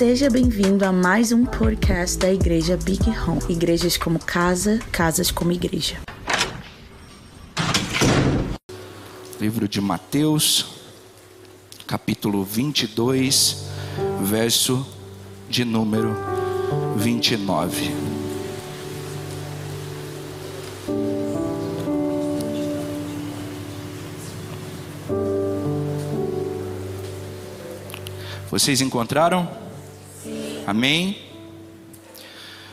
Seja 0.00 0.30
bem-vindo 0.30 0.82
a 0.86 0.90
mais 0.90 1.30
um 1.30 1.44
podcast 1.44 2.16
da 2.16 2.32
Igreja 2.32 2.74
Big 2.74 3.02
Home. 3.10 3.42
Igrejas 3.50 3.98
como 3.98 4.18
casa, 4.18 4.78
casas 4.90 5.30
como 5.30 5.52
igreja. 5.52 5.98
Livro 9.38 9.68
de 9.68 9.78
Mateus, 9.78 10.64
capítulo 11.86 12.42
22, 12.42 13.66
verso 14.22 14.86
de 15.50 15.66
número 15.66 16.16
29. 16.96 17.90
Vocês 28.50 28.80
encontraram? 28.80 29.59
Amém? 30.66 31.18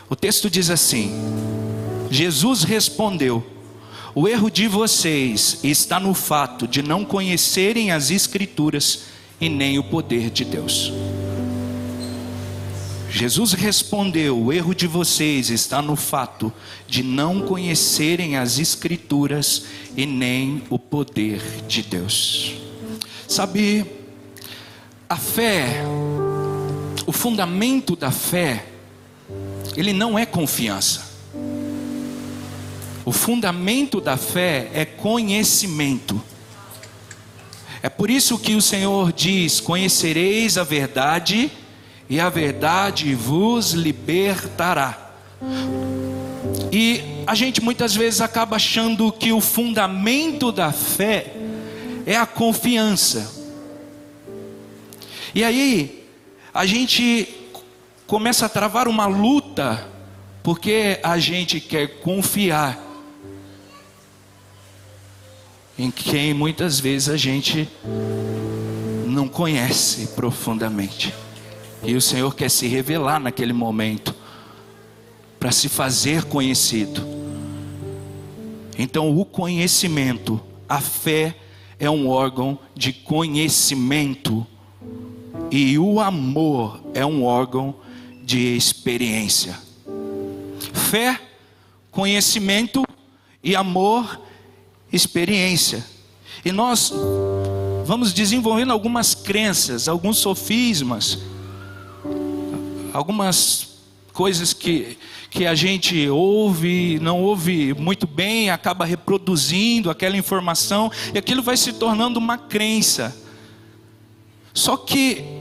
O 0.10 0.16
texto 0.16 0.50
diz 0.50 0.70
assim: 0.70 1.12
Jesus 2.10 2.64
respondeu: 2.64 3.46
O 4.16 4.28
erro 4.28 4.50
de 4.50 4.68
vocês 4.68 5.60
está 5.64 6.00
no 6.00 6.14
fato 6.14 6.68
de 6.68 6.82
não 6.82 7.04
conhecerem 7.04 7.92
as 7.92 8.12
Escrituras 8.12 9.04
e 9.40 9.50
nem 9.50 9.78
o 9.78 9.84
poder 9.84 10.30
de 10.30 10.46
Deus. 10.46 10.92
Jesus 13.10 13.54
respondeu: 13.54 14.38
O 14.38 14.54
erro 14.54 14.74
de 14.74 14.88
vocês 14.88 15.50
está 15.50 15.82
no 15.82 15.96
fato 15.96 16.52
de 16.88 17.04
não 17.04 17.42
conhecerem 17.42 18.38
as 18.38 18.60
Escrituras 18.60 19.66
e 19.96 20.06
nem 20.06 20.64
o 20.70 20.78
poder 20.78 21.42
de 21.68 21.82
Deus. 21.82 22.54
Sabe, 23.28 23.86
a 25.10 25.18
fé, 25.18 25.84
o 27.08 27.14
fundamento 27.14 27.96
da 27.96 28.12
fé, 28.12 28.66
ele 29.78 29.94
não 29.94 30.20
é 30.20 30.26
confiança. 30.26 31.08
O 33.06 33.14
fundamento 33.14 34.02
da 34.02 34.18
fé 34.18 34.70
é 34.74 34.84
conhecimento. 34.84 36.22
É 37.82 37.88
por 37.88 38.10
isso 38.10 38.38
que 38.38 38.56
o 38.56 38.62
Senhor 38.62 39.14
diz: 39.14 39.62
Conhecereis 39.62 40.58
a 40.58 40.66
verdade, 40.66 41.50
e 42.10 42.20
a 42.20 42.28
verdade 42.28 43.16
vos 43.16 43.72
libertará. 43.72 45.14
E 46.70 47.24
a 47.26 47.34
gente 47.34 47.62
muitas 47.62 47.96
vezes 47.96 48.20
acaba 48.20 48.58
achando 48.58 49.14
que 49.14 49.32
o 49.32 49.40
fundamento 49.40 50.52
da 50.52 50.74
fé 50.74 51.34
é 52.06 52.18
a 52.18 52.26
confiança. 52.26 53.34
E 55.34 55.42
aí, 55.42 56.07
a 56.58 56.66
gente 56.66 57.30
começa 58.08 58.48
a 58.48 58.50
travar 58.50 58.88
uma 58.88 59.06
luta, 59.06 59.88
porque 60.42 61.00
a 61.04 61.20
gente 61.20 61.60
quer 61.60 62.00
confiar 62.00 62.84
em 65.78 65.92
quem 65.92 66.34
muitas 66.34 66.80
vezes 66.80 67.10
a 67.10 67.16
gente 67.16 67.70
não 69.06 69.28
conhece 69.28 70.08
profundamente. 70.16 71.14
E 71.84 71.96
o 71.96 72.02
Senhor 72.02 72.34
quer 72.34 72.50
se 72.50 72.66
revelar 72.66 73.20
naquele 73.20 73.54
momento, 73.54 74.16
para 75.40 75.52
se 75.52 75.70
fazer 75.70 76.24
conhecido. 76.24 77.08
Então, 78.80 79.16
o 79.16 79.24
conhecimento, 79.24 80.42
a 80.68 80.82
fé, 80.82 81.36
é 81.78 81.88
um 81.88 82.10
órgão 82.10 82.58
de 82.74 82.92
conhecimento 82.92 84.44
e 85.50 85.78
o 85.78 86.00
amor 86.00 86.82
é 86.94 87.06
um 87.06 87.24
órgão 87.24 87.76
de 88.24 88.56
experiência. 88.58 89.58
Fé, 90.74 91.20
conhecimento 91.92 92.84
e 93.44 93.56
amor, 93.56 94.20
experiência. 94.92 95.86
E 96.44 96.52
nós 96.52 96.94
vamos 97.86 98.14
desenvolvendo 98.14 98.72
algumas 98.72 99.16
crenças, 99.16 99.88
alguns 99.88 100.18
sofismas, 100.18 101.20
algumas 102.94 103.78
coisas 104.12 104.52
que, 104.52 104.98
que 105.30 105.46
a 105.46 105.56
gente 105.56 106.10
ouve, 106.10 107.00
não 107.00 107.22
ouve 107.22 107.74
muito 107.74 108.06
bem, 108.06 108.50
acaba 108.50 108.84
reproduzindo 108.84 109.90
aquela 109.90 110.18
informação, 110.18 110.92
e 111.14 111.18
aquilo 111.18 111.42
vai 111.42 111.56
se 111.56 111.72
tornando 111.74 112.20
uma 112.20 112.38
crença. 112.38 113.16
Só 114.54 114.76
que 114.76 115.37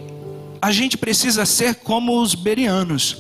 a 0.67 0.73
gente 0.73 0.99
precisa 0.99 1.47
ser 1.47 1.77
como 1.77 2.21
os 2.21 2.35
berianos. 2.35 3.19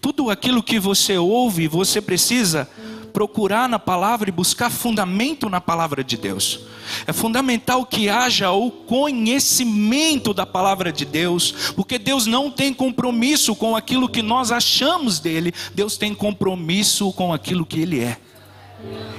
Tudo 0.00 0.30
aquilo 0.30 0.60
que 0.60 0.80
você 0.80 1.16
ouve, 1.16 1.68
você 1.68 2.02
precisa 2.02 2.68
procurar 3.12 3.68
na 3.68 3.78
palavra 3.78 4.28
e 4.28 4.32
buscar 4.32 4.68
fundamento 4.68 5.48
na 5.48 5.60
palavra 5.60 6.02
de 6.02 6.16
Deus. 6.16 6.62
É 7.06 7.12
fundamental 7.12 7.86
que 7.86 8.08
haja 8.08 8.50
o 8.50 8.68
conhecimento 8.68 10.34
da 10.34 10.44
palavra 10.44 10.90
de 10.92 11.04
Deus, 11.04 11.72
porque 11.76 12.00
Deus 12.00 12.26
não 12.26 12.50
tem 12.50 12.74
compromisso 12.74 13.54
com 13.54 13.76
aquilo 13.76 14.08
que 14.08 14.22
nós 14.22 14.50
achamos 14.50 15.20
dele, 15.20 15.54
Deus 15.72 15.96
tem 15.96 16.16
compromisso 16.16 17.12
com 17.12 17.32
aquilo 17.32 17.64
que 17.64 17.78
ele 17.78 18.00
é. 18.00 18.16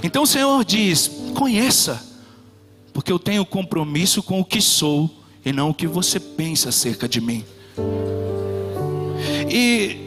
Então 0.03 0.23
o 0.23 0.27
Senhor 0.27 0.65
diz: 0.65 1.09
conheça, 1.33 2.05
porque 2.91 3.09
eu 3.09 3.19
tenho 3.19 3.45
compromisso 3.45 4.21
com 4.21 4.41
o 4.41 4.45
que 4.45 4.59
sou 4.59 5.18
e 5.45 5.51
não 5.51 5.69
o 5.69 5.73
que 5.73 5.87
você 5.87 6.19
pensa 6.19 6.69
acerca 6.69 7.07
de 7.07 7.21
mim. 7.21 7.45
E 9.49 9.97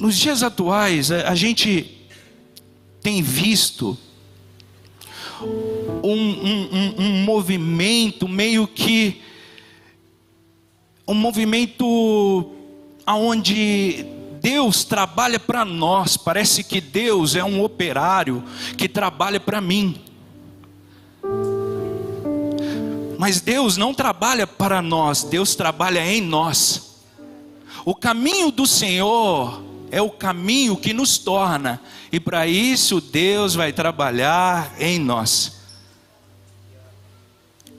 nos 0.00 0.16
dias 0.16 0.42
atuais, 0.42 1.10
a 1.10 1.34
gente 1.34 1.90
tem 3.00 3.22
visto 3.22 3.96
um, 6.02 6.10
um, 6.10 6.68
um, 6.72 6.94
um 6.98 7.24
movimento 7.24 8.26
meio 8.26 8.66
que 8.66 9.20
um 11.06 11.14
movimento 11.14 12.50
aonde 13.06 14.06
Deus 14.40 14.84
trabalha 14.84 15.38
para 15.38 15.64
nós, 15.64 16.16
parece 16.16 16.64
que 16.64 16.80
Deus 16.80 17.34
é 17.34 17.44
um 17.44 17.62
operário 17.62 18.42
que 18.76 18.88
trabalha 18.88 19.38
para 19.40 19.60
mim. 19.60 20.00
Mas 23.24 23.40
Deus 23.40 23.78
não 23.78 23.94
trabalha 23.94 24.46
para 24.46 24.82
nós, 24.82 25.22
Deus 25.22 25.54
trabalha 25.54 26.06
em 26.06 26.20
nós. 26.20 26.98
O 27.82 27.94
caminho 27.94 28.50
do 28.50 28.66
Senhor 28.66 29.64
é 29.90 30.02
o 30.02 30.10
caminho 30.10 30.76
que 30.76 30.92
nos 30.92 31.16
torna, 31.16 31.80
e 32.12 32.20
para 32.20 32.46
isso 32.46 33.00
Deus 33.00 33.54
vai 33.54 33.72
trabalhar 33.72 34.76
em 34.78 34.98
nós. 34.98 35.52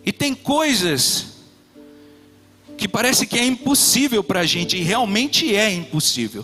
E 0.03 0.11
tem 0.11 0.33
coisas 0.33 1.27
que 2.75 2.87
parece 2.87 3.27
que 3.27 3.37
é 3.37 3.45
impossível 3.45 4.23
para 4.23 4.39
a 4.39 4.45
gente, 4.47 4.75
e 4.77 4.81
realmente 4.81 5.55
é 5.55 5.71
impossível. 5.71 6.43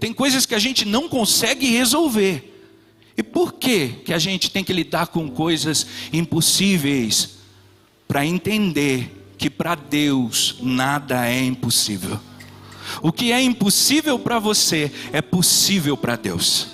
Tem 0.00 0.14
coisas 0.14 0.46
que 0.46 0.54
a 0.54 0.58
gente 0.58 0.86
não 0.86 1.10
consegue 1.10 1.66
resolver. 1.66 2.58
E 3.18 3.22
por 3.22 3.52
que, 3.52 3.88
que 4.02 4.14
a 4.14 4.18
gente 4.18 4.50
tem 4.50 4.64
que 4.64 4.72
lidar 4.72 5.08
com 5.08 5.28
coisas 5.28 5.86
impossíveis? 6.10 7.33
Para 8.14 8.24
entender 8.24 9.34
que 9.36 9.50
para 9.50 9.74
Deus 9.74 10.58
nada 10.62 11.28
é 11.28 11.42
impossível. 11.42 12.16
O 13.02 13.10
que 13.10 13.32
é 13.32 13.42
impossível 13.42 14.16
para 14.20 14.38
você 14.38 14.88
é 15.12 15.20
possível 15.20 15.96
para 15.96 16.14
Deus. 16.14 16.68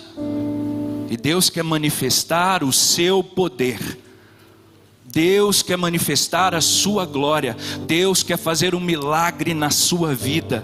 E 1.08 1.16
Deus 1.16 1.48
quer 1.48 1.64
manifestar 1.64 2.62
o 2.62 2.70
seu 2.70 3.24
poder. 3.24 3.98
Deus 5.02 5.62
quer 5.62 5.78
manifestar 5.78 6.54
a 6.54 6.60
sua 6.60 7.06
glória. 7.06 7.56
Deus 7.86 8.22
quer 8.22 8.36
fazer 8.36 8.74
um 8.74 8.80
milagre 8.80 9.54
na 9.54 9.70
sua 9.70 10.14
vida. 10.14 10.62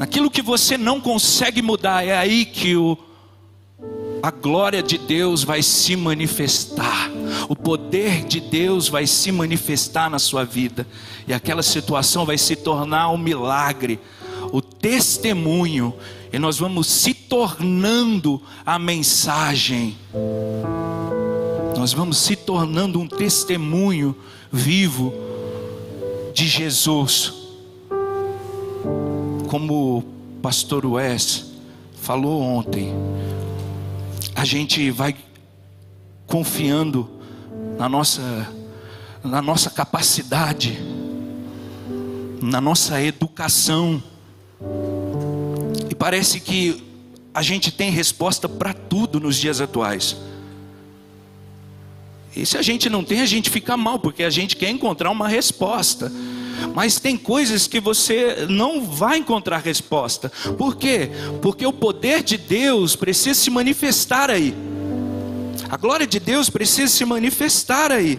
Aquilo 0.00 0.30
que 0.30 0.42
você 0.42 0.76
não 0.76 1.00
consegue 1.00 1.62
mudar, 1.62 2.06
é 2.06 2.14
aí 2.14 2.44
que 2.44 2.76
o 2.76 2.98
a 4.22 4.30
glória 4.30 4.82
de 4.82 4.96
Deus 4.96 5.44
vai 5.44 5.62
se 5.62 5.94
manifestar, 5.96 7.10
o 7.48 7.56
poder 7.56 8.24
de 8.24 8.40
Deus 8.40 8.88
vai 8.88 9.06
se 9.06 9.30
manifestar 9.32 10.10
na 10.10 10.18
sua 10.18 10.44
vida, 10.44 10.86
e 11.26 11.32
aquela 11.32 11.62
situação 11.62 12.24
vai 12.24 12.38
se 12.38 12.56
tornar 12.56 13.10
um 13.10 13.18
milagre, 13.18 13.98
o 14.52 14.60
testemunho, 14.60 15.94
e 16.32 16.38
nós 16.38 16.58
vamos 16.58 16.86
se 16.86 17.14
tornando 17.14 18.42
a 18.64 18.78
mensagem, 18.78 19.96
nós 21.76 21.92
vamos 21.92 22.18
se 22.18 22.36
tornando 22.36 23.00
um 23.00 23.06
testemunho 23.06 24.16
vivo 24.50 25.12
de 26.32 26.46
Jesus, 26.46 27.32
como 29.48 29.98
o 29.98 30.02
pastor 30.42 30.84
Wes 30.84 31.52
falou 32.00 32.42
ontem, 32.42 32.92
a 34.34 34.44
gente 34.44 34.90
vai 34.90 35.14
confiando 36.26 37.08
na 37.78 37.88
nossa, 37.88 38.48
na 39.22 39.42
nossa 39.42 39.70
capacidade, 39.70 40.78
na 42.42 42.60
nossa 42.60 43.00
educação. 43.02 44.02
E 45.90 45.94
parece 45.94 46.40
que 46.40 46.82
a 47.32 47.42
gente 47.42 47.72
tem 47.72 47.90
resposta 47.90 48.48
para 48.48 48.72
tudo 48.72 49.18
nos 49.18 49.36
dias 49.36 49.60
atuais. 49.60 50.16
E 52.36 52.44
se 52.44 52.58
a 52.58 52.62
gente 52.62 52.88
não 52.88 53.04
tem, 53.04 53.20
a 53.20 53.26
gente 53.26 53.48
fica 53.48 53.76
mal, 53.76 53.98
porque 53.98 54.22
a 54.22 54.30
gente 54.30 54.56
quer 54.56 54.68
encontrar 54.68 55.10
uma 55.10 55.28
resposta. 55.28 56.12
Mas 56.74 56.98
tem 56.98 57.16
coisas 57.16 57.66
que 57.66 57.80
você 57.80 58.46
não 58.48 58.84
vai 58.84 59.18
encontrar 59.18 59.58
resposta. 59.58 60.30
Por 60.56 60.76
quê? 60.76 61.10
Porque 61.42 61.66
o 61.66 61.72
poder 61.72 62.22
de 62.22 62.36
Deus 62.36 62.96
precisa 62.96 63.38
se 63.38 63.50
manifestar 63.50 64.30
aí. 64.30 64.54
A 65.68 65.76
glória 65.76 66.06
de 66.06 66.18
Deus 66.20 66.50
precisa 66.50 66.92
se 66.92 67.04
manifestar 67.04 67.90
aí. 67.92 68.18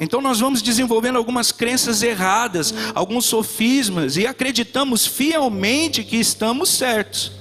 Então 0.00 0.20
nós 0.20 0.40
vamos 0.40 0.60
desenvolvendo 0.62 1.16
algumas 1.16 1.50
crenças 1.50 2.02
erradas, 2.02 2.74
alguns 2.94 3.24
sofismas 3.24 4.16
e 4.16 4.26
acreditamos 4.26 5.06
fielmente 5.06 6.04
que 6.04 6.16
estamos 6.16 6.68
certos. 6.70 7.32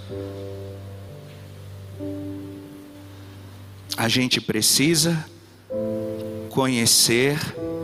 A 3.97 4.07
gente 4.09 4.41
precisa 4.41 5.25
conhecer 6.49 7.37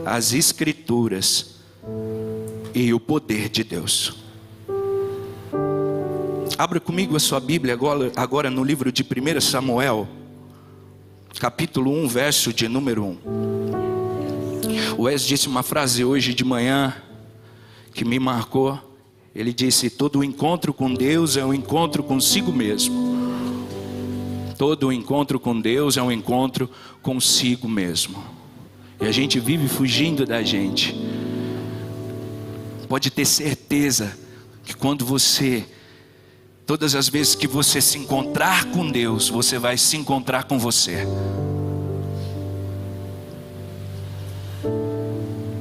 as 0.05 0.33
Escrituras 0.33 1.55
e 2.73 2.93
o 2.93 2.99
poder 2.99 3.49
de 3.49 3.63
Deus. 3.63 4.20
Abra 6.57 6.79
comigo 6.79 7.15
a 7.15 7.19
sua 7.19 7.39
Bíblia 7.39 7.73
agora, 7.73 8.11
agora 8.15 8.49
no 8.49 8.63
livro 8.63 8.91
de 8.91 9.03
1 9.03 9.41
Samuel, 9.41 10.07
capítulo 11.39 11.91
1, 11.91 12.07
verso 12.07 12.53
de 12.53 12.67
número 12.67 13.03
1. 13.03 13.17
O 14.97 15.03
Wes 15.03 15.23
disse 15.23 15.47
uma 15.47 15.63
frase 15.63 16.03
hoje 16.03 16.33
de 16.33 16.43
manhã 16.43 16.95
que 17.93 18.05
me 18.05 18.19
marcou. 18.19 18.79
Ele 19.33 19.53
disse: 19.53 19.89
Todo 19.89 20.23
encontro 20.23 20.73
com 20.73 20.93
Deus 20.93 21.37
é 21.37 21.45
um 21.45 21.53
encontro 21.53 22.03
consigo 22.03 22.51
mesmo. 22.51 23.11
Todo 24.57 24.91
encontro 24.91 25.39
com 25.39 25.59
Deus 25.59 25.97
é 25.97 26.03
um 26.03 26.11
encontro 26.11 26.69
consigo 27.01 27.67
mesmo. 27.67 28.23
E 28.99 29.05
a 29.05 29.11
gente 29.11 29.39
vive 29.39 29.67
fugindo 29.67 30.25
da 30.25 30.43
gente. 30.43 30.95
Pode 32.87 33.09
ter 33.09 33.25
certeza 33.25 34.15
que 34.63 34.75
quando 34.75 35.03
você, 35.03 35.65
todas 36.71 36.95
as 36.95 37.09
vezes 37.09 37.35
que 37.35 37.47
você 37.47 37.81
se 37.81 37.97
encontrar 37.97 38.63
com 38.71 38.89
Deus, 38.89 39.27
você 39.27 39.59
vai 39.59 39.77
se 39.77 39.97
encontrar 39.97 40.45
com 40.45 40.57
você. 40.57 41.05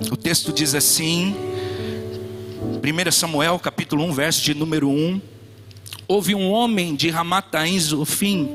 O 0.08 0.16
texto 0.16 0.52
diz 0.52 0.72
assim, 0.72 1.34
1 2.80 3.10
Samuel 3.10 3.58
capítulo 3.58 4.04
1, 4.04 4.12
verso 4.12 4.40
de 4.40 4.54
número 4.54 4.88
1. 4.88 5.20
Houve 6.06 6.32
um 6.32 6.48
homem 6.48 6.94
de 6.94 7.10
Ramataim 7.10 7.76
Zofim, 7.80 8.48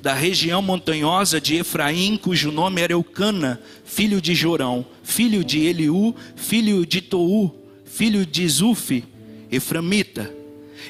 da 0.00 0.14
região 0.14 0.62
montanhosa 0.62 1.38
de 1.38 1.56
Efraim, 1.56 2.16
cujo 2.16 2.50
nome 2.50 2.80
era 2.80 2.94
Eucana, 2.94 3.60
filho 3.84 4.22
de 4.22 4.34
Jorão, 4.34 4.86
filho 5.02 5.44
de 5.44 5.66
Eliú, 5.66 6.16
filho 6.34 6.86
de 6.86 7.02
Tou, 7.02 7.62
filho 7.84 8.24
de 8.24 8.48
Zufi, 8.48 9.04
Eframita. 9.52 10.35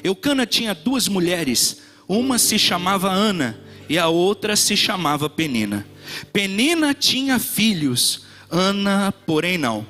Eucana 0.03 0.45
tinha 0.45 0.73
duas 0.73 1.07
mulheres, 1.07 1.81
uma 2.07 2.37
se 2.37 2.57
chamava 2.57 3.11
Ana 3.11 3.59
e 3.89 3.97
a 3.97 4.07
outra 4.07 4.55
se 4.55 4.75
chamava 4.75 5.29
Penina. 5.29 5.87
Penina 6.31 6.93
tinha 6.93 7.39
filhos, 7.39 8.21
Ana, 8.49 9.11
porém, 9.25 9.57
não. 9.57 9.85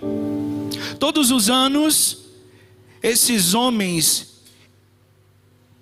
Todos 0.99 1.31
os 1.31 1.49
anos, 1.49 2.25
esses 3.01 3.53
homens 3.53 4.37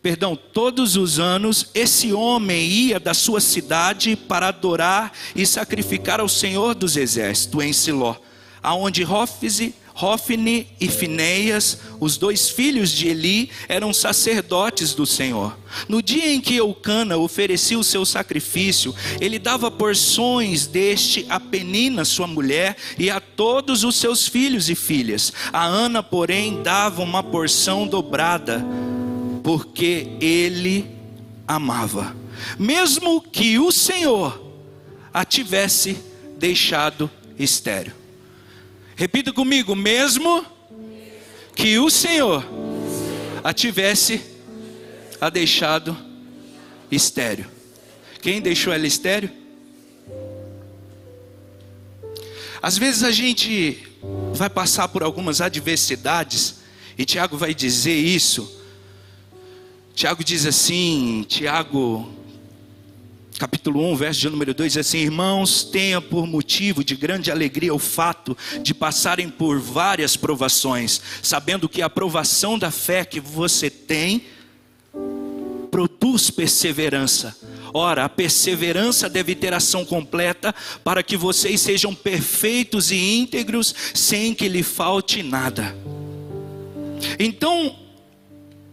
perdão, 0.06 0.36
todos 0.36 0.96
os 0.96 1.20
anos, 1.20 1.72
esse 1.74 2.14
homem 2.14 2.68
ia 2.68 3.00
da 3.00 3.16
sua 3.16 3.42
cidade 3.42 4.16
para 4.16 4.50
adorar 4.50 5.12
e 5.36 5.48
sacrificar 5.48 6.20
ao 6.20 6.30
Senhor 6.30 6.76
dos 6.76 6.96
Exércitos 6.96 7.64
em 7.64 7.74
Siló, 7.74 8.16
aonde 8.62 9.02
Rófise, 9.02 9.74
Rófine 9.96 10.68
e 10.78 10.90
Fineias, 10.90 11.80
os 12.02 12.18
dois 12.18 12.50
filhos 12.50 12.92
de 12.92 13.08
Eli, 13.08 13.50
eram 13.70 13.94
sacerdotes 13.94 14.94
do 14.94 15.06
Senhor. 15.06 15.58
No 15.88 16.02
dia 16.02 16.34
em 16.34 16.42
que 16.42 16.58
Eucana 16.58 17.16
oferecia 17.16 17.80
o 17.80 17.84
seu 17.84 18.06
sacrifício, 18.06 18.94
ele 19.22 19.40
dava 19.40 19.72
porções 19.72 20.68
deste 20.68 21.26
a 21.30 21.40
Penina, 21.40 22.04
sua 22.04 22.28
mulher, 22.28 22.76
e 23.00 23.10
a 23.10 23.22
todos 23.22 23.86
os 23.86 23.96
seus 23.96 24.28
filhos 24.28 24.70
e 24.70 24.76
filhas. 24.76 25.32
A 25.54 25.64
Ana, 25.66 26.04
porém, 26.04 26.62
dava 26.62 27.02
uma 27.02 27.24
porção 27.24 27.88
dobrada 27.88 28.66
porque 29.42 30.10
ele 30.20 30.90
amava, 31.48 32.14
mesmo 32.60 33.22
que 33.22 33.58
o 33.58 33.72
Senhor 33.72 34.44
a 35.14 35.24
tivesse 35.24 35.96
deixado 36.38 37.10
estéreo. 37.40 38.05
Repita 38.96 39.34
comigo, 39.34 39.76
mesmo 39.76 40.46
que 41.56 41.78
o 41.78 41.90
Senhor 41.90 42.46
a 43.44 43.54
tivesse 43.54 44.22
a 45.20 45.30
deixado 45.30 45.96
estéreo. 46.92 47.46
Quem 48.22 48.42
deixou 48.42 48.74
ela 48.74 48.88
estéreo? 48.88 49.30
Às 52.62 52.78
vezes 52.78 53.04
a 53.04 53.12
gente 53.12 53.88
vai 54.34 54.50
passar 54.50 54.88
por 54.88 55.04
algumas 55.04 55.42
adversidades, 55.42 56.56
e 56.98 57.06
Tiago 57.06 57.38
vai 57.38 57.54
dizer 57.54 57.96
isso 57.96 58.56
Tiago 59.96 60.26
diz 60.26 60.46
assim, 60.46 61.26
Tiago, 61.26 62.14
capítulo 63.38 63.82
1, 63.92 63.96
verso 63.96 64.22
de 64.22 64.30
número 64.30 64.54
2, 64.54 64.74
diz 64.74 64.88
assim: 64.88 65.00
Irmãos, 65.00 65.64
tenha 65.64 66.00
por 66.02 66.26
motivo 66.26 66.84
de 66.84 66.96
grande 66.96 67.32
alegria 67.32 67.74
o 67.74 67.80
fato 67.80 68.38
de 68.62 68.74
passarem 68.74 69.30
por 69.30 69.60
várias 69.60 70.16
provações, 70.16 71.02
sabendo 71.22 71.68
que 71.68 71.82
a 71.82 71.90
provação 71.90 72.58
da 72.58 72.72
fé 72.72 73.04
que 73.04 73.20
você 73.20 73.70
tem 73.70 74.24
produz 75.70 76.30
perseverança. 76.30 77.36
Ora, 77.74 78.06
a 78.06 78.10
perseverança 78.10 79.10
deve 79.10 79.36
ter 79.36 79.54
ação 79.54 79.84
completa 79.84 80.56
para 80.82 81.04
que 81.04 81.18
vocês 81.18 81.60
sejam 81.60 81.94
perfeitos 81.94 82.90
e 82.90 83.18
íntegros, 83.18 83.76
sem 83.94 84.34
que 84.34 84.48
lhe 84.48 84.64
falte 84.64 85.22
nada. 85.22 85.76
Então, 87.20 87.78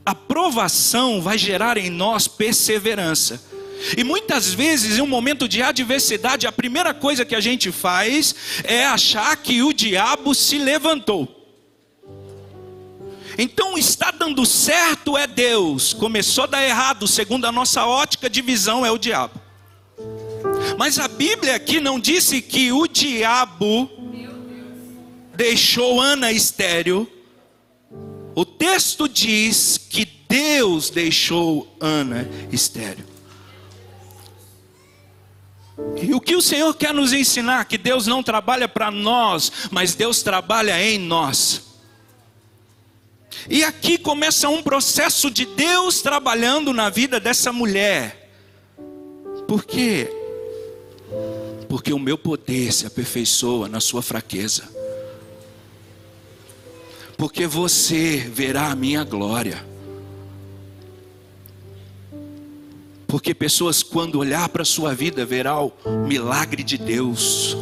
a 0.06 0.14
provação 0.14 1.20
vai 1.20 1.36
gerar 1.36 1.76
em 1.76 1.90
nós 1.90 2.28
perseverança. 2.28 3.51
E 3.96 4.04
muitas 4.04 4.52
vezes, 4.52 4.98
em 4.98 5.02
um 5.02 5.06
momento 5.06 5.48
de 5.48 5.62
adversidade, 5.62 6.46
a 6.46 6.52
primeira 6.52 6.94
coisa 6.94 7.24
que 7.24 7.34
a 7.34 7.40
gente 7.40 7.72
faz 7.72 8.34
é 8.64 8.84
achar 8.84 9.36
que 9.36 9.62
o 9.62 9.72
diabo 9.72 10.34
se 10.34 10.58
levantou. 10.58 11.40
Então, 13.38 13.78
está 13.78 14.10
dando 14.10 14.44
certo 14.44 15.16
é 15.16 15.26
Deus, 15.26 15.92
começou 15.94 16.44
a 16.44 16.48
dar 16.48 16.64
errado, 16.64 17.08
segundo 17.08 17.46
a 17.46 17.52
nossa 17.52 17.86
ótica 17.86 18.28
de 18.28 18.42
visão, 18.42 18.84
é 18.84 18.90
o 18.90 18.98
diabo. 18.98 19.40
Mas 20.78 20.98
a 20.98 21.08
Bíblia 21.08 21.56
aqui 21.56 21.80
não 21.80 21.98
disse 21.98 22.42
que 22.42 22.70
o 22.72 22.86
diabo 22.86 23.90
deixou 25.34 26.00
Ana 26.00 26.30
estéreo 26.30 27.08
o 28.34 28.44
texto 28.44 29.08
diz 29.08 29.78
que 29.78 30.06
Deus 30.28 30.88
deixou 30.88 31.76
Ana 31.78 32.26
estéreo. 32.50 33.11
E 36.00 36.14
o 36.14 36.20
que 36.20 36.36
o 36.36 36.42
Senhor 36.42 36.74
quer 36.74 36.92
nos 36.92 37.12
ensinar? 37.12 37.64
Que 37.64 37.78
Deus 37.78 38.06
não 38.06 38.22
trabalha 38.22 38.68
para 38.68 38.90
nós, 38.90 39.50
mas 39.70 39.94
Deus 39.94 40.22
trabalha 40.22 40.82
em 40.82 40.98
nós. 40.98 41.62
E 43.48 43.64
aqui 43.64 43.96
começa 43.98 44.48
um 44.48 44.62
processo 44.62 45.30
de 45.30 45.46
Deus 45.46 46.02
trabalhando 46.02 46.72
na 46.72 46.90
vida 46.90 47.18
dessa 47.18 47.52
mulher. 47.52 48.30
Por 49.48 49.64
quê? 49.64 50.10
Porque 51.68 51.92
o 51.92 51.98
meu 51.98 52.18
poder 52.18 52.72
se 52.72 52.86
aperfeiçoa 52.86 53.68
na 53.68 53.80
sua 53.80 54.02
fraqueza 54.02 54.82
porque 57.22 57.46
você 57.46 58.16
verá 58.16 58.72
a 58.72 58.74
minha 58.74 59.04
glória. 59.04 59.64
Porque 63.12 63.34
pessoas, 63.34 63.82
quando 63.82 64.18
olhar 64.18 64.48
para 64.48 64.62
a 64.62 64.64
sua 64.64 64.94
vida, 64.94 65.26
verão 65.26 65.70
o 65.84 66.06
milagre 66.06 66.62
de 66.62 66.78
Deus. 66.78 67.54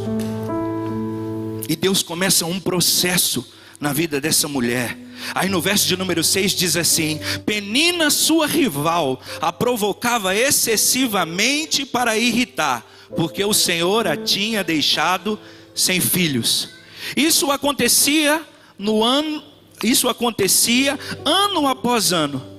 E 1.67 1.75
Deus 1.75 2.01
começa 2.01 2.45
um 2.45 2.57
processo 2.57 3.45
na 3.77 3.91
vida 3.91 4.21
dessa 4.21 4.47
mulher. 4.47 4.97
Aí 5.35 5.49
no 5.49 5.59
verso 5.59 5.85
de 5.89 5.97
número 5.97 6.23
6 6.23 6.53
diz 6.53 6.77
assim: 6.77 7.19
Penina, 7.45 8.09
sua 8.09 8.47
rival, 8.47 9.21
a 9.41 9.51
provocava 9.51 10.33
excessivamente 10.33 11.85
para 11.85 12.17
irritar, 12.17 12.89
porque 13.13 13.43
o 13.43 13.53
Senhor 13.53 14.07
a 14.07 14.15
tinha 14.15 14.63
deixado 14.63 15.37
sem 15.75 15.99
filhos. 15.99 16.69
Isso 17.13 17.51
acontecia 17.51 18.41
no 18.79 19.03
ano, 19.03 19.43
isso 19.83 20.07
acontecia 20.07 20.97
ano 21.25 21.67
após 21.67 22.13
ano. 22.13 22.50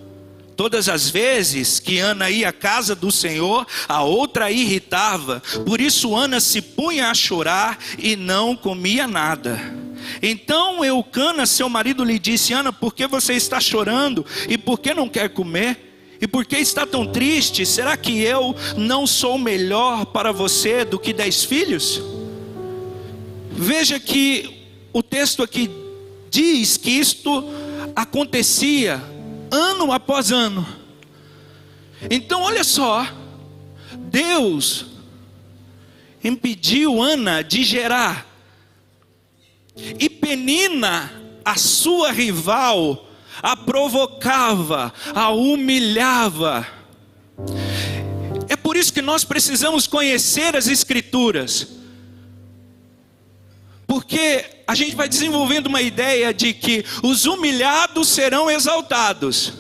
Todas 0.63 0.89
as 0.89 1.11
vezes 1.11 1.81
que 1.81 1.99
Ana 1.99 2.31
ia 2.31 2.51
à 2.51 2.53
casa 2.53 2.95
do 2.95 3.11
Senhor, 3.11 3.67
a 3.89 4.05
outra 4.05 4.49
irritava. 4.49 5.43
Por 5.67 5.81
isso 5.81 6.15
Ana 6.15 6.39
se 6.39 6.63
punha 6.63 7.11
a 7.11 7.15
chorar 7.15 7.77
e 7.99 8.15
não 8.15 8.55
comia 8.55 9.09
nada. 9.09 9.61
Então 10.23 10.85
Eucana, 10.85 11.47
seu 11.47 11.69
marido, 11.69 12.05
lhe 12.05 12.17
disse: 12.17 12.53
Ana, 12.53 12.73
por 12.73 12.95
que 12.95 13.09
você 13.09 13.33
está 13.33 13.59
chorando? 13.59 14.25
E 14.49 14.57
por 14.57 14.79
que 14.79 14.95
não 14.95 15.09
quer 15.09 15.31
comer? 15.31 16.17
E 16.21 16.29
por 16.29 16.45
que 16.45 16.59
está 16.59 16.87
tão 16.87 17.09
triste? 17.09 17.67
Será 17.67 17.97
que 17.97 18.21
eu 18.23 18.55
não 18.77 19.05
sou 19.05 19.37
melhor 19.37 20.07
para 20.07 20.31
você 20.31 20.85
do 20.85 20.97
que 20.97 21.13
dez 21.13 21.43
filhos? 21.43 22.01
Veja 23.51 23.99
que 23.99 24.69
o 24.93 25.03
texto 25.03 25.43
aqui 25.43 25.69
diz 26.31 26.77
que 26.77 26.91
isto 26.91 27.51
acontecia 27.97 29.03
ano 29.53 29.93
após 29.93 30.33
ano. 30.33 30.67
Então, 32.11 32.41
olha 32.43 32.65
só, 32.65 33.07
Deus 33.97 34.87
impediu 36.25 37.03
Ana 37.03 37.43
de 37.43 37.63
gerar, 37.63 38.27
e 39.99 40.09
Penina, 40.09 41.13
a 41.45 41.57
sua 41.57 42.13
rival, 42.13 43.09
a 43.43 43.57
provocava, 43.57 44.93
a 45.15 45.31
humilhava. 45.31 46.67
É 48.49 48.57
por 48.57 48.77
isso 48.77 48.93
que 48.93 49.03
nós 49.03 49.25
precisamos 49.25 49.87
conhecer 49.87 50.57
as 50.57 50.69
Escrituras, 50.69 51.69
porque 53.93 54.43
a 54.67 54.75
gente 54.75 54.97
vai 54.97 55.07
desenvolvendo 55.07 55.67
uma 55.67 55.83
ideia 55.83 56.33
de 56.33 56.55
que 56.55 56.83
os 57.03 57.27
humilhados 57.27 58.09
serão 58.09 58.51
exaltados. 58.51 59.53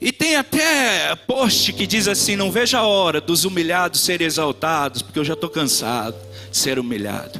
E 0.00 0.10
tem 0.10 0.36
até 0.36 1.14
post 1.14 1.74
que 1.74 1.86
diz 1.86 2.08
assim: 2.08 2.34
não 2.34 2.50
veja 2.50 2.78
a 2.78 2.86
hora 2.86 3.20
dos 3.20 3.44
humilhados 3.44 4.00
serem 4.00 4.26
exaltados, 4.26 5.02
porque 5.02 5.18
eu 5.18 5.24
já 5.24 5.34
estou 5.34 5.50
cansado 5.50 6.16
de 6.50 6.56
ser 6.56 6.78
humilhado. 6.78 7.38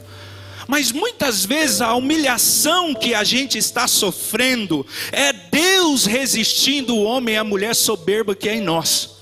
Mas 0.67 0.93
muitas 0.93 1.47
vezes 1.47 1.81
a 1.81 1.95
humilhação 1.95 2.95
que 2.95 3.15
a 3.15 3.25
gente 3.25 3.57
está 3.57 3.89
sofrendo 3.89 4.87
é 5.11 5.33
Deus 5.33 6.05
resistindo 6.05 6.95
o 6.95 7.05
homem 7.05 7.37
e 7.37 7.39
a 7.39 7.45
mulher 7.45 7.75
soberba 7.75 8.35
que 8.35 8.51
é 8.51 8.57
em 8.57 8.61
nós. 8.61 9.17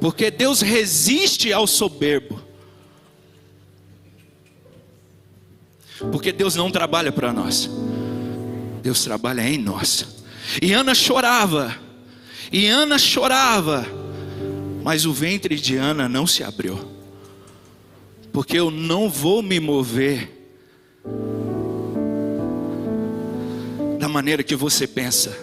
Porque 0.00 0.32
Deus 0.32 0.62
resiste 0.62 1.52
ao 1.52 1.64
soberbo. 1.64 2.45
Porque 6.12 6.32
Deus 6.32 6.54
não 6.54 6.70
trabalha 6.70 7.10
para 7.10 7.32
nós. 7.32 7.70
Deus 8.82 9.02
trabalha 9.02 9.48
em 9.48 9.58
nós. 9.58 10.06
E 10.60 10.72
Ana 10.72 10.94
chorava. 10.94 11.74
E 12.52 12.66
Ana 12.66 12.98
chorava. 12.98 13.86
Mas 14.82 15.04
o 15.04 15.12
ventre 15.12 15.56
de 15.56 15.76
Ana 15.76 16.08
não 16.08 16.26
se 16.26 16.44
abriu 16.44 16.96
porque 18.36 18.58
eu 18.58 18.70
não 18.70 19.08
vou 19.08 19.40
me 19.40 19.58
mover 19.58 20.30
da 23.98 24.06
maneira 24.10 24.42
que 24.42 24.54
você 24.54 24.86
pensa. 24.86 25.34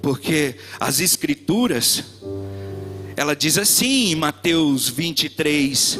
Porque 0.00 0.54
as 0.80 1.00
escrituras, 1.00 2.02
ela 3.14 3.36
diz 3.36 3.58
assim 3.58 4.12
em 4.12 4.14
Mateus 4.14 4.88
23, 4.88 5.98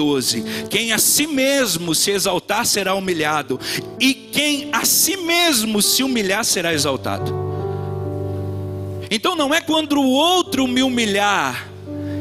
12: 0.00 0.42
Quem 0.70 0.92
a 0.92 0.98
si 0.98 1.26
mesmo 1.26 1.94
se 1.94 2.10
exaltar 2.10 2.64
será 2.64 2.94
humilhado, 2.94 3.60
e 4.00 4.14
quem 4.14 4.70
a 4.72 4.82
si 4.86 5.18
mesmo 5.18 5.82
se 5.82 6.02
humilhar 6.02 6.42
será 6.42 6.72
exaltado. 6.72 7.30
Então 9.10 9.36
não 9.36 9.52
é 9.52 9.60
quando 9.60 10.00
o 10.00 10.08
outro 10.08 10.66
me 10.66 10.82
humilhar 10.82 11.68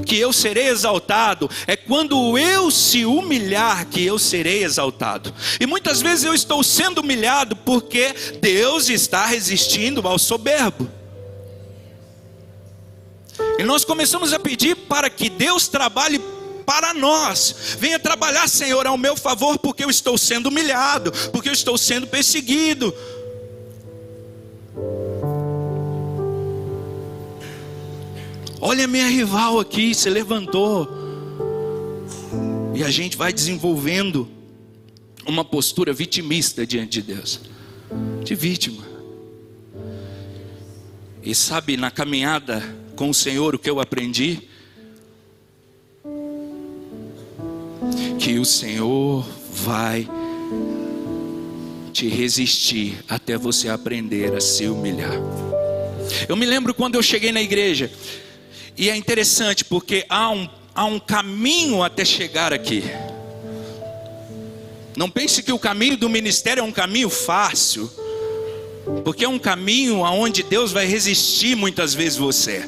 que 0.06 0.18
eu 0.18 0.34
serei 0.34 0.68
exaltado, 0.68 1.50
é 1.68 1.78
quando 1.78 2.38
eu 2.38 2.70
se 2.70 3.06
humilhar 3.06 3.86
que 3.86 4.04
eu 4.04 4.20
serei 4.20 4.66
exaltado. 4.66 5.34
E 5.58 5.66
muitas 5.66 6.02
vezes 6.02 6.26
eu 6.26 6.34
estou 6.34 6.62
sendo 6.62 7.00
humilhado 7.00 7.56
porque 7.56 8.14
Deus 8.42 8.90
está 8.90 9.26
resistindo 9.26 10.06
ao 10.06 10.20
soberbo. 10.20 10.90
E 13.58 13.64
nós 13.64 13.86
começamos 13.86 14.34
a 14.34 14.40
pedir 14.40 14.76
para 14.76 15.10
que 15.10 15.30
Deus 15.30 15.70
trabalhe 15.70 16.20
para 16.70 16.94
nós. 16.94 17.76
Venha 17.80 17.98
trabalhar, 17.98 18.48
Senhor, 18.48 18.86
ao 18.86 18.96
meu 18.96 19.18
favor, 19.18 19.58
porque 19.58 19.84
eu 19.84 19.90
estou 19.90 20.20
sendo 20.20 20.50
humilhado, 20.50 21.12
porque 21.32 21.50
eu 21.50 21.54
estou 21.54 21.76
sendo 21.80 22.06
perseguido, 22.06 22.94
Olha 28.62 28.88
minha 28.88 29.08
rival 29.08 29.58
aqui, 29.58 29.96
se 29.96 30.10
levantou. 30.10 30.88
E 32.76 32.84
a 32.84 32.92
gente 32.92 33.16
vai 33.16 33.32
desenvolvendo 33.32 34.28
uma 35.26 35.46
postura 35.46 35.94
vitimista 35.94 36.68
diante 36.68 37.02
de 37.02 37.14
Deus, 37.14 37.40
de 38.24 38.36
vítima. 38.36 38.84
E 41.24 41.34
sabe, 41.34 41.78
na 41.78 41.90
caminhada 41.90 42.62
com 42.98 43.10
o 43.10 43.14
Senhor, 43.14 43.56
o 43.56 43.60
que 43.60 43.70
eu 43.70 43.80
aprendi? 43.80 44.50
Que 48.20 48.38
o 48.38 48.46
Senhor 48.46 49.26
vai 49.52 50.08
te 51.94 52.08
resistir 52.08 53.00
até 53.08 53.38
você 53.38 53.70
aprender 53.70 54.36
a 54.36 54.42
se 54.42 54.68
humilhar. 54.68 55.14
Eu 56.28 56.36
me 56.36 56.46
lembro 56.46 56.74
quando 56.74 56.96
eu 56.96 57.02
cheguei 57.04 57.32
na 57.32 57.42
igreja, 57.42 57.92
e 58.78 58.90
é 58.90 58.96
interessante 58.96 59.64
porque 59.64 60.06
há 60.10 60.30
um, 60.30 60.50
há 60.76 60.86
um 60.86 61.00
caminho 61.00 61.82
até 61.82 62.04
chegar 62.04 62.54
aqui. 62.54 62.84
Não 64.98 65.10
pense 65.10 65.42
que 65.42 65.52
o 65.52 65.60
caminho 65.60 65.98
do 65.98 66.10
ministério 66.10 66.62
é 66.62 66.64
um 66.64 66.72
caminho 66.72 67.10
fácil, 67.10 67.90
porque 69.04 69.24
é 69.24 69.30
um 69.30 69.40
caminho 69.40 70.04
aonde 70.04 70.44
Deus 70.44 70.72
vai 70.72 70.86
resistir 70.86 71.56
muitas 71.56 71.94
vezes 71.94 72.18
você. 72.18 72.68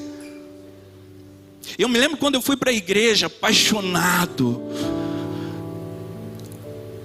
Eu 1.78 1.90
me 1.90 2.00
lembro 2.00 2.18
quando 2.18 2.36
eu 2.36 2.42
fui 2.42 2.56
para 2.56 2.72
a 2.72 2.74
igreja 2.74 3.28
apaixonado. 3.28 4.62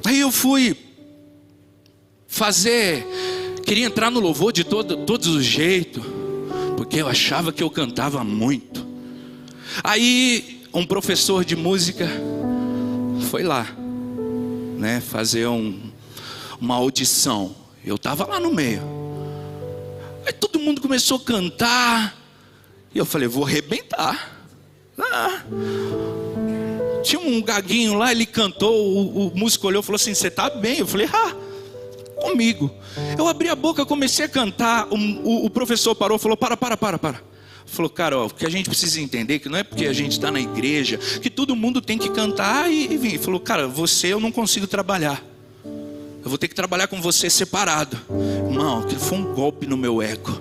Aí 0.07 0.21
eu 0.21 0.31
fui 0.31 0.77
fazer, 2.29 3.05
queria 3.67 3.87
entrar 3.87 4.09
no 4.09 4.21
louvor 4.21 4.53
de 4.53 4.63
todo, 4.63 4.99
todos 4.99 5.27
os 5.27 5.45
jeitos, 5.45 6.05
porque 6.77 7.03
eu 7.03 7.09
achava 7.09 7.53
que 7.53 7.61
eu 7.61 7.69
cantava 7.69 8.23
muito. 8.23 8.87
Aí 9.83 10.63
um 10.73 10.87
professor 10.87 11.45
de 11.45 11.57
música 11.57 12.09
foi 13.31 13.43
lá, 13.43 13.67
né, 14.79 15.01
fazer 15.01 15.49
um, 15.49 15.91
uma 16.61 16.77
audição. 16.77 17.57
Eu 17.85 17.97
estava 17.97 18.29
lá 18.29 18.39
no 18.39 18.55
meio. 18.55 18.83
Aí 20.25 20.33
todo 20.33 20.61
mundo 20.61 20.81
começou 20.81 21.17
a 21.17 21.21
cantar. 21.21 22.17
E 22.95 22.99
eu 22.99 23.05
falei, 23.05 23.27
vou 23.27 23.45
arrebentar. 23.45 24.41
Ah. 24.97 25.43
Tinha 27.07 27.21
um 27.21 27.41
gaguinho 27.41 27.95
lá, 27.95 28.11
ele 28.11 28.27
cantou, 28.27 28.75
o, 28.75 29.29
o 29.29 29.33
músico 29.33 29.69
olhou 29.69 29.81
e 29.81 29.85
falou 29.85 29.95
assim: 29.95 30.13
Você 30.13 30.27
está 30.27 30.51
bem? 30.51 30.81
Eu 30.81 30.87
falei, 30.89 31.09
ah, 31.13 31.37
comigo. 32.17 32.69
Eu 33.17 33.29
abri 33.29 33.49
a 33.49 33.55
boca, 33.55 33.87
comecei 33.87 34.25
a 34.25 34.29
cantar. 34.29 34.89
O, 34.91 34.97
o, 34.97 35.47
o 35.47 35.51
professor 35.51 35.95
parou 35.95 36.19
falou: 36.19 36.37
Para, 36.37 36.57
para, 36.57 36.77
para, 36.77 36.99
para. 36.99 37.23
Falou, 37.65 37.89
cara, 37.89 38.19
ó, 38.19 38.27
o 38.27 38.31
que 38.31 38.45
a 38.45 38.51
gente 38.51 38.69
precisa 38.69 39.01
entender 39.01 39.39
que 39.39 39.49
não 39.49 39.57
é 39.57 39.63
porque 39.63 39.87
a 39.87 39.93
gente 39.93 40.13
está 40.13 40.31
na 40.31 40.41
igreja 40.41 40.99
que 40.99 41.31
todo 41.31 41.55
mundo 41.55 41.81
tem 41.81 41.97
que 41.97 42.09
cantar 42.11 42.71
e, 42.71 42.93
e 42.93 42.97
vir. 42.97 43.19
Falou, 43.19 43.39
cara, 43.39 43.69
você 43.69 44.09
eu 44.09 44.21
não 44.21 44.33
consigo 44.33 44.67
trabalhar. 44.67 45.23
Eu 45.65 46.29
vou 46.29 46.39
ter 46.39 46.49
que 46.49 46.55
trabalhar 46.57 46.89
com 46.89 47.01
você 47.01 47.31
separado. 47.31 47.97
Irmão, 48.49 48.81
aquilo 48.81 49.01
foi 49.01 49.19
um 49.19 49.33
golpe 49.33 49.67
no 49.67 49.77
meu 49.77 50.03
ego. 50.03 50.41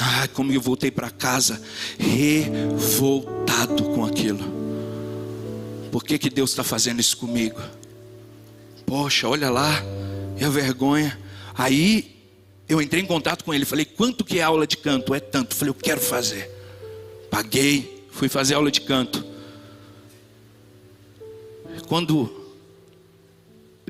Ai, 0.00 0.28
como 0.28 0.52
eu 0.52 0.60
voltei 0.60 0.90
para 0.90 1.10
casa 1.10 1.60
revoltado 1.98 3.82
com 3.84 4.04
aquilo. 4.04 4.44
Por 5.90 6.04
que, 6.04 6.18
que 6.18 6.28
Deus 6.28 6.50
está 6.50 6.62
fazendo 6.62 7.00
isso 7.00 7.16
comigo? 7.16 7.60
Poxa, 8.84 9.28
olha 9.28 9.50
lá, 9.50 9.82
e 10.38 10.44
a 10.44 10.48
vergonha. 10.48 11.18
Aí 11.54 12.14
eu 12.68 12.82
entrei 12.82 13.02
em 13.02 13.06
contato 13.06 13.44
com 13.44 13.54
ele, 13.54 13.64
falei: 13.64 13.84
"Quanto 13.84 14.24
que 14.24 14.38
é 14.38 14.42
aula 14.42 14.66
de 14.66 14.76
canto?" 14.76 15.14
"É 15.14 15.20
tanto". 15.20 15.54
Falei: 15.54 15.70
"Eu 15.70 15.74
quero 15.74 16.00
fazer". 16.00 16.50
Paguei, 17.30 18.04
fui 18.10 18.28
fazer 18.28 18.54
aula 18.54 18.70
de 18.70 18.82
canto. 18.82 19.24
Quando 21.88 22.44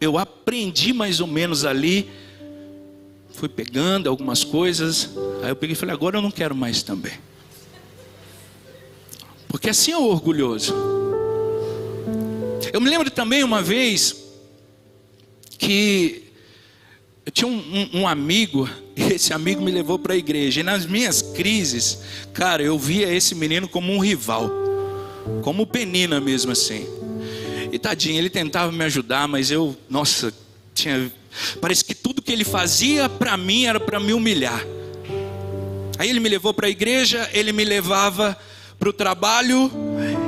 eu 0.01 0.19
aprendi 0.19 0.93
mais 0.93 1.21
ou 1.21 1.27
menos 1.27 1.65
ali, 1.65 2.09
fui 3.37 3.49
pegando 3.49 4.09
algumas 4.09 4.43
coisas, 4.43 5.11
aí 5.43 5.51
eu 5.51 5.57
peguei 5.57 5.75
e 5.75 5.77
falei: 5.77 5.95
"Agora 5.95 6.17
eu 6.17 6.23
não 6.23 6.31
quero 6.31 6.55
mais 6.55 6.83
também". 6.83 7.13
Porque 9.47 9.71
assim 9.71 9.93
é 9.93 9.97
o 9.99 10.05
orgulhoso. 10.05 10.75
Eu 12.73 12.81
me 12.81 12.91
lembro 12.91 13.11
também 13.11 13.45
uma 13.45 13.63
vez 13.63 14.17
que 15.59 16.25
eu 17.25 17.33
tinha 17.33 17.49
um, 17.49 17.57
um, 17.59 18.01
um 18.01 18.09
amigo, 18.09 18.69
e 18.95 19.03
esse 19.15 19.33
amigo 19.33 19.61
me 19.61 19.71
levou 19.71 19.99
para 19.99 20.15
a 20.15 20.17
igreja. 20.17 20.61
E 20.61 20.63
nas 20.63 20.87
minhas 20.87 21.23
crises, 21.23 21.99
cara, 22.33 22.63
eu 22.63 22.79
via 22.79 23.13
esse 23.13 23.35
menino 23.35 23.69
como 23.69 23.93
um 23.93 23.99
rival, 23.99 24.51
como 25.43 25.67
penina 25.67 26.21
mesmo 26.21 26.53
assim. 26.53 26.87
E 27.73 27.79
tadinho, 27.79 28.19
ele 28.19 28.31
tentava 28.31 28.71
me 28.71 28.85
ajudar, 28.85 29.27
mas 29.27 29.51
eu, 29.51 29.77
nossa, 29.89 30.33
tinha. 30.73 31.11
Parece 31.61 31.85
que 31.85 31.95
tudo 31.95 32.16
que 32.27 32.33
ele 32.33 32.45
fazia 32.45 33.09
para 33.09 33.37
mim 33.37 33.67
era 33.67 33.79
para 33.79 34.01
me 34.01 34.13
humilhar. 34.13 34.61
Aí 35.97 36.11
ele 36.11 36.19
me 36.19 36.29
levou 36.29 36.53
para 36.53 36.67
a 36.67 36.71
igreja, 36.71 37.31
ele 37.33 37.53
me 37.53 37.65
levava 37.65 38.37
para 38.79 38.89
o 38.89 38.93
trabalho 38.93 39.71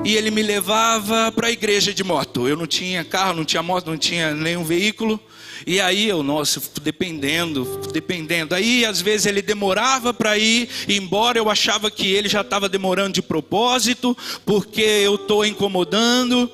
e 0.05 0.17
ele 0.17 0.31
me 0.31 0.41
levava 0.41 1.33
para 1.33 1.49
a 1.49 1.51
igreja 1.51 1.93
de 1.93 2.05
moto. 2.05 2.49
Eu 2.49 2.57
não 2.57 2.69
tinha 2.69 3.05
carro, 3.05 3.35
não 3.35 3.45
tinha 3.45 3.63
moto, 3.65 3.91
não 3.91 3.99
tinha 3.99 4.33
nenhum 4.33 4.63
veículo. 4.63 5.21
E 5.67 5.81
aí 5.81 6.09
eu, 6.09 6.23
nossa, 6.23 6.63
dependendo, 6.81 7.65
dependendo. 7.93 8.55
Aí 8.55 8.87
às 8.87 9.01
vezes 9.01 9.27
ele 9.27 9.43
demorava 9.43 10.15
para 10.15 10.39
ir, 10.39 10.69
embora 10.89 11.37
eu 11.37 11.51
achava 11.51 11.91
que 11.91 12.07
ele 12.07 12.29
já 12.29 12.43
estava 12.43 12.69
demorando 12.69 13.15
de 13.15 13.23
propósito, 13.23 14.17
porque 14.47 14.83
eu 14.83 15.17
estou 15.17 15.45
incomodando. 15.45 16.49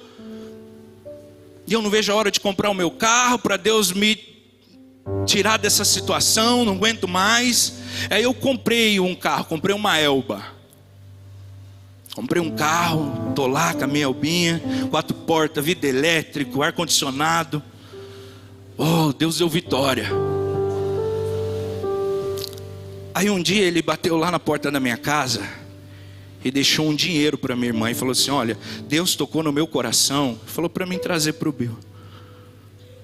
E 1.66 1.72
eu 1.74 1.82
não 1.82 1.90
vejo 1.90 2.10
a 2.10 2.14
hora 2.14 2.30
de 2.30 2.40
comprar 2.40 2.70
o 2.70 2.74
meu 2.74 2.90
carro 2.90 3.38
para 3.38 3.58
Deus 3.58 3.92
me 3.92 4.33
tirar 5.26 5.58
dessa 5.58 5.84
situação, 5.84 6.64
não 6.64 6.74
aguento 6.74 7.06
mais. 7.08 7.74
Aí 8.10 8.22
eu 8.22 8.34
comprei 8.34 9.00
um 9.00 9.14
carro, 9.14 9.44
comprei 9.44 9.74
uma 9.74 9.98
Elba. 9.98 10.54
Comprei 12.14 12.40
um 12.40 12.50
carro, 12.50 13.32
tô 13.34 13.46
lá 13.46 13.74
com 13.74 13.84
a 13.84 13.86
minha 13.88 14.04
Elbinha, 14.04 14.62
quatro 14.88 15.14
portas, 15.14 15.64
vidro 15.64 15.88
elétrico, 15.88 16.62
ar 16.62 16.72
condicionado. 16.72 17.62
Oh, 18.78 19.12
Deus 19.12 19.38
deu 19.38 19.48
vitória. 19.48 20.08
Aí 23.12 23.28
um 23.28 23.42
dia 23.42 23.64
ele 23.64 23.82
bateu 23.82 24.16
lá 24.16 24.30
na 24.30 24.38
porta 24.38 24.70
da 24.70 24.78
minha 24.78 24.96
casa 24.96 25.42
e 26.44 26.50
deixou 26.50 26.88
um 26.88 26.94
dinheiro 26.94 27.38
para 27.38 27.56
minha 27.56 27.68
irmã 27.68 27.90
e 27.90 27.94
falou 27.94 28.12
assim: 28.12 28.30
Olha, 28.30 28.56
Deus 28.86 29.16
tocou 29.16 29.42
no 29.42 29.52
meu 29.52 29.66
coração, 29.66 30.38
falou 30.46 30.70
para 30.70 30.86
mim 30.86 30.98
trazer 30.98 31.34
para 31.34 31.48
o 31.48 31.52
Bill. 31.52 31.76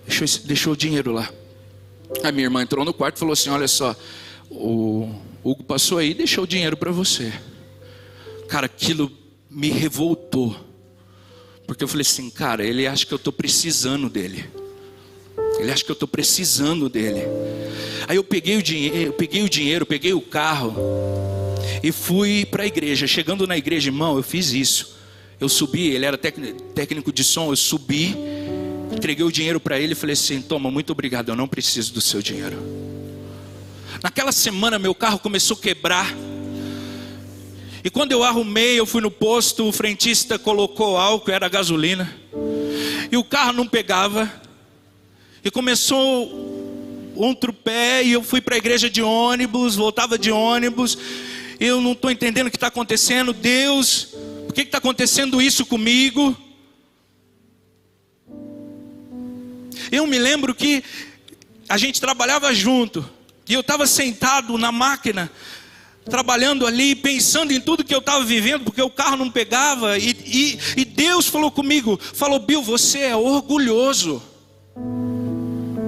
Deixou, 0.07 0.47
deixou 0.47 0.73
o 0.73 0.77
dinheiro 0.77 1.13
lá. 1.13 1.31
A 2.23 2.33
minha 2.33 2.47
irmã 2.47 2.63
entrou 2.63 2.85
no 2.85 2.93
quarto 2.93 3.17
e 3.17 3.19
falou 3.19 3.33
assim: 3.33 3.51
Olha 3.51 3.69
só, 3.69 3.97
o 4.51 5.09
Hugo 5.43 5.63
passou 5.65 5.99
aí 5.99 6.11
e 6.11 6.15
deixou 6.15 6.45
o 6.45 6.47
dinheiro 6.47 6.77
para 6.77 6.91
você. 6.91 7.33
Cara, 8.49 8.67
aquilo 8.67 9.11
me 9.49 9.69
revoltou. 9.69 10.57
Porque 11.67 11.85
eu 11.85 11.89
falei 11.89 12.03
assim, 12.03 12.29
cara, 12.31 12.65
ele 12.65 12.87
acha 12.87 13.07
que 13.07 13.15
eu 13.15 13.17
estou 13.17 13.33
precisando 13.33 14.09
dele. 14.09 14.45
Ele 15.59 15.71
acha 15.71 15.85
que 15.85 15.91
eu 15.91 15.95
estou 15.95 16.09
precisando 16.09 16.89
dele. 16.89 17.23
Aí 18.09 18.17
eu 18.17 18.25
peguei 18.25 18.57
o 18.57 18.63
dinheiro, 18.63 19.13
peguei 19.13 19.43
o 19.43 19.49
dinheiro, 19.49 19.87
peguei 19.87 20.13
o 20.13 20.21
carro 20.21 20.75
e 21.83 21.93
fui 21.93 22.45
para 22.45 22.65
a 22.65 22.67
igreja. 22.67 23.07
Chegando 23.07 23.47
na 23.47 23.57
igreja, 23.57 23.89
irmão, 23.89 24.17
eu 24.17 24.23
fiz 24.23 24.53
isso. 24.53 24.97
Eu 25.39 25.49
subi, 25.49 25.91
ele 25.91 26.05
era 26.05 26.19
técnico 26.19 27.13
de 27.13 27.25
som, 27.25 27.51
eu 27.51 27.57
subi, 27.57 28.17
entreguei 28.93 29.25
o 29.25 29.33
dinheiro 29.33 29.61
para 29.61 29.79
ele 29.79 29.93
e 29.93 29.97
falei 29.97 30.15
assim: 30.15 30.41
toma, 30.43 30.71
muito 30.71 30.91
obrigado, 30.91 31.31
eu 31.31 31.37
não 31.37 31.49
preciso 31.49 31.93
do 31.93 32.01
seu 32.01 32.21
dinheiro. 32.23 32.59
Naquela 34.03 34.33
semana, 34.33 34.79
meu 34.79 34.95
carro 34.95 35.19
começou 35.19 35.57
a 35.57 35.61
quebrar. 35.61 36.15
E 37.83 37.91
quando 37.91 38.13
eu 38.13 38.23
arrumei, 38.23 38.79
eu 38.79 38.87
fui 38.87 39.01
no 39.01 39.11
posto, 39.11 39.67
o 39.67 39.73
frentista 39.73 40.39
colocou 40.39 40.97
álcool, 40.97 41.31
era 41.31 41.49
gasolina. 41.49 42.15
E 43.11 43.17
o 43.17 43.25
carro 43.25 43.53
não 43.53 43.67
pegava. 43.67 44.31
E 45.43 45.51
começou 45.51 46.51
um 47.17 47.35
trupé 47.35 48.03
e 48.03 48.13
eu 48.13 48.23
fui 48.23 48.41
para 48.41 48.55
a 48.55 48.59
igreja 48.59 48.89
de 48.89 49.03
ônibus, 49.03 49.77
voltava 49.77 50.19
de 50.19 50.31
ônibus. 50.31 50.97
Eu 51.59 51.81
não 51.81 51.93
estou 51.93 52.11
entendendo 52.11 52.47
o 52.47 52.51
que 52.51 52.57
está 52.57 52.69
acontecendo. 52.69 53.33
Deus, 53.33 54.09
por 54.47 54.55
que 54.55 54.63
está 54.63 54.79
acontecendo 54.79 55.41
isso 55.41 55.65
comigo? 55.67 56.37
Eu 59.91 60.07
me 60.07 60.19
lembro 60.19 60.55
que 60.55 60.83
a 61.69 61.77
gente 61.77 62.01
trabalhava 62.01 62.53
junto. 62.55 63.09
E 63.49 63.55
eu 63.55 63.61
estava 63.61 63.87
sentado 63.87 64.57
na 64.57 64.71
máquina, 64.71 65.31
trabalhando 66.05 66.67
ali, 66.67 66.95
pensando 66.95 67.53
em 67.53 67.61
tudo 67.61 67.85
que 67.85 67.95
eu 67.95 67.99
estava 67.99 68.25
vivendo, 68.25 68.65
porque 68.65 68.83
o 68.83 68.91
carro 68.91 69.17
não 69.17 69.31
pegava. 69.31 69.99
E, 69.99 70.11
e, 70.25 70.59
e 70.77 70.85
Deus 70.85 71.27
falou 71.27 71.51
comigo: 71.51 71.99
falou, 72.15 72.39
Bill, 72.39 72.63
você 72.63 73.01
é 73.01 73.17
orgulhoso. 73.17 74.23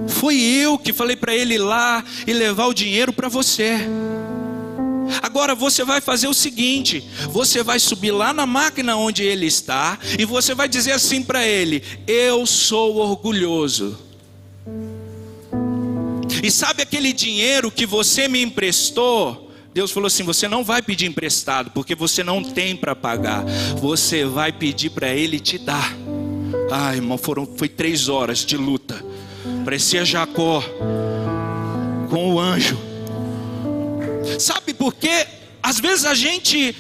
Foi 0.09 0.37
eu 0.41 0.79
que 0.79 0.93
falei 0.93 1.17
para 1.17 1.35
ele 1.35 1.55
ir 1.55 1.59
lá 1.59 2.05
e 2.27 2.33
levar 2.33 2.67
o 2.67 2.75
dinheiro 2.75 3.13
para 3.13 3.29
você. 3.29 3.89
Agora 5.21 5.55
você 5.55 5.85
vai 5.85 6.01
fazer 6.01 6.29
o 6.29 6.35
seguinte: 6.35 7.05
você 7.31 7.63
vai 7.63 7.79
subir 7.79 8.13
lá 8.13 8.33
na 8.33 8.47
máquina 8.47 8.97
onde 8.97 9.23
ele 9.23 9.47
está 9.47 9.99
e 10.19 10.25
você 10.25 10.55
vai 10.55 10.69
dizer 10.69 10.93
assim 10.93 11.23
para 11.23 11.47
ele: 11.47 11.83
Eu 12.07 12.47
sou 12.47 12.97
orgulhoso. 12.97 13.99
E 16.43 16.51
sabe 16.51 16.83
aquele 16.83 17.13
dinheiro 17.13 17.71
que 17.71 17.87
você 17.87 18.27
me 18.27 18.43
emprestou? 18.43 19.51
Deus 19.75 19.91
falou 19.91 20.07
assim: 20.07 20.23
você 20.23 20.47
não 20.49 20.63
vai 20.63 20.83
pedir 20.83 21.07
emprestado, 21.07 21.71
porque 21.71 21.95
você 21.95 22.23
não 22.23 22.43
tem 22.43 22.77
para 22.77 22.95
pagar. 22.95 23.45
Você 23.77 24.25
vai 24.25 24.53
pedir 24.53 24.91
para 24.91 25.09
Ele 25.09 25.41
te 25.41 25.59
dar. 25.59 25.97
Ai, 26.71 26.97
irmão, 26.97 27.19
foram, 27.19 27.47
foi 27.57 27.69
três 27.69 28.09
horas 28.09 28.39
de 28.39 28.57
luta. 28.57 29.05
Parecia 29.65 30.05
Jacó 30.05 30.63
com 32.09 32.35
o 32.35 32.41
anjo. 32.41 32.92
Sabe 34.39 34.75
por 34.75 34.95
quê? 34.95 35.27
Às 35.63 35.79
vezes 35.79 36.05
a 36.05 36.15
gente 36.15 36.75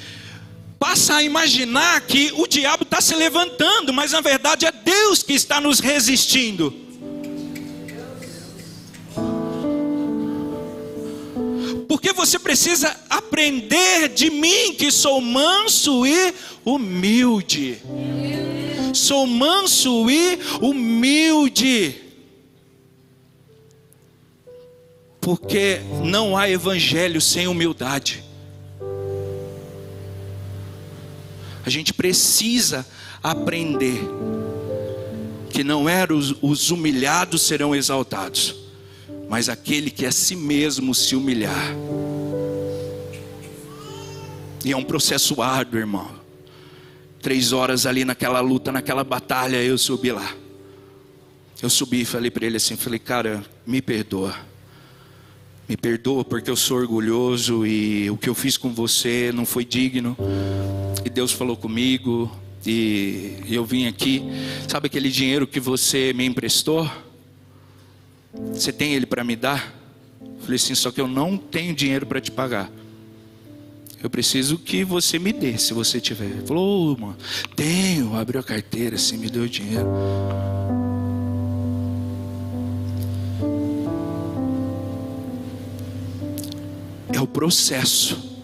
passa 0.78 1.16
a 1.16 1.22
imaginar 1.22 2.00
que 2.00 2.32
o 2.34 2.46
diabo 2.46 2.82
está 2.82 3.00
se 3.00 3.14
levantando, 3.14 3.92
mas 3.92 4.10
na 4.12 4.20
verdade 4.20 4.66
é 4.66 4.72
Deus 4.72 5.22
que 5.22 5.32
está 5.32 5.60
nos 5.60 5.78
resistindo. 5.78 6.74
Porque 11.86 12.12
você 12.12 12.38
precisa 12.38 12.96
aprender 13.08 14.08
de 14.08 14.30
mim, 14.30 14.74
que 14.74 14.90
sou 14.90 15.20
manso 15.20 16.04
e 16.04 16.34
humilde. 16.64 17.80
Sou 18.92 19.26
manso 19.26 20.10
e 20.10 20.38
humilde. 20.60 22.01
Porque 25.22 25.80
não 26.04 26.36
há 26.36 26.50
evangelho 26.50 27.18
sem 27.18 27.46
humildade. 27.46 28.22
A 31.64 31.70
gente 31.70 31.94
precisa 31.94 32.86
aprender 33.22 34.02
que 35.48 35.64
não 35.64 35.88
eram 35.88 36.18
os, 36.18 36.34
os 36.42 36.70
humilhados 36.70 37.40
serão 37.40 37.74
exaltados 37.74 38.60
mas 39.32 39.48
aquele 39.48 39.90
que 39.90 40.04
a 40.04 40.12
si 40.12 40.36
mesmo 40.36 40.94
se 40.94 41.16
humilhar. 41.16 41.74
E 44.62 44.72
é 44.72 44.76
um 44.76 44.84
processo 44.84 45.40
árduo, 45.40 45.80
irmão. 45.80 46.10
Três 47.18 47.50
horas 47.50 47.86
ali 47.86 48.04
naquela 48.04 48.40
luta, 48.40 48.70
naquela 48.70 49.02
batalha, 49.02 49.56
eu 49.56 49.78
subi 49.78 50.12
lá. 50.12 50.34
Eu 51.62 51.70
subi 51.70 52.02
e 52.02 52.04
falei 52.04 52.30
para 52.30 52.44
ele 52.44 52.58
assim: 52.58 52.76
falei, 52.76 52.98
cara, 52.98 53.42
me 53.66 53.80
perdoa. 53.80 54.36
Me 55.68 55.76
perdoa 55.76 56.24
porque 56.24 56.50
eu 56.50 56.56
sou 56.56 56.78
orgulhoso 56.78 57.66
e 57.66 58.10
o 58.10 58.16
que 58.16 58.28
eu 58.28 58.34
fiz 58.34 58.56
com 58.56 58.72
você 58.72 59.30
não 59.32 59.46
foi 59.46 59.64
digno. 59.64 60.16
E 61.04 61.08
Deus 61.08 61.32
falou 61.32 61.56
comigo 61.56 62.30
e 62.66 63.36
eu 63.48 63.64
vim 63.64 63.86
aqui. 63.86 64.22
Sabe 64.68 64.86
aquele 64.86 65.08
dinheiro 65.08 65.46
que 65.46 65.60
você 65.60 66.12
me 66.12 66.24
emprestou? 66.24 66.90
Você 68.52 68.72
tem 68.72 68.94
ele 68.94 69.06
para 69.06 69.22
me 69.22 69.36
dar? 69.36 69.82
falei 70.42 70.56
assim, 70.56 70.74
só 70.74 70.90
que 70.90 71.00
eu 71.00 71.06
não 71.06 71.36
tenho 71.36 71.74
dinheiro 71.74 72.04
para 72.04 72.20
te 72.20 72.30
pagar. 72.30 72.70
Eu 74.02 74.10
preciso 74.10 74.58
que 74.58 74.82
você 74.82 75.18
me 75.18 75.32
dê, 75.32 75.56
se 75.56 75.72
você 75.72 76.00
tiver. 76.00 76.24
Ele 76.24 76.46
falou, 76.46 76.92
oh, 76.92 77.00
mano, 77.00 77.16
tenho. 77.54 78.16
Abriu 78.16 78.40
a 78.40 78.42
carteira, 78.42 78.96
assim, 78.96 79.16
me 79.16 79.30
deu 79.30 79.44
o 79.44 79.48
dinheiro. 79.48 79.86
É 87.12 87.20
o 87.20 87.26
processo 87.26 88.40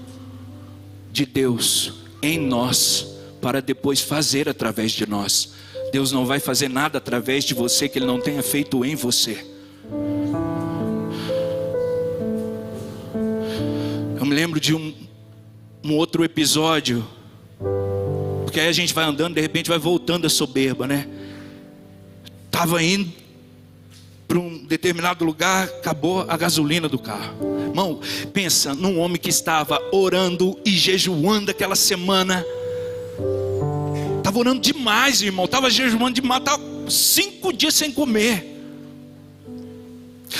de 1.10 1.24
Deus 1.24 1.94
em 2.22 2.38
nós 2.38 3.06
para 3.40 3.62
depois 3.62 4.00
fazer 4.00 4.48
através 4.48 4.92
de 4.92 5.08
nós. 5.08 5.52
Deus 5.92 6.12
não 6.12 6.26
vai 6.26 6.38
fazer 6.38 6.68
nada 6.68 6.98
através 6.98 7.44
de 7.44 7.54
você 7.54 7.88
que 7.88 7.98
Ele 7.98 8.06
não 8.06 8.20
tenha 8.20 8.42
feito 8.42 8.84
em 8.84 8.94
você. 8.94 9.44
Eu 14.18 14.26
me 14.26 14.34
lembro 14.34 14.60
de 14.60 14.74
um, 14.74 14.92
um 15.82 15.94
outro 15.94 16.22
episódio 16.24 17.06
Porque 18.44 18.60
aí 18.60 18.68
a 18.68 18.72
gente 18.72 18.94
vai 18.94 19.04
andando, 19.04 19.34
de 19.34 19.40
repente 19.40 19.68
vai 19.68 19.78
voltando 19.78 20.26
a 20.26 20.30
soberba, 20.30 20.86
né? 20.86 21.06
Estava 22.46 22.82
indo 22.82 23.12
para 24.28 24.38
um 24.38 24.58
determinado 24.58 25.24
lugar, 25.24 25.64
acabou 25.64 26.26
a 26.28 26.36
gasolina 26.36 26.86
do 26.86 26.98
carro. 26.98 27.34
Irmão, 27.66 27.98
pensa 28.30 28.74
num 28.74 28.98
homem 28.98 29.18
que 29.18 29.30
estava 29.30 29.80
orando 29.90 30.58
e 30.66 30.70
jejuando 30.70 31.50
aquela 31.50 31.74
semana. 31.74 32.44
Estava 34.18 34.38
orando 34.38 34.60
demais, 34.60 35.22
irmão. 35.22 35.46
Estava 35.46 35.70
jejuando 35.70 36.12
demais. 36.12 36.40
Estava 36.40 36.62
cinco 36.90 37.54
dias 37.54 37.74
sem 37.74 37.90
comer. 37.90 38.54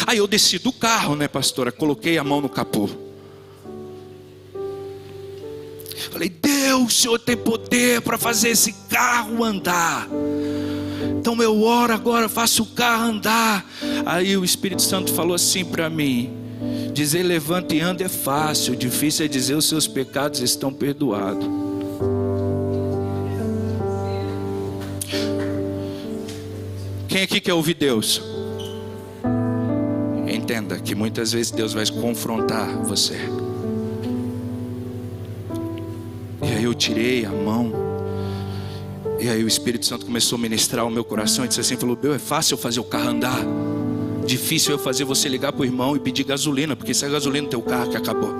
Aí 0.06 0.18
eu 0.18 0.26
desci 0.26 0.58
do 0.58 0.70
carro, 0.70 1.16
né, 1.16 1.26
pastora? 1.26 1.72
Coloquei 1.72 2.18
a 2.18 2.24
mão 2.24 2.42
no 2.42 2.48
capô. 2.48 2.90
Falei, 6.10 6.28
Deus, 6.28 6.82
o 6.82 6.90
Senhor 6.90 7.18
tem 7.18 7.36
poder 7.36 8.02
para 8.02 8.18
fazer 8.18 8.50
esse 8.50 8.72
carro 8.90 9.42
andar. 9.42 10.06
Então 11.30 11.42
eu 11.42 11.62
oro 11.62 11.92
agora, 11.92 12.26
faço 12.26 12.62
o 12.62 12.66
carro 12.68 13.04
andar. 13.04 13.62
Aí 14.06 14.34
o 14.34 14.42
Espírito 14.42 14.80
Santo 14.80 15.12
falou 15.12 15.34
assim 15.34 15.62
para 15.62 15.90
mim: 15.90 16.32
dizer 16.94 17.22
levante 17.22 17.76
e 17.76 17.80
ande 17.82 18.02
é 18.02 18.08
fácil, 18.08 18.74
difícil 18.74 19.26
é 19.26 19.28
dizer 19.28 19.54
os 19.54 19.68
seus 19.68 19.86
pecados 19.86 20.40
estão 20.40 20.72
perdoados. 20.72 21.46
Quem 27.08 27.24
aqui 27.24 27.42
quer 27.42 27.52
ouvir 27.52 27.74
Deus? 27.74 28.22
Entenda 30.26 30.78
que 30.78 30.94
muitas 30.94 31.32
vezes 31.32 31.50
Deus 31.50 31.74
vai 31.74 31.86
confrontar 31.90 32.74
você. 32.84 33.18
E 36.42 36.56
aí 36.56 36.64
eu 36.64 36.72
tirei 36.72 37.26
a 37.26 37.30
mão. 37.30 37.87
E 39.20 39.28
aí 39.28 39.42
o 39.42 39.48
Espírito 39.48 39.84
Santo 39.84 40.06
começou 40.06 40.36
a 40.36 40.40
ministrar 40.40 40.86
o 40.86 40.90
meu 40.90 41.04
coração 41.04 41.44
e 41.44 41.48
disse 41.48 41.60
assim: 41.60 41.76
falou, 41.76 41.98
meu, 42.00 42.14
é 42.14 42.18
fácil 42.18 42.56
fazer 42.56 42.78
o 42.78 42.84
carro 42.84 43.08
andar. 43.08 43.44
Difícil 44.24 44.74
é 44.74 44.78
fazer 44.78 45.04
você 45.04 45.28
ligar 45.28 45.52
para 45.52 45.62
o 45.62 45.64
irmão 45.64 45.96
e 45.96 45.98
pedir 45.98 46.22
gasolina, 46.22 46.76
porque 46.76 46.92
isso 46.92 47.04
é 47.04 47.08
gasolina 47.08 47.44
no 47.44 47.50
teu 47.50 47.62
carro 47.62 47.90
que 47.90 47.96
acabou. 47.96 48.32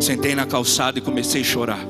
Sentei 0.00 0.34
na 0.34 0.46
calçada 0.46 0.98
e 0.98 1.02
comecei 1.02 1.40
a 1.42 1.44
chorar. 1.44 1.86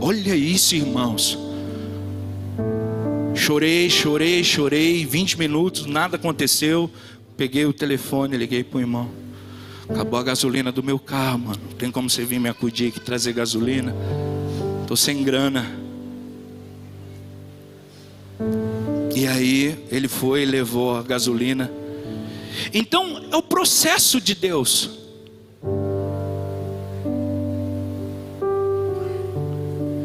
Olha 0.00 0.34
isso, 0.34 0.74
irmãos. 0.74 1.38
Chorei, 3.34 3.88
chorei, 3.88 4.44
chorei. 4.44 5.06
20 5.06 5.38
minutos, 5.38 5.86
nada 5.86 6.16
aconteceu. 6.16 6.90
Peguei 7.36 7.64
o 7.64 7.72
telefone, 7.72 8.36
liguei 8.36 8.62
para 8.62 8.78
o 8.78 8.80
irmão. 8.80 9.23
Acabou 9.88 10.18
a 10.18 10.22
gasolina 10.22 10.72
do 10.72 10.82
meu 10.82 10.98
carro, 10.98 11.38
mano. 11.38 11.60
Tem 11.78 11.90
como 11.90 12.08
você 12.08 12.24
vir 12.24 12.38
me 12.38 12.48
acudir 12.48 12.88
aqui 12.88 13.00
trazer 13.00 13.32
gasolina? 13.32 13.94
Tô 14.86 14.96
sem 14.96 15.22
grana. 15.22 15.78
E 19.14 19.26
aí 19.26 19.78
ele 19.90 20.08
foi 20.08 20.42
e 20.42 20.46
levou 20.46 20.96
a 20.96 21.02
gasolina. 21.02 21.70
Então 22.72 23.24
é 23.30 23.36
o 23.36 23.42
processo 23.42 24.20
de 24.20 24.34
Deus. 24.34 24.90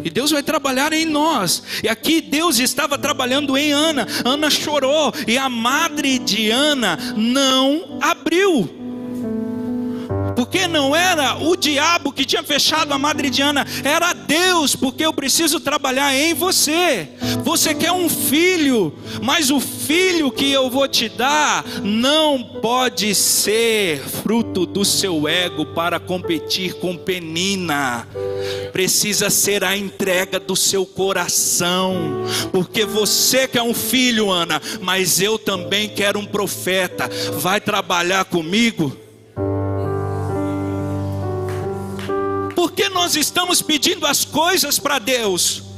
E 0.04 0.10
Deus 0.10 0.32
vai 0.32 0.44
trabalhar 0.44 0.94
em 0.94 1.06
nós. 1.06 1.64
E 1.84 1.88
aqui 1.88 2.22
Deus 2.22 2.60
estava 2.60 2.98
trabalhando 2.98 3.58
em 3.58 3.72
Ana. 3.72 4.08
Ana 4.26 4.50
chorou 4.50 5.14
e 5.28 5.38
a 5.38 5.50
madre 5.50 6.20
de 6.20 6.50
Ana 6.50 6.98
não 7.16 7.98
abriu. 8.02 8.79
Porque 10.40 10.70
não 10.70 10.96
era 10.96 11.36
o 11.36 11.54
diabo 11.54 12.14
que 12.14 12.24
tinha 12.24 12.42
fechado 12.42 12.94
a 12.94 12.98
madre 12.98 13.30
de 13.30 13.42
Ana, 13.42 13.68
era 13.84 14.14
Deus, 14.14 14.74
porque 14.74 15.06
eu 15.06 15.12
preciso 15.12 15.60
trabalhar 15.60 16.16
em 16.16 16.34
você. 16.34 17.10
Você 17.44 17.76
quer 17.76 17.92
um 17.92 18.08
filho, 18.08 18.98
mas 19.22 19.52
o 19.52 19.60
filho 19.60 20.32
que 20.32 20.50
eu 20.50 20.70
vou 20.70 20.88
te 20.88 21.10
dar 21.10 21.66
não 21.84 22.42
pode 22.62 23.14
ser 23.14 24.00
fruto 24.00 24.66
do 24.66 24.86
seu 24.86 25.28
ego 25.28 25.66
para 25.66 26.00
competir 26.00 26.76
com 26.76 26.96
Penina. 26.96 28.08
Precisa 28.72 29.30
ser 29.30 29.62
a 29.62 29.76
entrega 29.76 30.40
do 30.40 30.56
seu 30.56 30.86
coração, 30.86 32.24
porque 32.50 32.86
você 32.86 33.46
quer 33.46 33.62
um 33.62 33.74
filho, 33.74 34.32
Ana, 34.32 34.62
mas 34.80 35.20
eu 35.20 35.38
também 35.38 35.90
quero 35.90 36.18
um 36.18 36.26
profeta. 36.26 37.10
Vai 37.34 37.60
trabalhar 37.60 38.24
comigo? 38.24 39.09
Porque 42.60 42.90
nós 42.90 43.16
estamos 43.16 43.62
pedindo 43.62 44.06
as 44.06 44.26
coisas 44.26 44.78
para 44.78 45.00
Deus? 45.00 45.69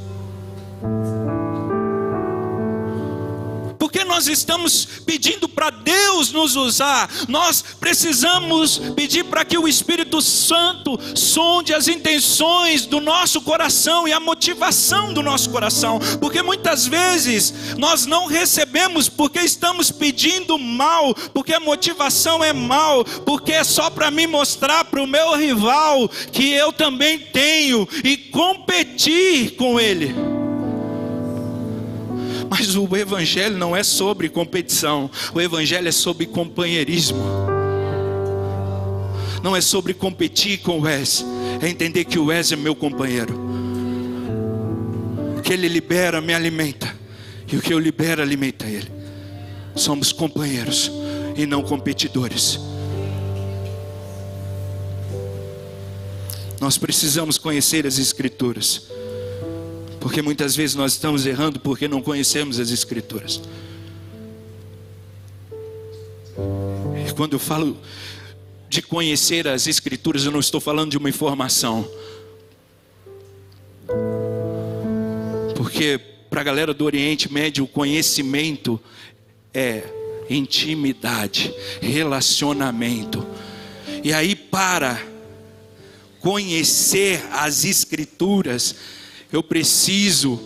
Porque 3.92 4.06
nós 4.06 4.30
estamos 4.30 4.88
pedindo 5.06 5.50
para 5.50 5.70
Deus 5.70 6.32
nos 6.32 6.56
usar, 6.56 7.10
nós 7.28 7.62
precisamos 7.78 8.78
pedir 8.96 9.26
para 9.26 9.44
que 9.44 9.58
o 9.58 9.68
Espírito 9.68 10.22
Santo 10.22 10.98
sonde 11.14 11.74
as 11.74 11.90
intenções 11.90 12.86
do 12.86 13.02
nosso 13.02 13.42
coração 13.42 14.08
e 14.08 14.14
a 14.14 14.20
motivação 14.20 15.14
do 15.14 15.22
nosso 15.22 15.50
coração, 15.50 16.00
porque 16.22 16.42
muitas 16.42 16.88
vezes 16.88 17.76
nós 17.78 18.06
não 18.06 18.28
recebemos 18.28 19.10
porque 19.10 19.42
estamos 19.42 19.92
pedindo 19.92 20.58
mal, 20.58 21.14
porque 21.34 21.54
a 21.54 21.60
motivação 21.60 22.42
é 22.42 22.54
mal, 22.54 23.04
porque 23.04 23.52
é 23.52 23.66
só 23.66 23.90
para 23.90 24.10
me 24.10 24.26
mostrar 24.26 24.86
para 24.86 25.04
o 25.04 25.08
meu 25.08 25.36
rival 25.36 26.08
que 26.32 26.50
eu 26.54 26.72
também 26.72 27.20
tenho 27.20 27.86
e 28.06 28.16
competir 28.16 29.58
com 29.58 29.78
ele. 29.78 30.31
Mas 32.52 32.76
o 32.76 32.86
Evangelho 32.98 33.58
não 33.58 33.74
é 33.74 33.82
sobre 33.82 34.28
competição, 34.28 35.10
o 35.34 35.40
Evangelho 35.40 35.88
é 35.88 35.92
sobre 35.92 36.26
companheirismo. 36.26 37.24
Não 39.42 39.56
é 39.56 39.62
sobre 39.62 39.94
competir 39.94 40.58
com 40.58 40.78
o 40.78 40.82
Wes, 40.82 41.26
é 41.62 41.70
entender 41.70 42.04
que 42.04 42.20
o 42.20 42.26
Wes 42.26 42.52
é 42.52 42.58
meu 42.58 42.76
companheiro. 42.76 43.40
Que 45.42 45.54
ele 45.54 45.70
libera, 45.70 46.20
me 46.20 46.34
alimenta, 46.34 46.94
e 47.50 47.56
o 47.56 47.62
que 47.62 47.74
eu 47.74 47.80
libero 47.80 48.22
alimenta 48.22 48.66
ele. 48.66 48.92
Somos 49.74 50.12
companheiros 50.12 50.92
e 51.38 51.46
não 51.46 51.64
competidores. 51.64 52.60
Nós 56.60 56.78
precisamos 56.78 57.38
conhecer 57.38 57.88
as 57.88 57.98
Escrituras. 57.98 58.91
Porque 60.02 60.20
muitas 60.20 60.56
vezes 60.56 60.76
nós 60.76 60.94
estamos 60.94 61.28
errando 61.28 61.60
porque 61.60 61.88
não 61.88 62.02
conhecemos 62.02 62.60
as 62.60 62.72
Escrituras. 62.72 63.40
E 67.08 67.14
quando 67.14 67.34
eu 67.34 67.40
falo 67.40 67.78
de 68.68 68.82
conhecer 68.82 69.48
as 69.48 69.68
Escrituras, 69.68 70.26
eu 70.26 70.32
não 70.32 70.40
estou 70.40 70.60
falando 70.60 70.90
de 70.90 70.98
uma 70.98 71.08
informação. 71.08 71.88
Porque 75.56 76.00
para 76.32 76.42
a 76.42 76.44
galera 76.44 76.74
do 76.74 76.84
Oriente 76.84 77.32
Médio, 77.32 77.66
o 77.66 77.68
conhecimento 77.68 78.82
é 79.54 79.84
intimidade, 80.28 81.54
relacionamento. 81.80 83.24
E 84.04 84.12
aí, 84.12 84.34
para 84.36 85.00
conhecer 86.20 87.24
as 87.32 87.66
Escrituras, 87.66 88.76
eu 89.32 89.42
preciso 89.42 90.40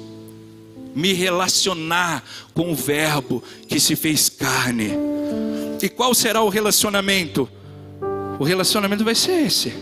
me 0.95 1.12
relacionar 1.12 2.24
com 2.54 2.71
o 2.71 2.76
Verbo 2.76 3.43
que 3.67 3.80
se 3.80 3.95
fez 3.95 4.30
carne. 4.30 4.91
E 5.82 5.89
qual 5.89 6.13
será 6.13 6.41
o 6.41 6.50
relacionamento? 6.50 7.50
O 8.39 8.43
relacionamento 8.43 9.04
vai 9.04 9.15
ser 9.15 9.45
esse: 9.45 9.74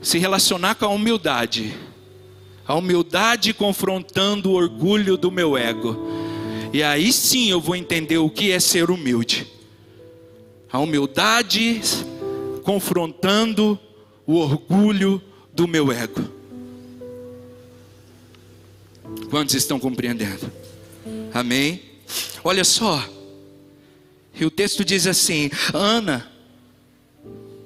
se 0.00 0.18
relacionar 0.18 0.76
com 0.76 0.84
a 0.84 0.88
humildade, 0.88 1.74
a 2.66 2.74
humildade 2.74 3.52
confrontando 3.52 4.50
o 4.50 4.54
orgulho 4.54 5.16
do 5.16 5.30
meu 5.30 5.56
ego. 5.56 5.96
E 6.72 6.82
aí 6.82 7.12
sim 7.12 7.50
eu 7.50 7.60
vou 7.60 7.74
entender 7.74 8.18
o 8.18 8.30
que 8.30 8.52
é 8.52 8.60
ser 8.60 8.90
humilde. 8.90 9.46
A 10.72 10.78
humildade 10.78 11.80
confrontando 12.62 13.76
o 14.24 14.36
orgulho 14.36 15.20
do 15.52 15.66
meu 15.66 15.90
ego. 15.90 16.39
Quantos 19.30 19.54
estão 19.54 19.78
compreendendo? 19.78 20.52
Amém? 21.32 21.80
Olha 22.42 22.64
só. 22.64 23.08
E 24.34 24.44
o 24.44 24.50
texto 24.50 24.84
diz 24.84 25.06
assim: 25.06 25.48
Ana, 25.72 26.28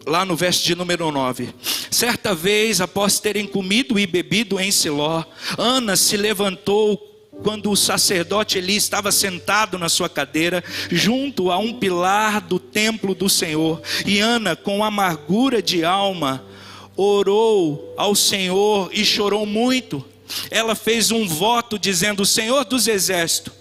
lá 0.06 0.26
no 0.26 0.36
verso 0.36 0.62
de 0.62 0.74
número 0.74 1.10
9. 1.10 1.54
Certa 1.90 2.34
vez, 2.34 2.82
após 2.82 3.18
terem 3.18 3.46
comido 3.46 3.98
e 3.98 4.06
bebido 4.06 4.60
em 4.60 4.70
Siló, 4.70 5.24
Ana 5.56 5.96
se 5.96 6.18
levantou 6.18 6.98
quando 7.42 7.70
o 7.70 7.76
sacerdote 7.76 8.58
Eli 8.58 8.76
estava 8.76 9.10
sentado 9.10 9.78
na 9.78 9.88
sua 9.88 10.08
cadeira, 10.08 10.62
junto 10.90 11.50
a 11.50 11.58
um 11.58 11.72
pilar 11.72 12.42
do 12.42 12.58
templo 12.58 13.14
do 13.14 13.28
Senhor. 13.28 13.80
E 14.04 14.18
Ana, 14.20 14.54
com 14.54 14.84
amargura 14.84 15.62
de 15.62 15.82
alma, 15.82 16.44
orou 16.94 17.94
ao 17.96 18.14
Senhor 18.14 18.90
e 18.92 19.04
chorou 19.04 19.46
muito. 19.46 20.04
Ela 20.50 20.74
fez 20.74 21.10
um 21.10 21.26
voto 21.26 21.78
dizendo: 21.78 22.24
Senhor 22.24 22.64
dos 22.64 22.88
exércitos, 22.88 23.52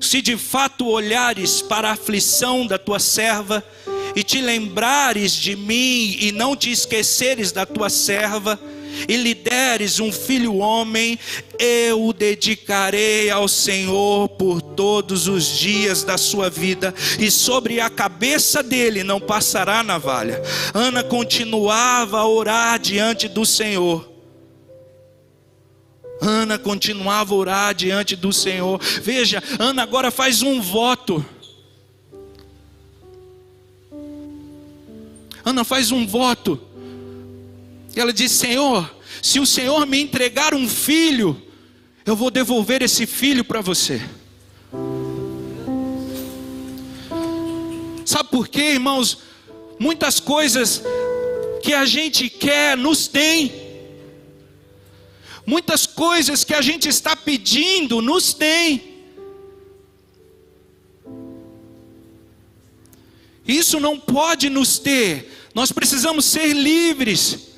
se 0.00 0.22
de 0.22 0.36
fato 0.36 0.86
olhares 0.86 1.60
para 1.60 1.88
a 1.88 1.92
aflição 1.92 2.66
da 2.66 2.78
tua 2.78 2.98
serva 2.98 3.64
e 4.14 4.22
te 4.22 4.40
lembrares 4.40 5.32
de 5.32 5.56
mim 5.56 6.16
e 6.20 6.32
não 6.32 6.56
te 6.56 6.70
esqueceres 6.70 7.52
da 7.52 7.66
tua 7.66 7.90
serva, 7.90 8.58
e 9.08 9.16
lhe 9.16 9.34
deres 9.34 10.00
um 10.00 10.10
filho 10.10 10.56
homem, 10.56 11.18
eu 11.58 12.06
o 12.06 12.12
dedicarei 12.12 13.30
ao 13.30 13.46
Senhor 13.46 14.28
por 14.30 14.60
todos 14.60 15.28
os 15.28 15.58
dias 15.58 16.02
da 16.02 16.16
sua 16.16 16.48
vida, 16.48 16.94
e 17.18 17.30
sobre 17.30 17.80
a 17.80 17.90
cabeça 17.90 18.62
dele 18.62 19.04
não 19.04 19.20
passará 19.20 19.82
navalha. 19.82 20.42
Ana 20.74 21.04
continuava 21.04 22.18
a 22.18 22.26
orar 22.26 22.78
diante 22.78 23.28
do 23.28 23.44
Senhor. 23.44 24.17
Ana 26.20 26.58
continuava 26.58 27.32
a 27.32 27.36
orar 27.36 27.74
diante 27.74 28.16
do 28.16 28.32
Senhor. 28.32 28.80
Veja, 29.02 29.42
Ana 29.58 29.82
agora 29.82 30.10
faz 30.10 30.42
um 30.42 30.60
voto. 30.60 31.24
Ana 35.44 35.64
faz 35.64 35.90
um 35.92 36.06
voto. 36.06 36.60
E 37.94 38.00
ela 38.00 38.12
diz: 38.12 38.32
Senhor, 38.32 38.94
se 39.22 39.40
o 39.40 39.46
Senhor 39.46 39.86
me 39.86 40.00
entregar 40.00 40.54
um 40.54 40.68
filho, 40.68 41.40
eu 42.04 42.16
vou 42.16 42.30
devolver 42.30 42.82
esse 42.82 43.06
filho 43.06 43.44
para 43.44 43.60
você. 43.60 44.00
Sabe 48.04 48.30
por 48.30 48.48
quê, 48.48 48.72
irmãos? 48.72 49.18
Muitas 49.78 50.18
coisas 50.18 50.82
que 51.62 51.74
a 51.74 51.84
gente 51.84 52.28
quer 52.28 52.76
nos 52.76 53.06
tem. 53.06 53.67
Muitas 55.48 55.86
coisas 55.86 56.44
que 56.44 56.52
a 56.52 56.60
gente 56.60 56.90
está 56.90 57.16
pedindo 57.16 58.02
nos 58.02 58.34
tem. 58.34 58.98
Isso 63.46 63.80
não 63.80 63.98
pode 63.98 64.50
nos 64.50 64.78
ter. 64.78 65.48
Nós 65.54 65.72
precisamos 65.72 66.26
ser 66.26 66.52
livres. 66.52 67.48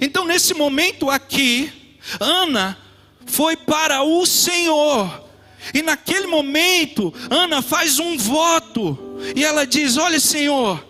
Então, 0.00 0.24
nesse 0.24 0.52
momento 0.52 1.08
aqui, 1.08 1.72
Ana 2.18 2.76
foi 3.24 3.56
para 3.56 4.02
o 4.02 4.26
Senhor. 4.26 5.28
E 5.72 5.80
naquele 5.80 6.26
momento, 6.26 7.14
Ana 7.30 7.62
faz 7.62 8.00
um 8.00 8.18
voto. 8.18 8.98
E 9.36 9.44
ela 9.44 9.64
diz: 9.64 9.96
Olha, 9.96 10.18
Senhor, 10.18 10.84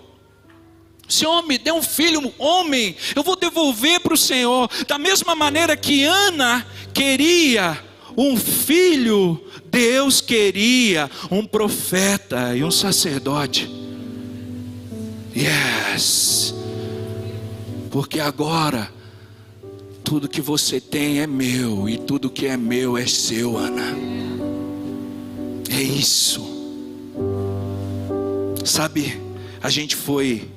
Senhor 1.11 1.43
me 1.43 1.59
deu 1.59 1.77
um 1.77 1.83
filho, 1.83 2.33
homem, 2.39 2.97
eu 3.15 3.23
vou 3.23 3.37
devolver 3.37 4.01
para 4.01 4.15
o 4.15 4.17
Senhor. 4.17 4.71
Da 4.87 4.99
mesma 4.99 5.35
maneira 5.35 5.77
que 5.77 6.05
Ana 6.05 6.67
queria 6.95 7.79
um 8.17 8.37
filho, 8.37 9.43
Deus 9.67 10.21
queria 10.21 11.11
um 11.31 11.45
profeta 11.45 12.57
e 12.57 12.63
um 12.63 12.71
sacerdote. 12.71 13.69
Yes. 15.37 16.55
Porque 17.91 18.21
agora 18.21 18.91
tudo 20.05 20.29
que 20.29 20.41
você 20.41 20.81
tem 20.81 21.21
é 21.21 21.27
meu 21.27 21.89
e 21.89 21.97
tudo 21.97 22.31
que 22.31 22.47
é 22.47 22.57
meu 22.57 22.99
é 22.99 23.07
seu, 23.07 23.57
Ana. 23.57 23.97
É 25.71 25.81
isso. 25.81 26.49
Sabe, 28.65 29.21
a 29.63 29.71
gente 29.71 29.95
foi 29.95 30.49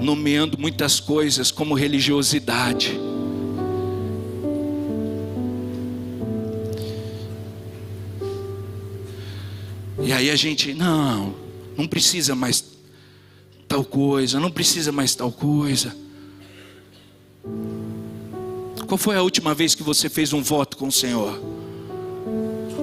nomeando 0.00 0.58
muitas 0.58 1.00
coisas 1.00 1.50
como 1.50 1.74
religiosidade. 1.74 2.98
E 10.00 10.12
aí 10.12 10.30
a 10.30 10.36
gente, 10.36 10.72
não, 10.72 11.34
não 11.76 11.86
precisa 11.86 12.34
mais 12.34 12.64
tal 13.68 13.84
coisa, 13.84 14.40
não 14.40 14.50
precisa 14.50 14.90
mais 14.90 15.14
tal 15.14 15.30
coisa. 15.30 15.94
Qual 18.86 18.96
foi 18.96 19.16
a 19.16 19.22
última 19.22 19.54
vez 19.54 19.74
que 19.74 19.82
você 19.82 20.08
fez 20.08 20.32
um 20.32 20.40
voto 20.40 20.78
com 20.78 20.88
o 20.88 20.92
Senhor? 20.92 21.38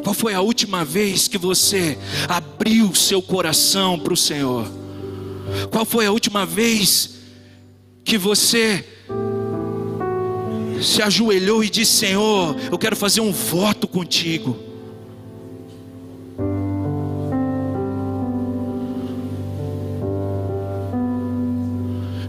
Qual 0.03 0.13
foi 0.13 0.35
a 0.35 0.41
última 0.41 0.85
vez 0.85 1.27
que 1.27 1.39
você 1.39 1.97
abriu 2.29 2.93
seu 2.93 3.23
coração 3.23 3.97
para 3.97 4.13
o 4.13 4.17
Senhor? 4.17 4.84
Qual 5.71 5.86
foi 5.86 6.05
a 6.05 6.12
última 6.12 6.45
vez 6.45 7.15
que 8.03 8.17
você 8.17 8.86
se 10.81 11.01
ajoelhou 11.01 11.63
e 11.63 11.69
disse: 11.69 11.93
Senhor, 11.93 12.55
eu 12.71 12.77
quero 12.77 12.95
fazer 12.95 13.21
um 13.21 13.31
voto 13.31 13.88
contigo? 13.88 14.58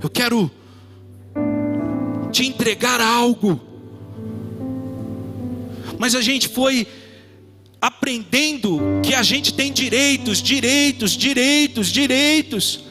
Eu 0.03 0.11
quero 0.11 0.51
te 2.31 2.47
entregar 2.47 3.01
algo. 3.01 3.61
Mas 5.99 6.15
a 6.15 6.21
gente 6.21 6.49
foi 6.49 6.87
aprendendo 7.81 8.81
que 9.03 9.15
a 9.15 9.23
gente 9.23 9.55
tem 9.55 9.73
direitos, 9.73 10.43
direitos, 10.43 11.13
direitos, 11.13 11.89
direitos. 11.89 12.86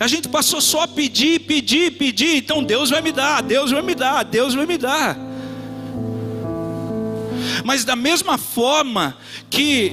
A 0.00 0.06
gente 0.06 0.28
passou 0.28 0.60
só 0.60 0.82
a 0.82 0.88
pedir, 0.88 1.40
pedir, 1.40 1.92
pedir. 1.92 2.36
Então 2.36 2.62
Deus 2.62 2.90
vai 2.90 3.02
me 3.02 3.10
dar, 3.10 3.42
Deus 3.42 3.70
vai 3.70 3.82
me 3.82 3.94
dar, 3.94 4.22
Deus 4.22 4.54
vai 4.54 4.64
me 4.64 4.78
dar. 4.78 5.16
Mas 7.64 7.84
da 7.84 7.96
mesma 7.96 8.38
forma 8.38 9.16
que 9.50 9.92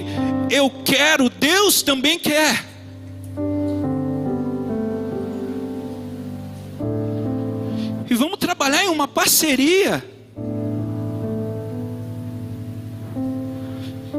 eu 0.52 0.70
quero, 0.70 1.30
Deus 1.30 1.82
também 1.82 2.20
quer. 2.20 2.66
E 8.10 8.14
vamos 8.14 8.38
trabalhar 8.38 8.84
em 8.84 8.90
uma 8.90 9.08
parceria. 9.08 10.15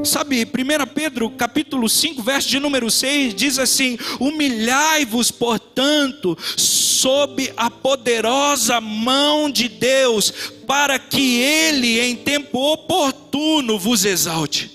Sabe, 0.07 0.45
1 0.45 0.87
Pedro 0.95 1.29
capítulo 1.31 1.88
5, 1.88 2.23
verso 2.23 2.49
de 2.49 2.61
número 2.61 2.90
6, 2.90 3.35
diz 3.35 3.59
assim: 3.59 3.99
Humilhai-vos, 4.21 5.31
portanto, 5.31 6.38
sob 6.57 7.53
a 7.57 7.69
poderosa 7.71 8.81
mão 8.81 9.51
de 9.51 9.69
Deus, 9.69 10.33
para 10.66 10.99
que 10.99 11.40
Ele, 11.40 12.01
em 12.01 12.14
tempo 12.14 12.59
oportuno, 12.73 13.79
vos 13.79 14.05
exalte. 14.05 14.71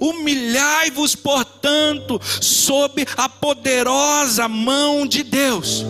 Humilhai-vos, 0.00 1.14
portanto, 1.14 2.20
sob 2.40 3.06
a 3.16 3.28
poderosa 3.28 4.48
mão 4.48 5.06
de 5.06 5.22
Deus. 5.22 5.84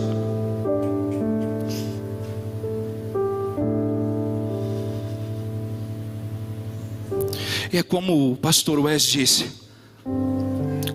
É 7.77 7.83
como 7.83 8.31
o 8.31 8.37
pastor 8.37 8.79
Wes 8.79 9.03
disse: 9.03 9.51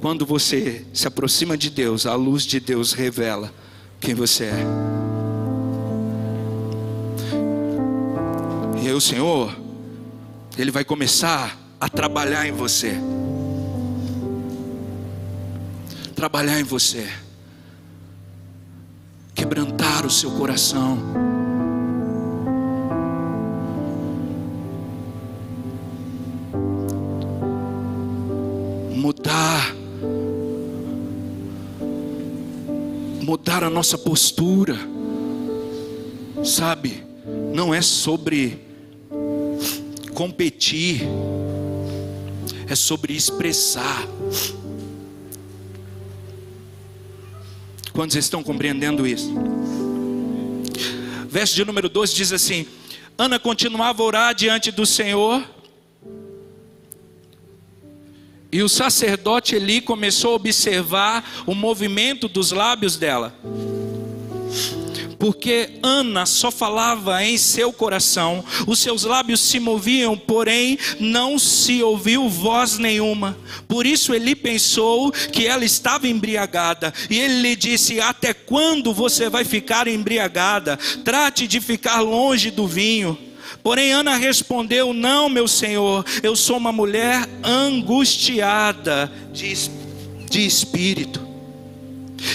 quando 0.01 0.25
você 0.25 0.87
se 0.95 1.07
aproxima 1.07 1.55
de 1.55 1.69
Deus, 1.69 2.07
a 2.07 2.15
luz 2.15 2.45
de 2.45 2.59
Deus 2.59 2.95
revela 2.95 3.53
quem 4.01 4.15
você 4.15 4.45
é. 4.45 4.65
E 8.83 8.89
aí 8.89 8.95
o 8.95 9.01
Senhor, 9.01 9.55
Ele 10.57 10.71
vai 10.71 10.83
começar 10.83 11.61
a 11.79 11.87
trabalhar 11.87 12.47
em 12.47 12.53
você. 12.53 12.95
Trabalhar 16.15 16.59
em 16.59 16.65
você. 16.65 17.11
Quebrantar 19.35 20.07
o 20.07 20.11
seu 20.11 20.31
coração 20.31 20.99
mudar 33.31 33.63
a 33.63 33.71
nossa 33.71 33.97
postura, 33.97 34.77
sabe? 36.45 37.05
Não 37.55 37.73
é 37.73 37.81
sobre 37.81 38.59
competir, 40.13 41.03
é 42.69 42.75
sobre 42.75 43.15
expressar. 43.15 44.05
Quantos 47.93 48.17
estão 48.17 48.43
compreendendo 48.43 49.07
isso? 49.07 49.33
Verso 51.29 51.55
de 51.55 51.65
número 51.65 51.89
12 51.89 52.13
diz 52.13 52.33
assim: 52.33 52.67
Ana 53.17 53.39
continuava 53.39 54.03
a 54.03 54.07
orar 54.07 54.35
diante 54.35 54.73
do 54.73 54.85
Senhor 54.85 55.49
E 58.53 58.63
o 58.63 58.69
sacerdote 58.69 59.55
Eli 59.55 59.81
começou 59.81 60.33
a 60.33 60.37
observar 60.37 61.43
o 61.47 61.55
movimento 61.55 62.29
dos 62.29 62.51
lábios 62.51 62.97
dela. 62.97 63.35
Porque 65.21 65.79
Ana 65.83 66.25
só 66.25 66.51
falava 66.51 67.23
em 67.23 67.37
seu 67.37 67.75
coração, 67.75 68.43
os 68.67 68.79
seus 68.79 69.05
lábios 69.05 69.41
se 69.41 69.61
moviam, 69.61 70.17
porém 70.17 70.79
não 70.99 71.39
se 71.39 71.83
ouviu 71.83 72.27
voz 72.27 72.79
nenhuma. 72.79 73.37
Por 73.69 73.85
isso 73.85 74.15
ele 74.15 74.35
pensou 74.35 75.13
que 75.13 75.47
ela 75.47 75.63
estava 75.63 76.09
embriagada, 76.09 76.93
e 77.11 77.19
ele 77.19 77.43
lhe 77.43 77.55
disse: 77.55 78.01
Até 78.01 78.33
quando 78.33 78.95
você 78.95 79.29
vai 79.29 79.45
ficar 79.45 79.87
embriagada? 79.87 80.79
Trate 81.05 81.47
de 81.47 81.61
ficar 81.61 82.01
longe 82.01 82.51
do 82.51 82.67
vinho. 82.67 83.30
Porém, 83.63 83.93
Ana 83.93 84.17
respondeu: 84.17 84.93
Não, 84.93 85.29
meu 85.29 85.47
senhor, 85.47 86.05
eu 86.23 86.35
sou 86.37 86.57
uma 86.57 86.73
mulher 86.73 87.29
angustiada 87.43 89.11
de, 89.33 89.53
de 90.29 90.47
espírito. 90.47 91.31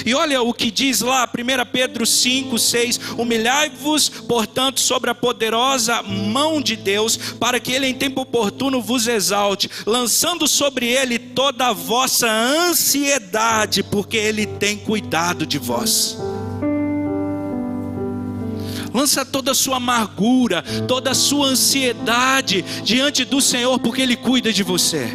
E 0.05 0.13
olha 0.13 0.41
o 0.41 0.53
que 0.53 0.71
diz 0.71 1.01
lá, 1.01 1.27
1 1.27 1.71
Pedro 1.71 2.05
5, 2.05 2.57
6: 2.57 2.99
Humilhai-vos, 3.17 4.09
portanto, 4.09 4.79
sobre 4.79 5.09
a 5.09 5.15
poderosa 5.15 6.01
mão 6.01 6.61
de 6.61 6.75
Deus, 6.75 7.17
para 7.39 7.59
que 7.59 7.71
Ele 7.71 7.87
em 7.87 7.93
tempo 7.93 8.21
oportuno 8.21 8.81
vos 8.81 9.07
exalte, 9.07 9.69
lançando 9.85 10.47
sobre 10.47 10.87
Ele 10.87 11.19
toda 11.19 11.67
a 11.67 11.73
vossa 11.73 12.29
ansiedade, 12.29 13.83
porque 13.83 14.17
Ele 14.17 14.45
tem 14.45 14.77
cuidado 14.77 15.45
de 15.45 15.57
vós 15.57 16.17
lança 18.95 19.25
toda 19.25 19.51
a 19.51 19.55
sua 19.55 19.75
amargura, 19.75 20.63
toda 20.87 21.11
a 21.11 21.15
sua 21.15 21.47
ansiedade 21.47 22.63
diante 22.81 23.25
do 23.25 23.41
Senhor, 23.41 23.77
porque 23.79 24.01
Ele 24.01 24.15
cuida 24.15 24.53
de 24.53 24.63
você. 24.63 25.09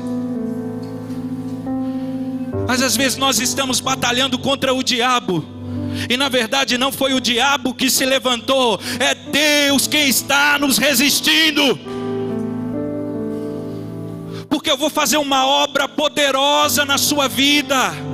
Mas 2.69 2.83
às 2.83 2.95
vezes 2.95 3.17
nós 3.17 3.41
estamos 3.41 3.81
batalhando 3.81 4.39
contra 4.39 4.75
o 4.75 4.83
diabo. 4.83 5.45
E 6.09 6.17
na 6.17 6.29
verdade 6.29 6.77
não 6.77 6.93
foi 6.93 7.15
o 7.15 7.21
diabo 7.21 7.75
que 7.75 7.91
se 7.91 8.05
levantou, 8.05 8.79
é 9.01 9.15
Deus 9.15 9.87
quem 9.87 10.09
está 10.09 10.59
nos 10.59 10.77
resistindo. 10.77 11.79
Porque 14.49 14.71
eu 14.71 14.77
vou 14.77 14.91
fazer 14.91 15.17
uma 15.17 15.47
obra 15.47 15.89
poderosa 15.89 16.85
na 16.85 16.99
sua 16.99 17.29
vida 17.29 18.10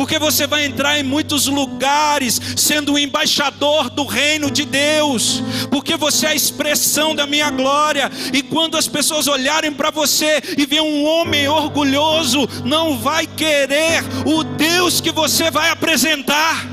porque 0.00 0.18
você 0.18 0.46
vai 0.46 0.64
entrar 0.64 0.98
em 0.98 1.02
muitos 1.02 1.46
lugares 1.46 2.40
sendo 2.56 2.94
o 2.94 2.98
embaixador 2.98 3.90
do 3.90 4.06
reino 4.06 4.50
de 4.50 4.64
Deus, 4.64 5.42
porque 5.70 5.94
você 5.94 6.24
é 6.24 6.30
a 6.30 6.34
expressão 6.34 7.14
da 7.14 7.26
minha 7.26 7.50
glória, 7.50 8.10
e 8.32 8.42
quando 8.42 8.78
as 8.78 8.88
pessoas 8.88 9.28
olharem 9.28 9.70
para 9.70 9.90
você 9.90 10.40
e 10.56 10.64
ver 10.64 10.80
um 10.80 11.04
homem 11.04 11.46
orgulhoso, 11.48 12.48
não 12.64 12.96
vai 12.96 13.26
querer 13.26 14.02
o 14.24 14.42
Deus 14.42 15.02
que 15.02 15.12
você 15.12 15.50
vai 15.50 15.68
apresentar. 15.68 16.66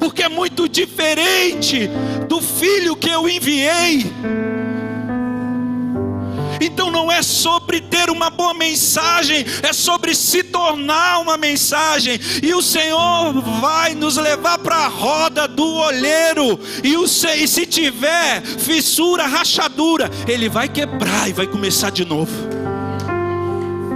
Porque 0.00 0.24
é 0.24 0.28
muito 0.28 0.68
diferente 0.68 1.88
do 2.28 2.40
filho 2.40 2.96
que 2.96 3.08
eu 3.08 3.28
enviei. 3.28 4.57
Então 6.60 6.90
não 6.90 7.10
é 7.10 7.22
sobre 7.22 7.80
ter 7.80 8.10
uma 8.10 8.30
boa 8.30 8.54
mensagem, 8.54 9.44
é 9.62 9.72
sobre 9.72 10.14
se 10.14 10.42
tornar 10.42 11.20
uma 11.20 11.36
mensagem. 11.36 12.18
E 12.42 12.52
o 12.54 12.62
Senhor 12.62 13.32
vai 13.60 13.94
nos 13.94 14.16
levar 14.16 14.58
para 14.58 14.76
a 14.76 14.88
roda 14.88 15.46
do 15.46 15.66
olheiro. 15.66 16.58
E, 16.82 16.96
o, 16.96 17.04
e 17.04 17.48
se 17.48 17.66
tiver 17.66 18.42
fissura, 18.42 19.26
rachadura, 19.26 20.10
Ele 20.26 20.48
vai 20.48 20.68
quebrar 20.68 21.28
e 21.28 21.32
vai 21.32 21.46
começar 21.46 21.90
de 21.90 22.04
novo. 22.04 22.32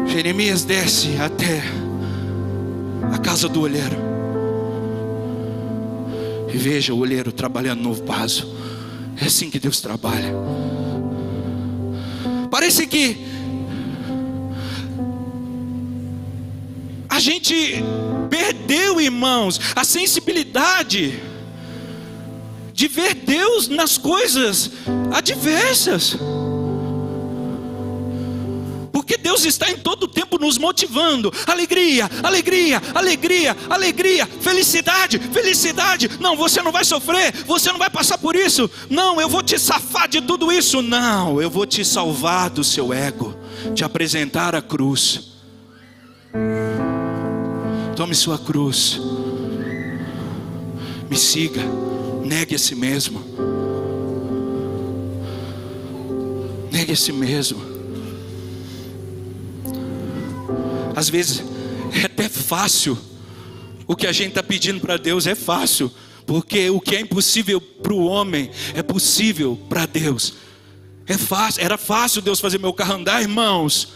Jeremias 0.07 0.65
desce 0.65 1.17
até 1.19 1.63
a 3.13 3.19
casa 3.19 3.49
do 3.49 3.63
olheiro. 3.63 3.97
E 6.53 6.57
veja 6.57 6.93
o 6.93 6.99
olheiro 6.99 7.33
trabalhando 7.33 7.81
no 7.81 7.95
vaso. 7.95 8.55
É 9.21 9.27
assim 9.27 9.49
que 9.49 9.59
Deus 9.59 9.81
trabalha. 9.81 10.35
Parece 12.73 12.87
que 12.87 13.19
a 17.07 17.21
gente 17.21 17.85
perdeu, 18.31 18.99
irmãos, 18.99 19.61
a 19.77 19.85
sensibilidade 19.85 21.21
de 22.73 22.89
ver 22.89 23.13
Deus 23.13 23.69
nas 23.69 23.99
coisas 23.99 24.71
adversas. 25.13 26.17
Deus 29.33 29.47
está 29.47 29.71
em 29.71 29.79
todo 29.79 30.07
tempo 30.07 30.39
nos 30.39 30.59
motivando. 30.59 31.33
Alegria, 31.47 32.11
alegria, 32.23 32.83
alegria, 32.95 33.57
alegria, 33.71 34.27
felicidade, 34.27 35.19
felicidade. 35.19 36.11
Não, 36.21 36.37
você 36.37 36.61
não 36.61 36.71
vai 36.71 36.85
sofrer, 36.85 37.33
você 37.47 37.73
não 37.73 37.79
vai 37.79 37.89
passar 37.89 38.19
por 38.19 38.37
isso. 38.37 38.71
Não, 38.91 39.19
eu 39.19 39.31
vou 39.31 39.43
te 39.43 39.59
safar 39.59 40.07
de 40.07 40.21
tudo 40.21 40.53
isso. 40.53 40.83
Não, 40.83 41.41
eu 41.41 41.49
vou 41.49 41.65
te 41.65 41.83
salvar 41.83 42.51
do 42.51 42.63
seu 42.63 42.93
ego, 42.93 43.35
te 43.75 43.83
apresentar 43.83 44.55
a 44.55 44.61
cruz. 44.61 45.33
Tome 47.97 48.15
sua 48.15 48.39
cruz. 48.39 49.01
Me 51.09 51.17
siga. 51.17 51.63
Negue 52.23 52.55
a 52.55 52.59
si 52.59 52.75
mesmo. 52.75 53.23
Negue 56.71 56.93
a 56.93 56.97
si 56.97 57.13
mesmo. 57.13 57.72
Às 61.03 61.09
vezes 61.09 61.43
é 62.01 62.07
até 62.07 62.29
fácil. 62.29 62.97
O 63.89 63.97
que 63.97 64.07
a 64.07 64.13
gente 64.13 64.29
está 64.29 64.43
pedindo 64.43 64.79
para 64.79 64.97
Deus 64.97 65.27
é 65.27 65.35
fácil, 65.35 65.91
porque 66.25 66.71
o 66.71 66.81
que 66.81 66.95
é 66.95 67.01
impossível 67.01 67.61
para 67.61 67.93
o 67.93 68.05
homem 68.05 68.53
é 68.73 68.85
possível 68.85 69.59
para 69.69 69.85
Deus. 69.85 70.35
É 71.05 71.19
fácil, 71.19 71.61
era 71.61 71.77
fácil 71.77 72.23
Deus 72.23 72.39
fazer 72.39 72.61
meu 72.61 72.73
carro 72.73 72.95
andar, 72.95 73.21
irmãos. 73.21 73.95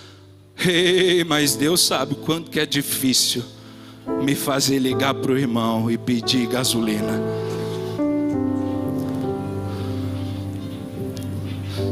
Ei, 0.58 1.22
mas 1.22 1.54
Deus 1.54 1.80
sabe 1.80 2.16
quanto 2.16 2.50
que 2.50 2.58
é 2.58 2.66
difícil 2.66 3.44
me 4.24 4.34
fazer 4.34 4.80
ligar 4.80 5.14
para 5.14 5.30
o 5.30 5.38
irmão 5.38 5.88
e 5.88 5.96
pedir 5.96 6.48
gasolina. 6.48 7.22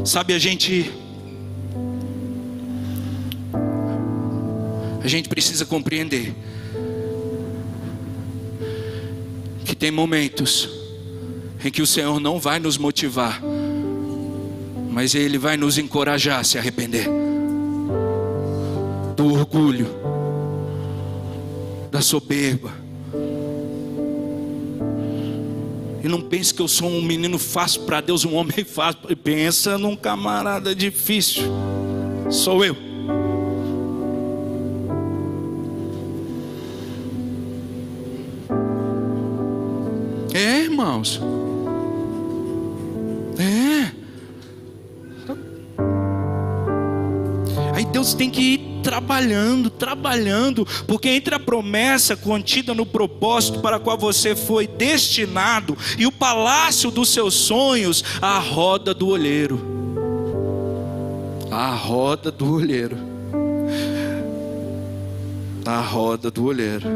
Sabe, 0.03 0.33
a 0.33 0.39
gente 0.39 0.91
a 5.05 5.07
gente 5.07 5.29
precisa 5.29 5.63
compreender 5.67 6.33
que 9.63 9.75
tem 9.75 9.91
momentos 9.91 10.67
em 11.63 11.69
que 11.69 11.79
o 11.79 11.85
Senhor 11.85 12.19
não 12.19 12.39
vai 12.39 12.57
nos 12.59 12.75
motivar, 12.75 13.39
mas 14.89 15.13
Ele 15.13 15.37
vai 15.37 15.57
nos 15.57 15.77
encorajar 15.77 16.39
a 16.39 16.43
se 16.43 16.57
arrepender 16.57 17.07
do 19.15 19.31
orgulho, 19.31 19.87
da 21.91 22.01
soberba. 22.01 22.73
E 26.03 26.07
não 26.07 26.21
pense 26.21 26.51
que 26.51 26.63
eu 26.63 26.67
sou 26.67 26.89
um 26.89 27.03
menino 27.03 27.37
fácil 27.37 27.83
para 27.83 28.01
Deus, 28.01 28.25
um 28.25 28.33
homem 28.33 28.63
fácil. 28.65 29.01
Pensa 29.23 29.77
num 29.77 29.95
camarada 29.95 30.73
difícil. 30.73 31.43
Sou 32.31 32.65
eu. 32.65 32.94
Irmãos. 41.05 41.21
É. 43.39 43.91
Aí 47.73 47.85
Deus 47.85 48.13
tem 48.13 48.29
que 48.29 48.41
ir 48.41 48.81
trabalhando, 48.81 49.69
trabalhando, 49.69 50.65
porque 50.87 51.09
entre 51.09 51.35
a 51.35 51.39
promessa 51.39 52.15
contida 52.15 52.73
no 52.73 52.85
propósito 52.85 53.59
para 53.59 53.79
qual 53.79 53.97
você 53.97 54.35
foi 54.35 54.67
destinado 54.67 55.77
e 55.97 56.05
o 56.05 56.11
palácio 56.11 56.91
dos 56.91 57.09
seus 57.09 57.33
sonhos, 57.33 58.03
a 58.21 58.37
roda 58.39 58.93
do 58.93 59.07
olheiro. 59.07 59.73
A 61.51 61.73
roda 61.73 62.31
do 62.31 62.53
olheiro. 62.53 62.97
A 65.65 65.81
roda 65.81 66.29
do 66.29 66.45
olheiro. 66.45 66.87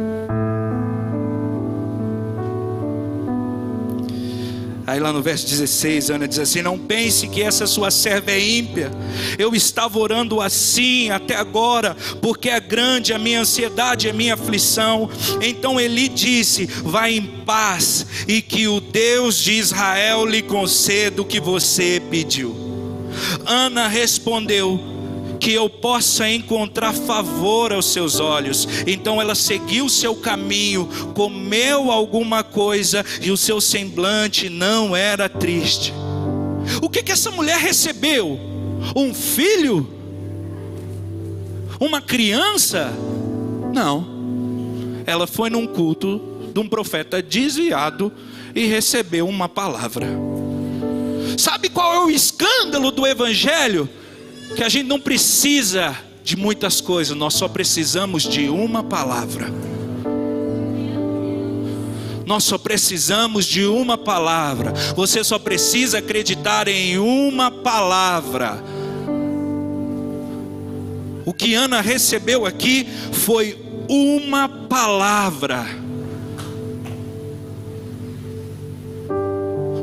Aí 4.90 5.00
lá 5.00 5.14
no 5.14 5.22
verso 5.22 5.48
16, 5.48 6.10
Ana 6.10 6.28
diz 6.28 6.40
assim: 6.40 6.64
Não 6.64 6.76
pense 6.76 7.28
que 7.28 7.44
essa 7.44 7.68
sua 7.68 7.92
serva 7.92 8.32
é 8.32 8.40
ímpia. 8.40 8.90
Eu 9.38 9.54
estava 9.54 10.00
orando 10.00 10.42
assim 10.42 11.12
até 11.12 11.36
agora, 11.36 11.96
porque 12.20 12.50
é 12.50 12.60
grande 12.60 13.14
a 13.14 13.20
minha 13.20 13.42
ansiedade 13.42 14.10
a 14.10 14.14
minha 14.14 14.34
aflição. 14.34 15.08
Então 15.44 15.80
Eli 15.80 16.08
disse: 16.08 16.66
Vá 16.66 17.08
em 17.08 17.22
paz, 17.22 18.04
e 18.28 18.42
que 18.42 18.68
o 18.68 18.82
Deus 18.82 19.38
de 19.38 19.54
Israel 19.54 20.26
lhe 20.26 20.42
conceda 20.42 21.22
o 21.22 21.26
que 21.26 21.40
você 21.40 22.02
pediu. 22.10 22.56
Ana 23.46 23.88
respondeu: 23.88 24.99
que 25.40 25.54
eu 25.54 25.70
possa 25.70 26.30
encontrar 26.30 26.94
favor 26.94 27.72
aos 27.72 27.86
seus 27.88 28.20
olhos. 28.20 28.68
Então 28.86 29.22
ela 29.22 29.36
seguiu 29.36 29.88
seu 29.88 30.16
caminho, 30.16 30.88
comeu 31.16 31.92
alguma 31.92 32.44
coisa 32.44 33.06
e 33.22 33.32
o 33.32 33.38
seu 33.38 33.62
semblante 33.62 34.50
não 34.50 34.96
era 34.96 35.30
triste. 35.30 35.94
O 36.82 36.90
que 36.90 37.02
que 37.02 37.12
essa 37.12 37.32
mulher 37.32 37.58
recebeu? 37.58 38.40
Um 38.96 39.14
filho? 39.14 39.88
Uma 41.80 42.02
criança? 42.02 42.92
Não. 43.74 44.20
Ela 45.06 45.26
foi 45.26 45.50
num 45.50 45.66
culto 45.66 46.22
de 46.54 46.60
um 46.60 46.68
profeta 46.68 47.22
desviado 47.22 48.12
e 48.54 48.66
recebeu 48.66 49.28
uma 49.28 49.48
palavra. 49.48 50.08
Sabe 51.38 51.70
qual 51.70 51.94
é 51.94 52.00
o 52.06 52.10
escândalo 52.10 52.92
do 52.92 53.08
evangelho? 53.08 53.90
Que 54.56 54.64
a 54.64 54.70
gente 54.70 54.88
não 54.88 55.00
precisa 55.00 55.96
de 56.24 56.36
muitas 56.36 56.80
coisas, 56.80 57.18
nós 57.18 57.34
só 57.34 57.48
precisamos 57.48 58.24
de 58.24 58.50
uma 58.50 58.84
palavra. 58.84 59.52
Nós 62.26 62.44
só 62.44 62.60
precisamos 62.60 63.46
de 63.46 63.66
uma 63.66 63.98
palavra. 63.98 64.72
Você 64.96 65.24
só 65.24 65.40
precisa 65.40 65.98
acreditar 65.98 66.68
em 66.68 67.00
uma 67.00 67.50
palavra. 67.50 68.64
O 71.26 71.34
que 71.34 71.56
Ana 71.56 71.82
recebeu 71.82 72.46
aqui 72.46 72.88
foi 73.12 73.58
uma 73.88 74.48
palavra. 74.48 75.66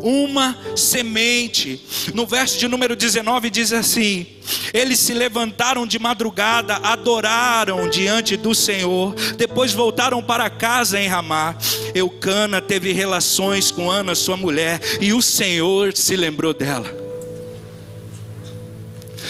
Uma 0.06 0.56
semente. 0.76 1.80
No 2.14 2.24
verso 2.24 2.58
de 2.58 2.68
número 2.68 2.94
19 2.94 3.50
diz 3.50 3.72
assim: 3.72 4.24
Eles 4.72 5.00
se 5.00 5.12
levantaram 5.12 5.84
de 5.84 5.98
madrugada, 5.98 6.76
adoraram 6.76 7.90
diante 7.90 8.36
do 8.36 8.54
Senhor, 8.54 9.14
depois 9.36 9.72
voltaram 9.72 10.22
para 10.22 10.48
casa 10.48 11.00
em 11.00 11.08
Ramá. 11.08 11.56
Eucana 11.92 12.60
teve 12.60 12.92
relações 12.92 13.72
com 13.72 13.90
Ana, 13.90 14.14
sua 14.14 14.36
mulher, 14.36 14.80
e 15.00 15.12
o 15.12 15.20
Senhor 15.20 15.92
se 15.92 16.14
lembrou 16.14 16.54
dela. 16.54 17.04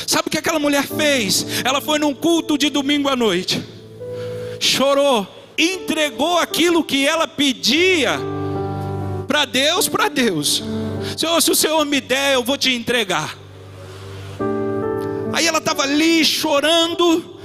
Sabe 0.06 0.28
o 0.28 0.30
que 0.30 0.38
aquela 0.38 0.58
mulher 0.58 0.86
fez? 0.86 1.46
Ela 1.64 1.80
foi 1.80 1.98
num 1.98 2.14
culto 2.14 2.58
de 2.58 2.68
domingo 2.68 3.08
à 3.08 3.16
noite, 3.16 3.62
chorou, 4.60 5.26
entregou 5.56 6.38
aquilo 6.38 6.84
que 6.84 7.06
ela 7.06 7.26
pedia 7.26 8.35
para 9.36 9.44
Deus, 9.44 9.86
para 9.86 10.08
Deus. 10.08 10.62
Senhor, 11.14 11.42
se 11.42 11.50
o 11.50 11.54
Senhor 11.54 11.84
me 11.84 12.00
der, 12.00 12.32
eu 12.32 12.42
vou 12.42 12.56
te 12.56 12.72
entregar. 12.72 13.36
Aí 15.30 15.46
ela 15.46 15.58
estava 15.58 15.82
ali 15.82 16.24
chorando. 16.24 17.36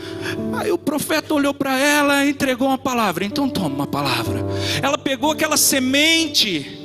Aí 0.54 0.72
o 0.72 0.78
profeta 0.78 1.34
olhou 1.34 1.54
para 1.54 1.78
ela 1.78 2.24
e 2.24 2.30
entregou 2.30 2.70
uma 2.70 2.78
palavra. 2.78 3.26
Então 3.26 3.50
toma 3.50 3.76
uma 3.76 3.88
palavra. 3.88 4.40
Ela 4.82 4.98
pegou 4.98 5.32
aquela 5.32 5.58
semente, 5.58 6.80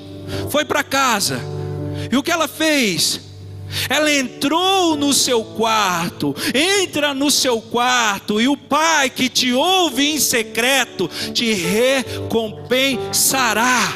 foi 0.50 0.64
para 0.64 0.82
casa. 0.82 1.40
E 2.10 2.16
o 2.16 2.22
que 2.22 2.32
ela 2.32 2.48
fez? 2.48 3.20
Ela 3.88 4.12
entrou 4.12 4.96
no 4.96 5.12
seu 5.12 5.44
quarto, 5.44 6.34
entra 6.52 7.14
no 7.14 7.30
seu 7.30 7.60
quarto, 7.60 8.40
e 8.40 8.48
o 8.48 8.56
Pai 8.56 9.08
que 9.10 9.28
te 9.28 9.52
ouve 9.52 10.04
em 10.04 10.18
secreto 10.18 11.08
te 11.32 11.52
recompensará 11.52 13.92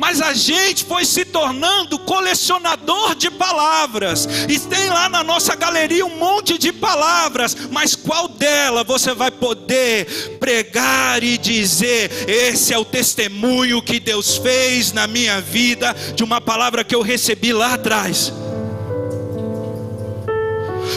mas 0.00 0.22
a 0.22 0.32
gente 0.32 0.84
foi 0.86 1.04
se 1.04 1.26
tornando 1.26 1.98
colecionador 1.98 3.14
de 3.14 3.30
palavras. 3.30 4.26
E 4.48 4.58
tem 4.58 4.88
lá 4.88 5.10
na 5.10 5.22
nossa 5.22 5.54
galeria 5.54 6.06
um 6.06 6.16
monte 6.16 6.56
de 6.56 6.72
palavras, 6.72 7.54
mas 7.70 7.94
qual 7.94 8.26
dela 8.26 8.82
você 8.82 9.12
vai 9.12 9.30
poder 9.30 10.38
pregar 10.40 11.22
e 11.22 11.36
dizer: 11.36 12.10
esse 12.26 12.72
é 12.72 12.78
o 12.78 12.84
testemunho 12.84 13.82
que 13.82 14.00
Deus 14.00 14.38
fez 14.38 14.90
na 14.90 15.06
minha 15.06 15.38
vida 15.38 15.94
de 16.14 16.24
uma 16.24 16.40
palavra 16.40 16.82
que 16.82 16.94
eu 16.94 17.02
recebi 17.02 17.52
lá 17.52 17.74
atrás? 17.74 18.32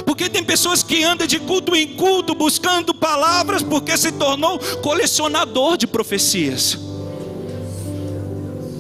Porque 0.06 0.30
tem 0.30 0.44
pessoas 0.44 0.82
que 0.82 1.04
andam 1.04 1.28
de 1.28 1.40
culto 1.40 1.76
em 1.76 1.96
culto 1.96 2.34
buscando 2.34 2.94
palavras 2.94 3.62
porque 3.62 3.98
se 3.98 4.14
tornou 4.14 4.58
colecionador 4.82 5.76
de 5.76 5.86
profecias 5.86 6.93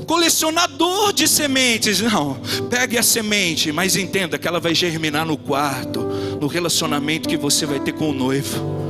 colecionador 0.04 1.14
de 1.14 1.28
sementes. 1.28 2.02
Não, 2.02 2.38
pegue 2.70 2.98
a 2.98 3.04
semente, 3.04 3.72
mas 3.72 3.96
entenda 3.96 4.38
que 4.38 4.48
ela 4.48 4.60
vai 4.60 4.76
germinar 4.76 5.26
no 5.26 5.38
quarto, 5.38 6.02
no 6.40 6.48
relacionamento 6.48 7.30
que 7.30 7.38
você 7.38 7.66
vai 7.66 7.80
ter 7.80 7.94
com 7.94 8.10
o 8.10 8.14
noivo. 8.14 8.84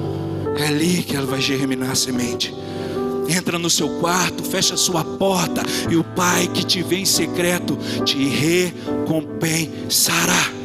É 0.58 0.68
ali 0.68 1.04
que 1.04 1.16
ela 1.16 1.26
vai 1.26 1.42
germinar 1.42 1.92
a 1.92 1.96
semente. 1.96 2.54
Entra 3.28 3.58
no 3.58 3.70
seu 3.70 3.90
quarto, 4.00 4.44
fecha 4.44 4.76
a 4.76 4.78
sua 4.78 5.04
porta, 5.04 5.64
e 5.90 5.96
o 5.96 6.04
Pai 6.04 6.48
que 6.54 6.64
te 6.66 6.84
vê 6.84 6.98
em 6.98 7.06
secreto 7.06 7.78
te 8.06 8.28
recompensará. 8.28 10.63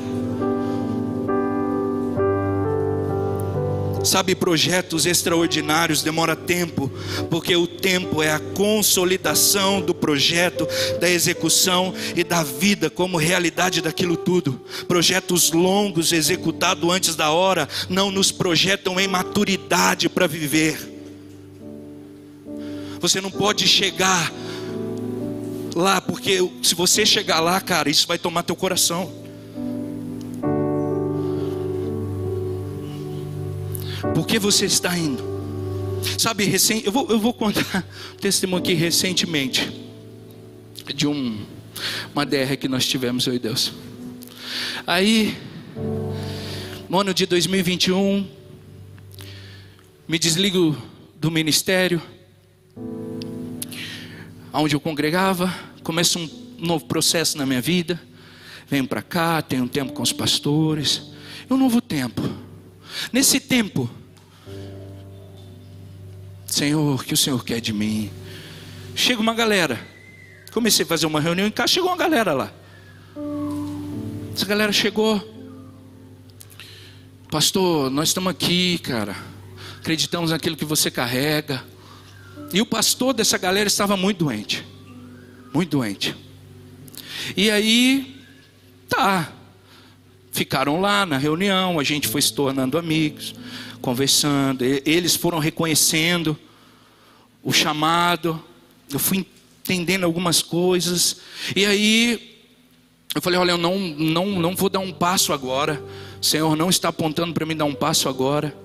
Sabe, 4.09 4.35
projetos 4.35 5.05
extraordinários 5.05 6.03
demora 6.03 6.35
tempo, 6.35 6.91
porque 7.29 7.55
o 7.55 7.67
tempo 7.67 8.23
é 8.23 8.33
a 8.33 8.39
consolidação 8.39 9.83
do 9.83 9.95
projeto, 9.95 10.67
da 10.99 11.11
execução 11.11 11.93
e 12.17 12.25
da 12.25 12.43
vida 12.43 12.89
como 12.89 13.19
realidade 13.19 13.83
daquilo 13.83 14.17
tudo. 14.17 14.63
Projetos 14.89 15.53
longos 15.53 16.11
executados 16.11 16.91
antes 16.91 17.15
da 17.15 17.31
hora 17.31 17.69
não 17.91 18.11
nos 18.11 18.33
projetam 18.33 18.99
em 18.99 19.07
maturidade 19.07 20.09
para 20.09 20.27
viver. 20.27 20.79
Você 23.01 23.21
não 23.21 23.31
pode 23.31 23.69
chegar 23.69 24.33
lá, 25.77 26.01
porque 26.01 26.39
se 26.63 26.75
você 26.75 27.05
chegar 27.05 27.41
lá, 27.41 27.61
cara, 27.61 27.91
isso 27.91 28.09
vai 28.09 28.17
tomar 28.17 28.43
teu 28.43 28.57
coração. 28.57 29.18
Por 34.15 34.27
que 34.27 34.39
você 34.39 34.67
está 34.67 34.97
indo? 34.97 35.23
Sabe, 36.17 36.45
recém, 36.45 36.83
eu, 36.85 36.93
vou, 36.93 37.09
eu 37.09 37.19
vou 37.19 37.35
contar 37.35 37.85
um 38.15 38.17
testemunho 38.17 38.63
aqui 38.63 38.75
recentemente 38.75 39.71
de 40.95 41.07
um, 41.07 41.45
uma 42.15 42.25
DR 42.25 42.57
que 42.59 42.69
nós 42.69 42.87
tivemos, 42.87 43.27
eu 43.27 43.35
e 43.35 43.39
Deus. 43.39 43.73
Aí, 44.87 45.37
no 46.89 47.01
ano 47.01 47.13
de 47.13 47.27
2021, 47.27 48.27
me 50.07 50.19
desligo 50.19 50.77
do 51.17 51.31
ministério, 51.31 52.01
onde 54.53 54.75
eu 54.75 54.81
congregava, 54.81 55.53
começo 55.83 56.19
um 56.19 56.31
novo 56.59 56.87
processo 56.87 57.37
na 57.37 57.45
minha 57.45 57.61
vida, 57.61 58.01
venho 58.69 58.87
para 58.87 59.03
cá, 59.03 59.43
tenho 59.43 59.65
um 59.65 59.69
tempo 59.69 59.93
com 59.93 60.03
os 60.03 60.13
pastores, 60.13 61.03
um 61.51 61.57
novo 61.57 61.81
tempo. 61.81 62.48
Nesse 63.13 63.41
tempo, 63.41 63.89
Senhor, 66.47 67.01
o 67.01 67.05
que 67.05 67.15
o 67.15 67.17
Senhor 67.17 67.45
quer 67.45 67.61
de 67.61 67.73
mim? 67.73 68.11
Chega 68.95 69.21
uma 69.21 69.35
galera. 69.35 69.79
Comecei 70.53 70.85
a 70.85 70.89
fazer 70.89 71.07
uma 71.07 71.21
reunião 71.21 71.47
em 71.47 71.51
casa, 71.51 71.75
chegou 71.75 71.91
uma 71.91 71.97
galera 71.97 72.33
lá. 72.33 72.53
Essa 74.35 74.47
galera 74.47 74.73
chegou. 74.73 75.37
Pastor, 77.31 77.91
nós 77.91 78.09
estamos 78.09 78.31
aqui, 78.31 78.79
cara. 78.79 79.17
Acreditamos 79.79 80.31
naquilo 80.31 80.57
que 80.57 80.65
você 80.65 80.91
carrega. 80.91 81.63
E 82.53 82.61
o 82.61 82.67
pastor 82.67 83.13
dessa 83.13 83.37
galera 83.37 83.69
estava 83.69 83.97
muito 83.97 84.25
doente. 84.25 84.65
Muito 85.53 85.71
doente. 85.71 86.17
E 87.37 87.51
aí, 87.51 88.25
tá. 88.89 89.33
Ficaram 90.39 90.81
lá 90.81 91.05
na 91.05 91.19
reunião, 91.19 91.81
a 91.81 91.83
gente 91.83 92.07
foi 92.07 92.23
se 92.23 92.33
tornando 92.33 92.79
amigos, 92.79 93.35
conversando. 93.83 94.63
Eles 94.63 95.17
foram 95.17 95.41
reconhecendo 95.41 96.39
o 97.43 97.53
chamado. 97.53 98.41
Eu 98.89 99.01
fui 99.01 99.27
entendendo 99.65 100.05
algumas 100.05 100.41
coisas. 100.41 101.17
E 101.57 101.67
aí 101.67 102.39
eu 103.13 103.21
falei: 103.21 103.37
olha, 103.37 103.51
eu 103.51 103.59
não, 103.59 103.81
não, 103.81 104.27
não 104.27 104.55
vou 104.55 104.69
dar 104.69 104.79
um 104.79 104.93
passo 104.93 105.33
agora. 105.33 105.83
O 106.23 106.25
Senhor 106.25 106.55
não 106.55 106.71
está 106.71 106.91
apontando 106.91 107.35
para 107.35 107.45
mim 107.45 107.57
dar 107.57 107.65
um 107.65 107.75
passo 107.75 108.09
agora. 108.09 108.57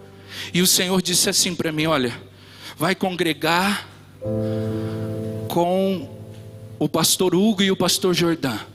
E 0.53 0.61
o 0.61 0.67
Senhor 0.67 1.01
disse 1.01 1.27
assim 1.27 1.55
para 1.55 1.71
mim: 1.71 1.87
olha, 1.87 2.13
vai 2.77 2.93
congregar 2.93 3.89
com 5.47 6.07
o 6.77 6.87
pastor 6.87 7.33
Hugo 7.33 7.63
e 7.63 7.71
o 7.71 7.75
pastor 7.75 8.13
Jordão. 8.13 8.72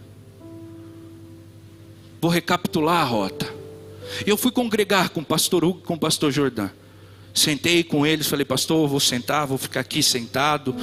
Vou 2.20 2.30
recapitular 2.30 3.00
a 3.00 3.04
rota. 3.04 3.58
Eu 4.26 4.36
fui 4.36 4.50
congregar 4.50 5.10
com 5.10 5.20
o 5.20 5.24
pastor 5.24 5.64
Hugo, 5.64 5.80
com 5.80 5.94
o 5.94 5.98
pastor 5.98 6.32
Jordão. 6.32 6.70
Sentei 7.34 7.84
com 7.84 8.04
eles, 8.04 8.26
falei, 8.26 8.44
pastor, 8.44 8.88
vou 8.88 8.98
sentar, 8.98 9.46
vou 9.46 9.58
ficar 9.58 9.80
aqui 9.80 10.02
sentado, 10.02 10.74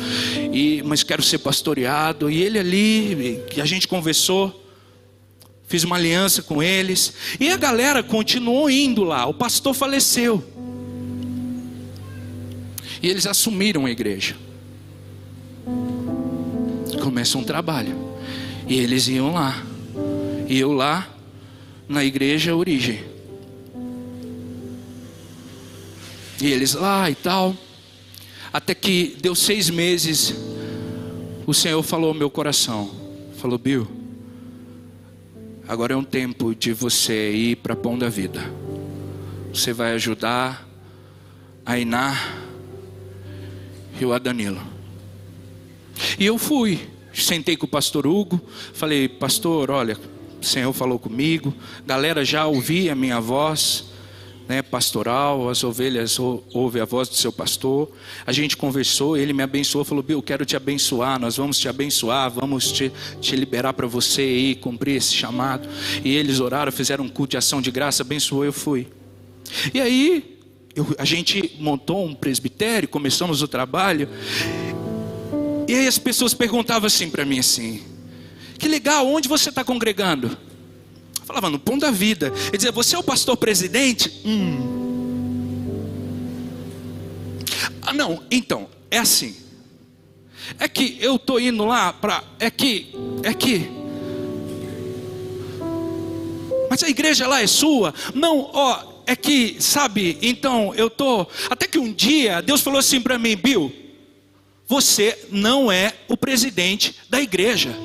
e, 0.54 0.82
mas 0.86 1.04
quero 1.04 1.22
ser 1.22 1.40
pastoreado. 1.40 2.30
E 2.30 2.42
ele 2.42 2.58
ali, 2.58 3.44
a 3.62 3.66
gente 3.66 3.88
conversou, 3.88 4.64
fiz 5.68 5.84
uma 5.84 5.98
aliança 5.98 6.42
com 6.42 6.64
eles, 6.64 7.14
e 7.40 7.50
a 7.50 7.58
galera 7.58 8.02
continuou 8.02 8.70
indo 8.70 9.04
lá. 9.04 9.26
O 9.26 9.34
pastor 9.34 9.74
faleceu. 9.74 10.44
E 13.02 13.10
eles 13.10 13.28
assumiram 13.28 13.86
a 13.86 13.92
igreja. 13.92 14.38
Começa 17.04 17.38
um 17.38 17.44
trabalho. 17.44 17.96
E 18.68 18.80
eles 18.80 19.08
iam 19.08 19.34
lá. 19.34 19.62
E 20.48 20.58
eu 20.58 20.72
lá 20.72 21.15
na 21.88 22.04
igreja 22.04 22.56
origem. 22.56 23.04
E 26.42 26.48
eles 26.48 26.74
lá 26.74 27.10
e 27.10 27.16
tal. 27.16 27.56
Até 28.52 28.74
que 28.74 29.18
deu 29.22 29.36
seis 29.36 29.70
meses, 29.70 30.34
o 31.46 31.54
Senhor 31.54 31.82
falou 31.84 32.10
ao 32.10 32.14
meu 32.14 32.30
coração: 32.30 32.90
falou, 33.38 33.58
Bill, 33.58 33.88
agora 35.68 35.94
é 35.94 35.98
um 35.98 36.04
tempo 36.04 36.56
de 36.56 36.74
você 36.74 37.32
ir 37.32 37.58
para 37.58 37.76
Pão 37.76 37.98
da 37.98 38.10
Vida. 38.10 38.42
Você 39.54 39.72
vai 39.72 39.94
ajudar 39.94 40.68
a 41.66 41.78
Iná 41.80 42.18
e 44.00 44.06
o 44.06 44.14
Adanilo. 44.14 44.62
E 46.20 46.26
eu 46.26 46.38
fui, 46.38 46.80
sentei 47.14 47.56
com 47.56 47.66
o 47.66 47.70
pastor 47.70 48.06
Hugo, 48.06 48.42
falei, 48.74 49.08
pastor, 49.08 49.72
olha, 49.72 49.98
o 50.46 50.48
Senhor 50.48 50.74
falou 50.74 51.00
comigo, 51.00 51.54
galera 51.86 52.24
já 52.24 52.46
ouvia 52.46 52.92
a 52.92 52.96
minha 52.96 53.20
voz 53.20 53.86
né, 54.48 54.62
pastoral, 54.62 55.50
as 55.50 55.64
ovelhas 55.64 56.20
ouvem 56.20 56.80
a 56.80 56.86
voz 56.86 57.10
do 57.10 57.16
seu 57.16 57.32
pastor. 57.32 57.90
A 58.28 58.32
gente 58.32 58.56
conversou, 58.56 59.18
ele 59.18 59.34
me 59.34 59.42
abençoou, 59.42 59.84
falou: 59.84 60.04
Bill, 60.04 60.22
quero 60.22 60.46
te 60.46 60.56
abençoar, 60.56 61.20
nós 61.20 61.38
vamos 61.38 61.58
te 61.58 61.68
abençoar, 61.68 62.30
vamos 62.30 62.72
te, 62.72 62.92
te 63.20 63.36
liberar 63.36 63.74
para 63.74 63.88
você 63.88 64.24
ir 64.24 64.56
cumprir 64.58 64.98
esse 64.98 65.16
chamado. 65.16 65.68
E 66.04 66.16
eles 66.16 66.40
oraram, 66.40 66.72
fizeram 66.72 67.06
um 67.06 67.10
culto 67.10 67.32
de 67.32 67.38
ação 67.38 67.60
de 67.60 67.72
graça, 67.72 68.04
abençoou, 68.04 68.46
eu 68.46 68.54
fui. 68.54 68.88
E 69.74 69.82
aí, 69.82 70.38
eu, 70.76 70.86
a 71.00 71.06
gente 71.06 71.56
montou 71.60 72.06
um 72.06 72.14
presbitério, 72.14 72.88
começamos 72.88 73.42
o 73.42 73.48
trabalho. 73.48 74.08
E 75.68 75.74
aí 75.74 75.88
as 75.88 75.98
pessoas 75.98 76.36
perguntavam 76.36 76.86
assim 76.86 77.10
para 77.10 77.26
mim 77.26 77.40
assim: 77.40 77.95
Que 78.58 78.68
legal, 78.68 79.08
onde 79.08 79.28
você 79.28 79.50
está 79.50 79.64
congregando? 79.64 80.38
Falava 81.26 81.50
no 81.50 81.60
pão 81.60 81.78
da 81.78 81.92
vida. 81.92 82.32
Ele 82.48 82.58
dizia: 82.58 82.72
Você 82.72 82.96
é 82.96 83.00
o 83.00 83.04
pastor 83.04 83.36
presidente? 83.36 84.22
Hum. 84.24 84.76
Ah, 87.82 87.94
não, 87.94 88.24
então, 88.30 88.70
é 88.90 89.00
assim. 89.00 89.36
É 90.60 90.68
que 90.68 90.98
eu 91.00 91.18
tô 91.18 91.40
indo 91.40 91.66
lá 91.66 91.92
para. 91.92 92.24
É 92.40 92.50
que. 92.50 92.94
É 93.24 93.34
que. 93.34 93.70
Mas 96.70 96.84
a 96.84 96.90
igreja 96.90 97.28
lá 97.28 97.42
é 97.42 97.48
sua? 97.48 97.94
Não, 98.14 98.50
ó. 98.54 98.96
É 99.08 99.16
que, 99.16 99.58
sabe, 99.60 100.18
então 100.20 100.74
eu 100.74 100.90
tô. 100.90 101.28
Até 101.48 101.68
que 101.68 101.78
um 101.78 101.94
dia 101.94 102.42
Deus 102.42 102.62
falou 102.62 102.80
assim 102.80 103.00
para 103.00 103.20
mim, 103.20 103.36
Bill. 103.36 103.72
Você 104.68 105.28
não 105.30 105.72
é 105.72 105.94
o 106.08 106.18
presidente 106.18 106.96
da 107.08 107.22
igreja. 107.22 107.76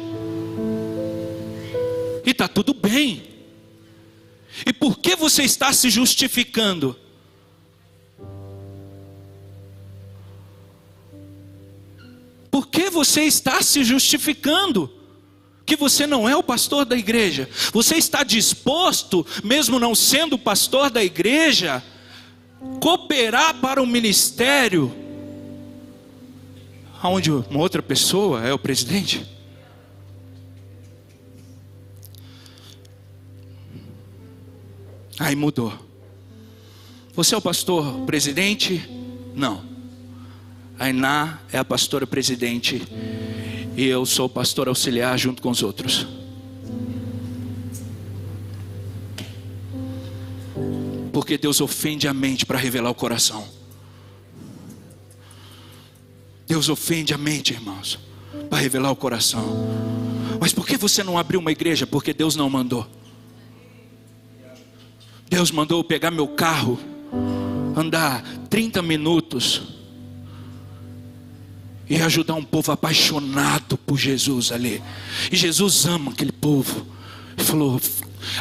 E 2.31 2.35
tá 2.35 2.47
tudo 2.47 2.73
bem. 2.73 3.25
E 4.65 4.73
por 4.73 5.01
que 5.01 5.17
você 5.17 5.43
está 5.43 5.73
se 5.73 5.91
justificando? 5.91 6.97
Por 12.49 12.69
que 12.69 12.89
você 12.89 13.23
está 13.23 13.61
se 13.63 13.83
justificando? 13.83 14.89
Que 15.67 15.75
você 15.75 16.07
não 16.07 16.29
é 16.29 16.37
o 16.37 16.43
pastor 16.43 16.85
da 16.85 16.97
igreja. 16.97 17.51
Você 17.73 17.97
está 17.97 18.23
disposto, 18.23 19.27
mesmo 19.43 19.81
não 19.81 19.93
sendo 19.93 20.39
pastor 20.39 20.89
da 20.89 21.03
igreja, 21.03 21.83
cooperar 22.81 23.55
para 23.55 23.83
o 23.83 23.87
ministério 23.87 24.95
onde 27.03 27.33
uma 27.33 27.59
outra 27.59 27.83
pessoa 27.83 28.47
é 28.47 28.53
o 28.53 28.59
presidente? 28.59 29.40
Aí 35.21 35.37
mudou. 35.37 35.71
Você 37.15 37.35
é 37.35 37.39
o 37.39 37.43
pastor 37.43 38.07
presidente? 38.07 38.89
Não. 39.37 39.63
A 40.79 40.89
Iná 40.89 41.41
é 41.53 41.59
a 41.59 41.65
pastora 41.65 42.07
presidente. 42.07 42.83
E 43.77 43.85
eu 43.85 44.07
sou 44.07 44.25
o 44.25 44.31
pastor 44.31 44.67
auxiliar 44.67 45.19
junto 45.19 45.43
com 45.43 45.51
os 45.51 45.63
outros. 45.63 46.07
Porque 51.13 51.37
Deus 51.37 51.61
ofende 51.61 52.09
a 52.09 52.15
mente 52.15 52.47
para 52.47 52.59
revelar 52.59 52.89
o 52.89 52.95
coração. 52.95 53.47
Deus 56.47 56.71
ofende 56.71 57.13
a 57.13 57.19
mente, 57.19 57.53
irmãos, 57.53 57.99
para 58.49 58.59
revelar 58.59 58.91
o 58.91 58.97
coração. 58.97 59.45
Mas 60.41 60.55
por 60.55 60.67
que 60.67 60.79
você 60.79 61.05
não 61.05 61.19
abriu 61.19 61.41
uma 61.41 61.53
igreja? 61.53 61.87
Porque 61.87 62.15
Deus 62.15 62.37
não 62.37 62.49
mandou. 62.49 62.89
Deus 65.31 65.53
mandou 65.53 65.79
eu 65.79 65.85
pegar 65.85 66.11
meu 66.11 66.27
carro, 66.27 66.77
andar 67.77 68.21
30 68.51 68.83
minutos 68.83 69.63
e 71.89 72.03
ajudar 72.03 72.35
um 72.35 72.43
povo 72.43 72.73
apaixonado 72.73 73.79
por 73.79 73.97
Jesus 73.97 74.51
ali. 74.51 74.83
E 75.31 75.37
Jesus 75.37 75.87
ama 75.87 76.11
aquele 76.11 76.33
povo. 76.33 76.85
Ele 77.37 77.47
falou: 77.47 77.81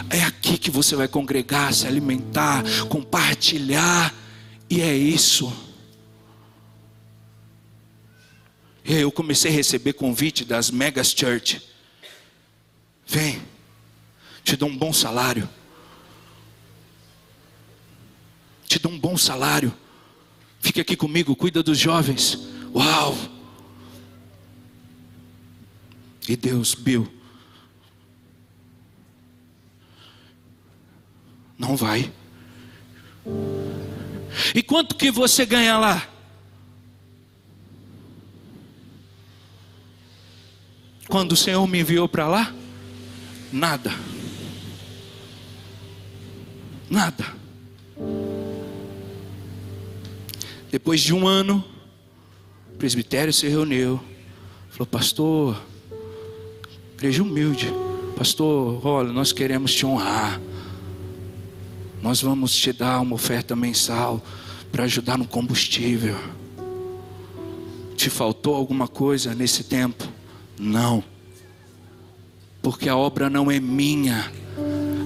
é 0.10 0.24
aqui 0.24 0.58
que 0.58 0.72
você 0.72 0.96
vai 0.96 1.08
congregar, 1.08 1.72
se 1.72 1.86
alimentar, 1.86 2.64
compartilhar, 2.90 4.12
e 4.68 4.82
é 4.82 4.92
isso. 4.92 5.54
E 8.84 8.96
aí 8.96 9.02
eu 9.02 9.12
comecei 9.12 9.52
a 9.52 9.54
receber 9.54 9.94
convite 9.94 10.44
das 10.44 10.72
megas 10.72 11.12
church. 11.12 11.62
Vem, 13.06 13.40
te 14.44 14.56
dou 14.56 14.68
um 14.68 14.76
bom 14.76 14.92
salário. 14.92 15.48
Te 18.70 18.78
dou 18.78 18.92
um 18.92 19.00
bom 19.00 19.18
salário. 19.18 19.74
Fique 20.62 20.80
aqui 20.80 20.96
comigo, 20.96 21.36
cuida 21.36 21.64
dos 21.64 21.78
jovens. 21.78 22.38
Uau! 22.74 23.18
E 26.28 26.36
Deus, 26.36 26.76
Bill, 26.76 27.12
não 31.58 31.76
vai. 31.76 32.14
E 34.54 34.62
quanto 34.62 34.96
que 34.96 35.10
você 35.10 35.44
ganha 35.48 35.76
lá? 35.80 36.08
Quando 41.08 41.32
o 41.32 41.38
Senhor 41.38 41.66
me 41.66 41.80
enviou 41.80 42.08
para 42.08 42.28
lá? 42.28 42.54
Nada. 43.52 43.92
Nada. 46.88 47.39
Depois 50.72 51.02
de 51.02 51.14
um 51.14 51.28
ano, 51.28 51.64
o 52.74 52.78
presbitério 52.78 53.34
se 53.34 53.48
reuniu. 53.48 54.00
Falou, 54.70 54.86
pastor, 54.86 55.60
igreja 56.94 57.24
humilde. 57.24 57.74
Pastor, 58.16 58.86
olha, 58.86 59.12
nós 59.12 59.32
queremos 59.32 59.74
te 59.74 59.86
honrar. 59.86 60.40
Nós 62.04 62.22
vamos 62.22 62.56
te 62.56 62.72
dar 62.72 63.02
uma 63.02 63.16
oferta 63.16 63.56
mensal 63.56 64.24
para 64.72 64.84
ajudar 64.84 65.18
no 65.18 65.26
combustível. 65.26 66.16
Te 67.96 68.10
faltou 68.10 68.56
alguma 68.56 68.88
coisa 68.88 69.34
nesse 69.34 69.64
tempo? 69.64 70.08
Não. 70.58 71.04
Porque 72.62 72.88
a 72.88 72.96
obra 72.96 73.28
não 73.28 73.50
é 73.50 73.60
minha. 73.60 74.32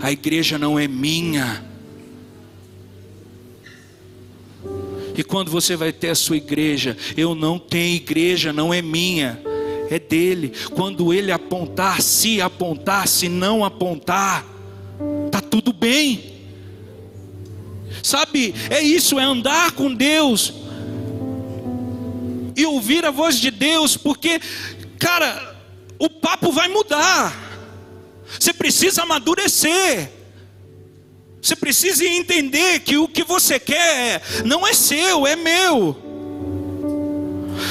A 0.01 0.11
igreja 0.11 0.59
não 0.59 0.77
é 0.77 0.87
minha 0.87 1.72
E 5.15 5.23
quando 5.23 5.51
você 5.51 5.75
vai 5.75 5.91
ter 5.91 6.09
a 6.09 6.15
sua 6.15 6.37
igreja, 6.37 6.97
eu 7.15 7.35
não 7.35 7.59
tenho 7.59 7.95
igreja, 7.95 8.51
não 8.51 8.73
é 8.73 8.81
minha, 8.81 9.39
é 9.89 9.99
dele. 9.99 10.53
Quando 10.73 11.13
ele 11.13 11.31
apontar, 11.31 12.01
se 12.01 12.41
apontar, 12.41 13.07
se 13.07 13.29
não 13.29 13.63
apontar, 13.63 14.45
tá 15.31 15.41
tudo 15.41 15.71
bem. 15.71 16.33
Sabe, 18.01 18.53
é 18.69 18.81
isso, 18.81 19.19
é 19.19 19.23
andar 19.23 19.71
com 19.73 19.93
Deus 19.93 20.53
e 22.55 22.65
ouvir 22.65 23.05
a 23.05 23.11
voz 23.11 23.39
de 23.39 23.51
Deus, 23.51 23.97
porque, 23.97 24.39
cara, 24.99 25.55
o 25.99 26.09
papo 26.09 26.51
vai 26.51 26.67
mudar. 26.67 27.33
Você 28.39 28.53
precisa 28.53 29.03
amadurecer. 29.03 30.09
Você 31.43 31.57
precisa 31.57 32.05
entender 32.05 32.79
que 32.79 32.95
o 32.95 33.05
que 33.05 33.21
você 33.21 33.59
quer 33.59 34.21
não 34.45 34.65
é 34.65 34.73
seu, 34.73 35.27
é 35.27 35.35
meu. 35.35 35.93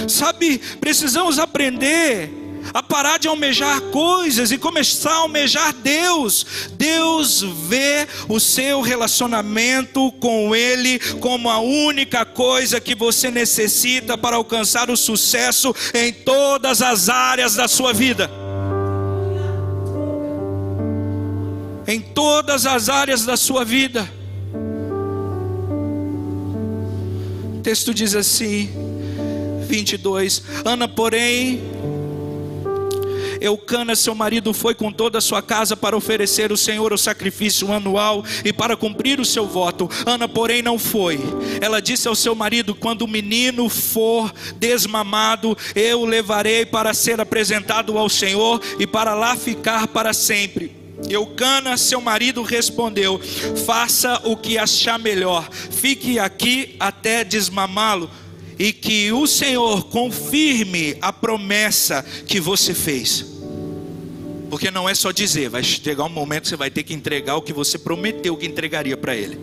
Sabe, 0.06 0.60
precisamos 0.78 1.38
aprender 1.38 2.30
a 2.74 2.82
parar 2.82 3.18
de 3.18 3.28
almejar 3.28 3.80
coisas 3.80 4.52
e 4.52 4.58
começar 4.58 5.12
a 5.12 5.16
almejar 5.16 5.72
Deus. 5.72 6.44
Deus 6.72 7.42
vê 7.66 8.06
o 8.28 8.38
seu 8.38 8.82
relacionamento 8.82 10.12
com 10.20 10.54
Ele 10.54 10.98
como 11.18 11.48
a 11.48 11.58
única 11.58 12.26
coisa 12.26 12.78
que 12.78 12.94
você 12.94 13.30
necessita 13.30 14.18
para 14.18 14.36
alcançar 14.36 14.90
o 14.90 14.96
sucesso 14.98 15.74
em 15.94 16.12
todas 16.12 16.82
as 16.82 17.08
áreas 17.08 17.54
da 17.54 17.66
sua 17.66 17.94
vida. 17.94 18.41
Em 21.86 22.00
todas 22.00 22.66
as 22.66 22.88
áreas 22.88 23.24
da 23.24 23.36
sua 23.36 23.64
vida. 23.64 24.08
O 27.58 27.60
texto 27.62 27.92
diz 27.92 28.14
assim, 28.14 28.70
22: 29.68 30.42
Ana, 30.64 30.88
porém, 30.88 31.60
Eucana, 33.42 33.96
seu 33.96 34.14
marido, 34.14 34.54
foi 34.54 34.74
com 34.74 34.92
toda 34.92 35.18
a 35.18 35.20
sua 35.20 35.42
casa 35.42 35.76
para 35.76 35.96
oferecer 35.96 36.50
ao 36.52 36.56
Senhor 36.56 36.92
o 36.92 36.98
sacrifício 36.98 37.72
anual 37.72 38.24
e 38.44 38.52
para 38.52 38.76
cumprir 38.76 39.18
o 39.18 39.24
seu 39.24 39.46
voto. 39.46 39.90
Ana, 40.06 40.28
porém, 40.28 40.62
não 40.62 40.78
foi. 40.78 41.18
Ela 41.60 41.80
disse 41.80 42.06
ao 42.06 42.14
seu 42.14 42.34
marido: 42.34 42.74
Quando 42.74 43.02
o 43.02 43.08
menino 43.08 43.68
for 43.68 44.32
desmamado, 44.56 45.56
eu 45.74 46.02
o 46.02 46.06
levarei 46.06 46.64
para 46.64 46.94
ser 46.94 47.20
apresentado 47.20 47.98
ao 47.98 48.08
Senhor 48.08 48.60
e 48.78 48.86
para 48.86 49.14
lá 49.14 49.36
ficar 49.36 49.88
para 49.88 50.12
sempre. 50.12 50.81
Eucana, 51.09 51.76
seu 51.76 52.00
marido, 52.00 52.42
respondeu: 52.42 53.20
Faça 53.66 54.20
o 54.24 54.36
que 54.36 54.59
achar 54.59 54.98
melhor, 54.98 55.48
fique 55.50 56.18
aqui 56.18 56.76
até 56.78 57.24
desmamá-lo, 57.24 58.11
e 58.59 58.72
que 58.72 59.12
o 59.12 59.26
Senhor 59.26 59.84
confirme 59.84 60.96
a 61.00 61.12
promessa 61.12 62.05
que 62.26 62.40
você 62.40 62.74
fez. 62.74 63.26
Porque 64.48 64.70
não 64.70 64.86
é 64.86 64.94
só 64.94 65.11
dizer, 65.11 65.48
vai 65.48 65.62
chegar 65.62 66.05
um 66.05 66.11
momento 66.11 66.42
que 66.42 66.48
você 66.50 66.57
vai 66.57 66.70
ter 66.70 66.82
que 66.82 66.92
entregar 66.92 67.36
o 67.36 67.42
que 67.42 67.55
você 67.55 67.78
prometeu 67.78 68.36
que 68.36 68.46
entregaria 68.46 68.96
para 68.96 69.16
Ele. 69.16 69.38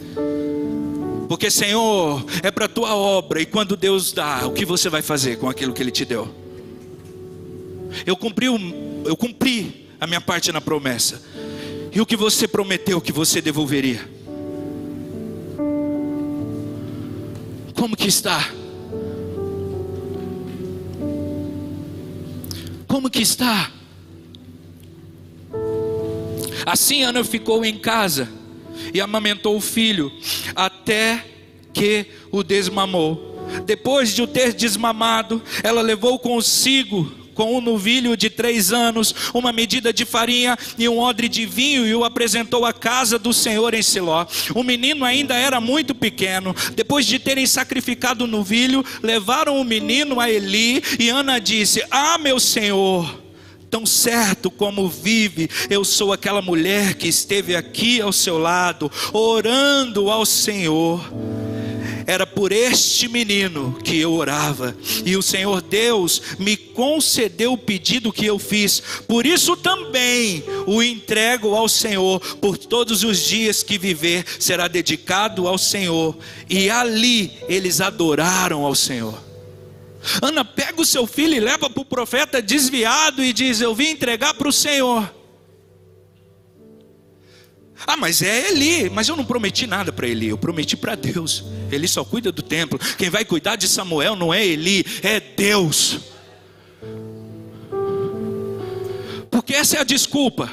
Porque, 1.27 1.49
Senhor, 1.49 2.23
é 2.43 2.51
para 2.51 2.65
a 2.65 2.69
tua 2.69 2.95
obra, 2.95 3.41
e 3.41 3.45
quando 3.45 3.75
Deus 3.75 4.11
dá, 4.11 4.45
o 4.45 4.51
que 4.51 4.65
você 4.65 4.89
vai 4.89 5.01
fazer 5.01 5.37
com 5.37 5.49
aquilo 5.49 5.73
que 5.73 5.81
Ele 5.81 5.91
te 5.91 6.05
deu? 6.05 6.27
Eu 8.05 8.15
cumpri, 8.15 8.45
eu 9.05 9.17
cumpri 9.17 9.88
a 9.99 10.07
minha 10.07 10.21
parte 10.21 10.51
na 10.51 10.61
promessa, 10.61 11.21
e 11.91 11.99
o 11.99 12.05
que 12.05 12.15
você 12.15 12.47
prometeu 12.47 13.01
que 13.01 13.11
você 13.11 13.41
devolveria? 13.41 14.07
Como 17.73 17.95
que 17.95 18.07
está? 18.07 18.49
Como 22.87 23.09
que 23.09 23.21
está? 23.21 23.71
Assim 26.65 27.03
Ana 27.03 27.23
ficou 27.23 27.63
em 27.65 27.77
casa 27.77 28.29
e 28.93 29.01
amamentou 29.01 29.55
o 29.55 29.61
filho, 29.61 30.11
até 30.55 31.25
que 31.73 32.07
o 32.31 32.43
desmamou. 32.43 33.27
Depois 33.65 34.13
de 34.13 34.21
o 34.21 34.27
ter 34.27 34.53
desmamado, 34.53 35.41
ela 35.63 35.81
levou 35.81 36.19
consigo 36.19 37.18
com 37.39 37.55
um 37.55 37.61
novilho 37.61 38.17
de 38.17 38.29
três 38.29 38.73
anos, 38.73 39.15
uma 39.33 39.53
medida 39.53 39.93
de 39.93 40.03
farinha 40.03 40.57
e 40.77 40.89
um 40.89 40.99
odre 40.99 41.29
de 41.29 41.45
vinho, 41.45 41.87
e 41.87 41.95
o 41.95 42.03
apresentou 42.03 42.65
à 42.65 42.73
casa 42.73 43.17
do 43.17 43.31
Senhor 43.31 43.73
em 43.73 43.81
Siló. 43.81 44.25
O 44.53 44.61
menino 44.61 45.05
ainda 45.05 45.35
era 45.35 45.61
muito 45.61 45.95
pequeno. 45.95 46.53
Depois 46.75 47.05
de 47.05 47.17
terem 47.17 47.45
sacrificado 47.45 48.25
o 48.25 48.27
novilho, 48.27 48.83
levaram 49.01 49.57
o 49.57 49.63
menino 49.63 50.19
a 50.19 50.29
Eli, 50.29 50.83
e 50.99 51.07
Ana 51.07 51.39
disse: 51.39 51.81
Ah, 51.89 52.17
meu 52.17 52.41
senhor 52.41 53.17
tão 53.69 53.85
certo 53.85 54.49
como 54.49 54.89
vive, 54.89 55.47
eu 55.69 55.85
sou 55.85 56.11
aquela 56.11 56.41
mulher 56.41 56.95
que 56.95 57.07
esteve 57.07 57.55
aqui 57.55 58.01
ao 58.01 58.11
seu 58.11 58.39
lado, 58.39 58.91
orando 59.13 60.09
ao 60.09 60.25
Senhor. 60.25 60.99
Era 62.09 62.25
por 62.25 62.51
este 62.51 63.07
menino 63.07 63.77
que 63.83 63.99
eu 63.99 64.13
orava, 64.13 64.75
e 65.05 65.15
o 65.15 65.21
Senhor 65.21 65.61
Deus 65.61 66.19
me 66.39 66.57
concedeu 66.57 67.53
o 67.53 67.57
pedido 67.57 68.11
que 68.11 68.25
eu 68.25 68.39
fiz, 68.39 68.81
por 69.07 69.27
isso 69.27 69.55
também 69.55 70.43
o 70.65 70.81
entrego 70.81 71.53
ao 71.53 71.69
Senhor, 71.69 72.19
por 72.37 72.57
todos 72.57 73.03
os 73.03 73.19
dias 73.19 73.61
que 73.61 73.77
viver 73.77 74.25
será 74.39 74.67
dedicado 74.67 75.47
ao 75.47 75.59
Senhor, 75.59 76.17
e 76.49 76.67
ali 76.67 77.31
eles 77.47 77.79
adoraram 77.79 78.65
ao 78.65 78.73
Senhor. 78.73 79.21
Ana 80.19 80.43
pega 80.43 80.81
o 80.81 80.85
seu 80.85 81.05
filho 81.05 81.35
e 81.35 81.39
leva 81.39 81.69
para 81.69 81.81
o 81.81 81.85
profeta 81.85 82.41
desviado 82.41 83.23
e 83.23 83.31
diz: 83.31 83.61
Eu 83.61 83.75
vim 83.75 83.89
entregar 83.89 84.33
para 84.33 84.49
o 84.49 84.51
Senhor. 84.51 85.18
Ah, 87.87 87.97
mas 87.97 88.21
é 88.21 88.49
Eli, 88.49 88.89
mas 88.89 89.07
eu 89.07 89.15
não 89.15 89.25
prometi 89.25 89.65
nada 89.65 89.91
para 89.91 90.07
Eli, 90.07 90.29
eu 90.29 90.37
prometi 90.37 90.75
para 90.75 90.95
Deus. 90.95 91.43
Ele 91.71 91.87
só 91.87 92.03
cuida 92.03 92.31
do 92.31 92.41
templo. 92.41 92.79
Quem 92.97 93.09
vai 93.09 93.23
cuidar 93.25 93.55
de 93.55 93.67
Samuel 93.67 94.15
não 94.15 94.33
é 94.33 94.45
Eli, 94.45 94.85
é 95.01 95.19
Deus. 95.19 95.99
Porque 99.31 99.53
essa 99.53 99.77
é 99.77 99.79
a 99.79 99.83
desculpa. 99.83 100.49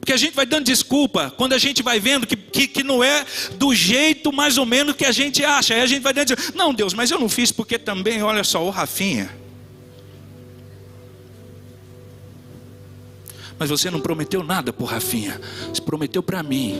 Porque 0.00 0.12
a 0.12 0.16
gente 0.16 0.34
vai 0.34 0.44
dando 0.44 0.66
desculpa 0.66 1.32
quando 1.36 1.54
a 1.54 1.58
gente 1.58 1.82
vai 1.82 1.98
vendo 1.98 2.26
que, 2.26 2.36
que, 2.36 2.66
que, 2.66 2.82
não 2.82 3.02
é 3.02 3.24
do 3.54 3.74
jeito 3.74 4.30
mais 4.32 4.58
ou 4.58 4.66
menos 4.66 4.94
que 4.94 5.04
a 5.04 5.12
gente 5.12 5.42
acha. 5.42 5.74
Aí 5.74 5.80
a 5.80 5.86
gente 5.86 6.02
vai 6.02 6.12
dando, 6.12 6.36
não, 6.54 6.74
Deus, 6.74 6.92
mas 6.92 7.10
eu 7.10 7.18
não 7.18 7.28
fiz 7.28 7.50
porque 7.50 7.78
também, 7.78 8.22
olha 8.22 8.44
só, 8.44 8.62
o 8.62 8.70
Rafinha. 8.70 9.43
Mas 13.58 13.70
você 13.70 13.90
não 13.90 14.00
prometeu 14.00 14.42
nada 14.42 14.72
o 14.78 14.84
Rafinha, 14.84 15.40
você 15.72 15.80
prometeu 15.80 16.22
para 16.22 16.42
mim. 16.42 16.74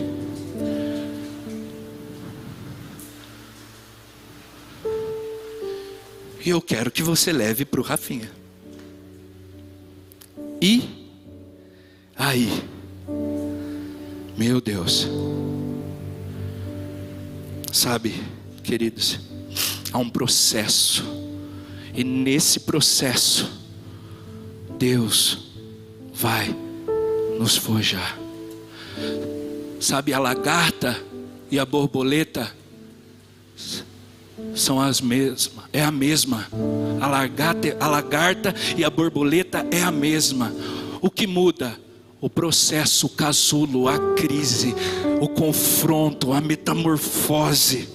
E 6.45 6.51
eu 6.51 6.61
quero 6.61 6.91
que 6.91 7.03
você 7.03 7.33
leve 7.33 7.65
para 7.65 7.81
o 7.81 7.83
Rafinha. 7.83 8.31
E 10.61 10.83
aí? 12.17 12.49
Meu 14.37 14.61
Deus. 14.61 15.09
Sabe, 17.73 18.23
queridos, 18.63 19.21
há 19.91 19.99
um 19.99 20.11
processo. 20.11 21.03
E 21.95 22.05
nesse 22.05 22.61
processo, 22.61 23.51
Deus 24.79 25.53
vai 26.13 26.64
nos 27.39 27.57
forjar. 27.57 28.19
Sabe, 29.81 30.13
a 30.13 30.19
lagarta 30.19 31.01
e 31.51 31.59
a 31.59 31.65
borboleta 31.65 32.51
são 34.55 34.81
as 34.81 35.01
mesmas, 35.01 35.51
é 35.73 35.83
a 35.83 35.91
mesma. 35.91 36.47
A 37.01 37.07
lagarta, 37.07 37.77
a 37.79 37.89
lagarta 37.89 38.55
e 38.77 38.85
a 38.85 38.91
borboleta 38.91 39.67
é 39.71 39.83
a 39.83 39.91
mesma. 39.91 40.53
O 41.01 41.11
que 41.11 41.27
muda 41.27 41.79
o 42.25 42.31
processo, 42.31 43.07
o 43.07 43.11
casulo, 43.11 43.87
a 43.87 44.15
crise, 44.15 44.75
o 45.21 45.29
confronto, 45.29 46.33
a 46.33 46.41
metamorfose. 46.41 47.87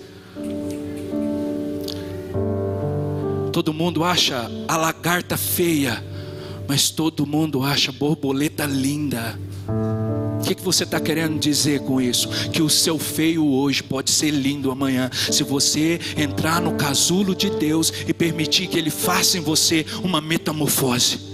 Todo 3.51 3.73
mundo 3.73 4.03
acha 4.03 4.49
a 4.67 4.77
lagarta 4.77 5.35
feia, 5.35 6.03
mas 6.69 6.91
todo 6.91 7.25
mundo 7.25 7.63
acha 7.63 7.91
borboleta 7.91 8.63
linda. 8.67 9.39
O 10.39 10.43
que, 10.43 10.53
que 10.53 10.61
você 10.61 10.83
está 10.83 10.99
querendo 10.99 11.39
dizer 11.39 11.79
com 11.79 11.99
isso? 11.99 12.29
Que 12.51 12.61
o 12.61 12.69
seu 12.69 12.99
feio 12.99 13.43
hoje 13.43 13.81
pode 13.81 14.11
ser 14.11 14.29
lindo 14.29 14.69
amanhã, 14.69 15.09
se 15.31 15.43
você 15.43 15.99
entrar 16.15 16.61
no 16.61 16.75
casulo 16.75 17.33
de 17.33 17.49
Deus 17.49 17.91
e 18.07 18.13
permitir 18.13 18.67
que 18.67 18.77
Ele 18.77 18.91
faça 18.91 19.39
em 19.39 19.41
você 19.41 19.83
uma 20.03 20.21
metamorfose. 20.21 21.27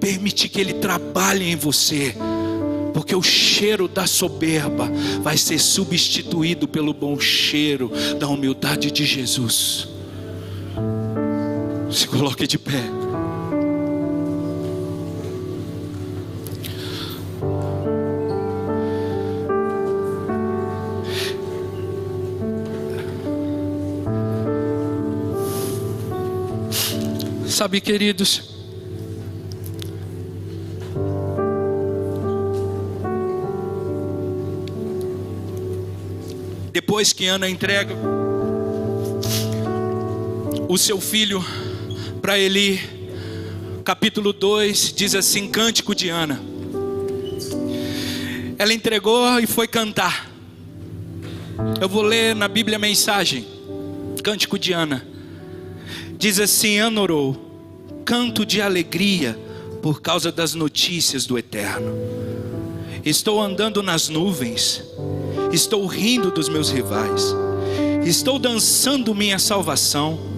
permitir 0.00 0.50
que 0.50 0.60
Ele 0.60 0.74
trabalhe 0.74 1.44
em 1.50 1.56
você, 1.56 2.14
porque 2.92 3.16
o 3.16 3.22
cheiro 3.22 3.88
da 3.88 4.06
soberba 4.06 4.88
vai 5.20 5.36
ser 5.36 5.58
substituído 5.58 6.68
pelo 6.68 6.92
bom 6.92 7.18
cheiro 7.18 7.90
da 8.18 8.28
humildade 8.28 8.90
de 8.92 9.04
Jesus. 9.04 9.95
Se 11.96 12.06
coloque 12.06 12.46
de 12.46 12.58
pé. 12.58 12.72
Sabe, 27.48 27.80
queridos, 27.80 28.42
Depois 36.74 37.14
que 37.14 37.26
Ana 37.26 37.48
entrega 37.48 37.94
o 40.68 40.76
seu 40.76 41.00
filho 41.00 41.42
para 42.26 42.40
Eli, 42.40 42.80
capítulo 43.84 44.32
2, 44.32 44.92
diz 44.96 45.14
assim: 45.14 45.46
Cântico 45.46 45.94
de 45.94 46.08
Ana. 46.08 46.42
Ela 48.58 48.74
entregou 48.74 49.38
e 49.38 49.46
foi 49.46 49.68
cantar. 49.68 50.28
Eu 51.80 51.88
vou 51.88 52.02
ler 52.02 52.34
na 52.34 52.48
Bíblia 52.48 52.78
a 52.78 52.80
mensagem, 52.80 53.46
Cântico 54.24 54.58
de 54.58 54.72
Ana. 54.72 55.06
Diz 56.18 56.40
assim: 56.40 56.78
Ana 56.78 57.00
orou, 57.00 57.94
canto 58.04 58.44
de 58.44 58.60
alegria 58.60 59.38
por 59.80 60.02
causa 60.02 60.32
das 60.32 60.52
notícias 60.52 61.26
do 61.26 61.38
Eterno. 61.38 61.94
Estou 63.04 63.40
andando 63.40 63.84
nas 63.84 64.08
nuvens, 64.08 64.82
estou 65.52 65.86
rindo 65.86 66.32
dos 66.32 66.48
meus 66.48 66.72
rivais, 66.72 67.22
estou 68.04 68.36
dançando 68.36 69.14
minha 69.14 69.38
salvação. 69.38 70.35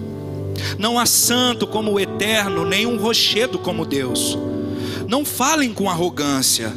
Não 0.77 0.99
há 0.99 1.05
santo 1.05 1.67
como 1.67 1.93
o 1.93 1.99
Eterno, 1.99 2.65
nem 2.65 2.85
um 2.85 2.97
rochedo 2.97 3.59
como 3.59 3.85
Deus. 3.85 4.37
Não 5.07 5.25
falem 5.25 5.73
com 5.73 5.89
arrogância, 5.89 6.73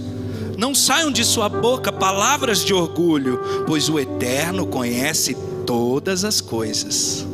não 0.56 0.74
saiam 0.74 1.10
de 1.10 1.24
sua 1.24 1.48
boca 1.48 1.92
palavras 1.92 2.64
de 2.64 2.72
orgulho, 2.72 3.40
pois 3.66 3.88
o 3.88 3.98
Eterno 3.98 4.66
conhece 4.66 5.36
todas 5.66 6.24
as 6.24 6.40
coisas. 6.40 7.26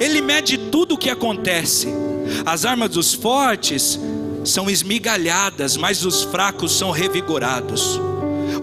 Ele 0.00 0.20
mede 0.20 0.58
tudo 0.58 0.94
o 0.94 0.98
que 0.98 1.08
acontece. 1.08 1.88
As 2.44 2.64
armas 2.64 2.90
dos 2.90 3.14
fortes 3.14 3.98
são 4.44 4.68
esmigalhadas, 4.68 5.76
mas 5.76 6.04
os 6.04 6.22
fracos 6.22 6.72
são 6.76 6.90
revigorados. 6.90 8.00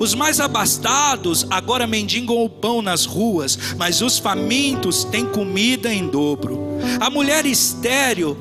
Os 0.02 0.16
mais 0.16 0.40
abastados 0.40 1.46
agora 1.48 1.86
mendigam 1.86 2.44
o 2.44 2.50
pão 2.50 2.82
nas 2.82 3.06
ruas, 3.06 3.56
mas 3.78 4.02
os 4.02 4.18
famintos 4.18 5.04
têm 5.04 5.28
comida 5.28 5.94
em 5.94 6.08
dobro. 6.08 6.80
A 7.00 7.08
mulher 7.08 7.46
estéril 7.46 8.36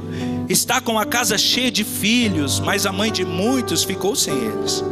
está 0.49 0.81
com 0.81 0.99
a 0.99 1.05
casa 1.05 1.37
cheia 1.37 1.71
de 1.71 1.85
filhos, 1.85 2.61
mas 2.61 2.87
a 2.87 2.93
mãe 2.93 3.13
de 3.13 3.27
muitos 3.27 3.85
ficou 3.85 4.17
sem 4.17 4.33
eles. 4.33 4.83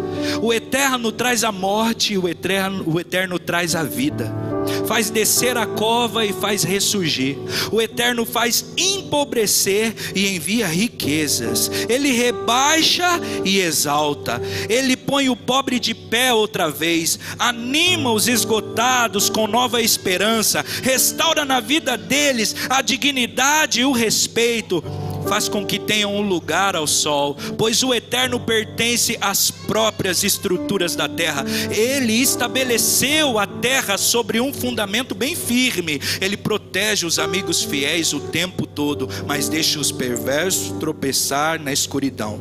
O 0.42 0.52
eterno 0.52 1.10
traz 1.10 1.42
a 1.42 1.50
morte 1.50 2.12
e 2.12 2.18
o 2.18 2.28
eterno, 2.28 2.84
o 2.86 3.00
eterno 3.00 3.38
traz 3.38 3.74
a 3.74 3.82
vida 3.82 4.47
faz 4.86 5.10
descer 5.10 5.56
a 5.56 5.66
cova 5.66 6.24
e 6.24 6.32
faz 6.32 6.62
ressurgir. 6.62 7.36
O 7.70 7.80
Eterno 7.80 8.24
faz 8.24 8.64
empobrecer 8.76 9.94
e 10.14 10.36
envia 10.36 10.66
riquezas. 10.66 11.70
Ele 11.88 12.10
rebaixa 12.12 13.20
e 13.44 13.60
exalta. 13.60 14.40
Ele 14.68 14.96
põe 14.96 15.28
o 15.28 15.36
pobre 15.36 15.78
de 15.78 15.94
pé 15.94 16.32
outra 16.32 16.70
vez, 16.70 17.18
anima 17.38 18.12
os 18.12 18.28
esgotados 18.28 19.28
com 19.28 19.46
nova 19.46 19.80
esperança, 19.80 20.64
restaura 20.82 21.44
na 21.44 21.60
vida 21.60 21.96
deles 21.96 22.54
a 22.68 22.82
dignidade 22.82 23.80
e 23.80 23.84
o 23.84 23.92
respeito 23.92 24.82
faz 25.28 25.48
com 25.48 25.64
que 25.64 25.78
tenham 25.78 26.14
um 26.14 26.22
lugar 26.22 26.74
ao 26.74 26.86
sol, 26.86 27.36
pois 27.56 27.82
o 27.82 27.92
eterno 27.92 28.40
pertence 28.40 29.16
às 29.20 29.50
próprias 29.50 30.24
estruturas 30.24 30.96
da 30.96 31.08
terra. 31.08 31.44
Ele 31.70 32.14
estabeleceu 32.14 33.38
a 33.38 33.46
terra 33.46 33.98
sobre 33.98 34.40
um 34.40 34.52
fundamento 34.52 35.14
bem 35.14 35.36
firme. 35.36 36.00
Ele 36.20 36.36
protege 36.36 37.06
os 37.06 37.18
amigos 37.18 37.62
fiéis 37.62 38.12
o 38.12 38.20
tempo 38.20 38.66
todo, 38.66 39.08
mas 39.26 39.48
deixa 39.48 39.78
os 39.78 39.92
perversos 39.92 40.72
tropeçar 40.78 41.60
na 41.60 41.72
escuridão. 41.72 42.40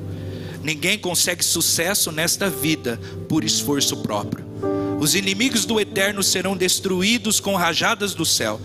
Ninguém 0.64 0.98
consegue 0.98 1.44
sucesso 1.44 2.12
nesta 2.12 2.50
vida 2.50 3.00
por 3.28 3.44
esforço 3.44 3.98
próprio. 3.98 4.77
Os 5.00 5.14
inimigos 5.14 5.64
do 5.64 5.80
eterno 5.80 6.24
serão 6.24 6.58
destruídos 6.58 7.40
com 7.40 7.56
rajadas 7.56 8.16
do 8.16 8.26
céu, 8.26 8.60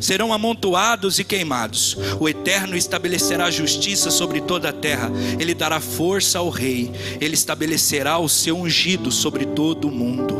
serão 0.00 0.32
amontoados 0.32 1.18
e 1.18 1.24
queimados. 1.24 1.96
O 2.18 2.28
eterno 2.28 2.76
estabelecerá 2.76 3.50
justiça 3.50 4.10
sobre 4.10 4.40
toda 4.40 4.70
a 4.70 4.72
terra, 4.72 5.10
ele 5.38 5.54
dará 5.54 5.78
força 5.78 6.38
ao 6.38 6.50
rei, 6.50 6.90
ele 7.20 7.34
estabelecerá 7.34 8.18
o 8.18 8.28
seu 8.28 8.56
ungido 8.56 9.12
sobre 9.12 9.46
todo 9.46 9.86
o 9.86 9.92
mundo. 9.92 10.36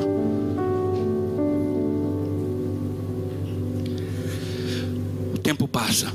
O 5.32 5.38
tempo 5.38 5.68
passa. 5.68 6.12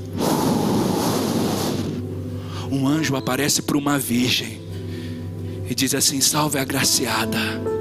Um 2.69 2.87
anjo 2.87 3.15
aparece 3.15 3.61
para 3.61 3.77
uma 3.77 3.97
virgem 3.97 4.61
e 5.69 5.75
diz 5.75 5.93
assim: 5.93 6.19
Salve 6.19 6.57
a 6.57 6.61
agraciada 6.61 7.80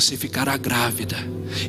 você 0.00 0.16
ficará 0.16 0.56
grávida. 0.56 1.16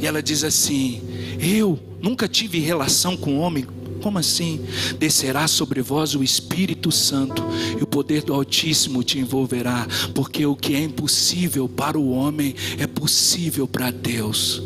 E 0.02 0.06
ela 0.06 0.22
diz 0.22 0.44
assim: 0.44 1.02
Eu 1.40 1.80
nunca 2.02 2.28
tive 2.28 2.60
relação 2.60 3.16
com 3.16 3.40
homem. 3.40 3.66
Como 4.02 4.20
assim? 4.20 4.64
Descerá 5.00 5.48
sobre 5.48 5.82
vós 5.82 6.14
o 6.14 6.24
Espírito 6.24 6.92
Santo, 6.92 7.44
e 7.78 7.82
o 7.82 7.88
poder 7.88 8.22
do 8.22 8.34
Altíssimo 8.34 9.04
te 9.04 9.18
envolverá, 9.18 9.88
porque 10.14 10.46
o 10.46 10.56
que 10.56 10.76
é 10.76 10.80
impossível 10.82 11.68
para 11.68 11.98
o 11.98 12.12
homem 12.12 12.56
é 12.78 12.86
possível 12.86 13.68
para 13.68 13.90
Deus. 13.90 14.62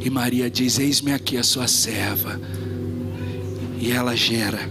E 0.00 0.10
Maria 0.10 0.50
diz: 0.50 0.78
Eis-me 0.78 1.12
aqui 1.12 1.36
a 1.36 1.42
sua 1.42 1.68
serva. 1.68 2.40
E 3.78 3.90
ela 3.92 4.14
gera. 4.14 4.68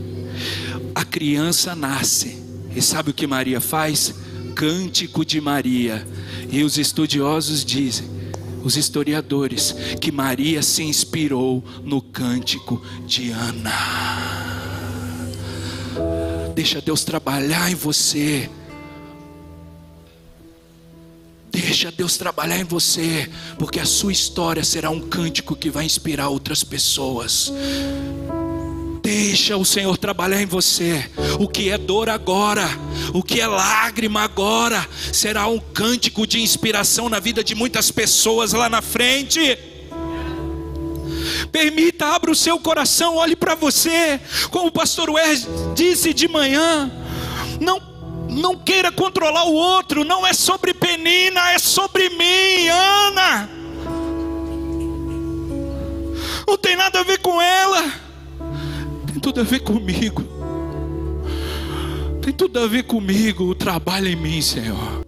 A 0.94 1.04
criança 1.04 1.76
nasce. 1.76 2.38
E 2.76 2.82
sabe 2.82 3.10
o 3.10 3.14
que 3.14 3.26
Maria 3.26 3.60
faz? 3.60 4.14
Cântico 4.56 5.26
de 5.26 5.42
Maria 5.42 6.06
e 6.52 6.64
os 6.64 6.78
estudiosos 6.78 7.64
dizem, 7.64 8.08
os 8.64 8.76
historiadores, 8.76 9.76
que 10.02 10.12
Maria 10.12 10.62
se 10.62 10.84
inspirou 10.84 11.64
no 11.84 12.02
cântico 12.02 12.82
de 13.06 13.32
Ana. 13.32 14.50
Deixa 16.54 16.82
Deus 16.82 17.04
trabalhar 17.04 17.72
em 17.72 17.76
você. 17.76 18.50
Deixa 21.52 21.92
Deus 21.92 22.18
trabalhar 22.18 22.60
em 22.60 22.64
você, 22.64 23.30
porque 23.58 23.80
a 23.80 23.86
sua 23.86 24.12
história 24.12 24.64
será 24.64 24.90
um 24.90 25.00
cântico 25.00 25.56
que 25.56 25.70
vai 25.70 25.86
inspirar 25.86 26.30
outras 26.30 26.64
pessoas. 26.64 27.52
Deixa 29.12 29.58
o 29.58 29.66
Senhor 29.66 29.98
trabalhar 29.98 30.40
em 30.40 30.46
você. 30.46 31.10
O 31.40 31.48
que 31.48 31.72
é 31.72 31.80
dor 31.80 32.12
agora, 32.12 32.70
o 33.12 33.24
que 33.24 33.42
é 33.42 33.48
lágrima 33.48 34.22
agora, 34.22 34.88
será 35.12 35.48
um 35.48 35.60
cântico 35.60 36.28
de 36.28 36.40
inspiração 36.40 37.10
na 37.10 37.20
vida 37.20 37.44
de 37.44 37.56
muitas 37.56 37.90
pessoas 37.90 38.54
lá 38.54 38.70
na 38.70 38.84
frente. 38.84 39.58
Permita, 41.52 42.06
abra 42.06 42.30
o 42.30 42.36
seu 42.36 42.60
coração, 42.60 43.16
olhe 43.16 43.36
para 43.36 43.56
você, 43.56 44.22
como 44.52 44.68
o 44.68 44.72
pastor 44.72 45.10
Wes 45.10 45.48
disse 45.74 46.14
de 46.14 46.28
manhã. 46.28 46.92
Não, 47.60 47.82
não 48.30 48.60
queira 48.60 48.92
controlar 48.92 49.46
o 49.46 49.54
outro, 49.56 50.04
não 50.04 50.26
é 50.26 50.34
sobre 50.34 50.72
Penina, 50.72 51.50
é 51.50 51.58
sobre 51.58 52.10
mim, 52.10 52.68
Ana. 52.68 53.50
Não 56.48 56.56
tem 56.60 56.76
nada 56.76 57.00
a 57.00 57.04
ver 57.04 57.18
com 57.18 57.42
ela 57.42 58.09
tem 59.20 59.34
tudo 59.34 59.42
a 59.42 59.44
ver 59.44 59.60
comigo. 59.60 60.24
Tem 62.22 62.34
tudo 62.34 62.58
a 62.58 62.68
ver 62.68 62.84
comigo. 62.84 63.44
O 63.44 63.56
trabalho 63.56 64.08
em 64.08 64.16
mim, 64.16 64.42
Senhor. 64.42 64.99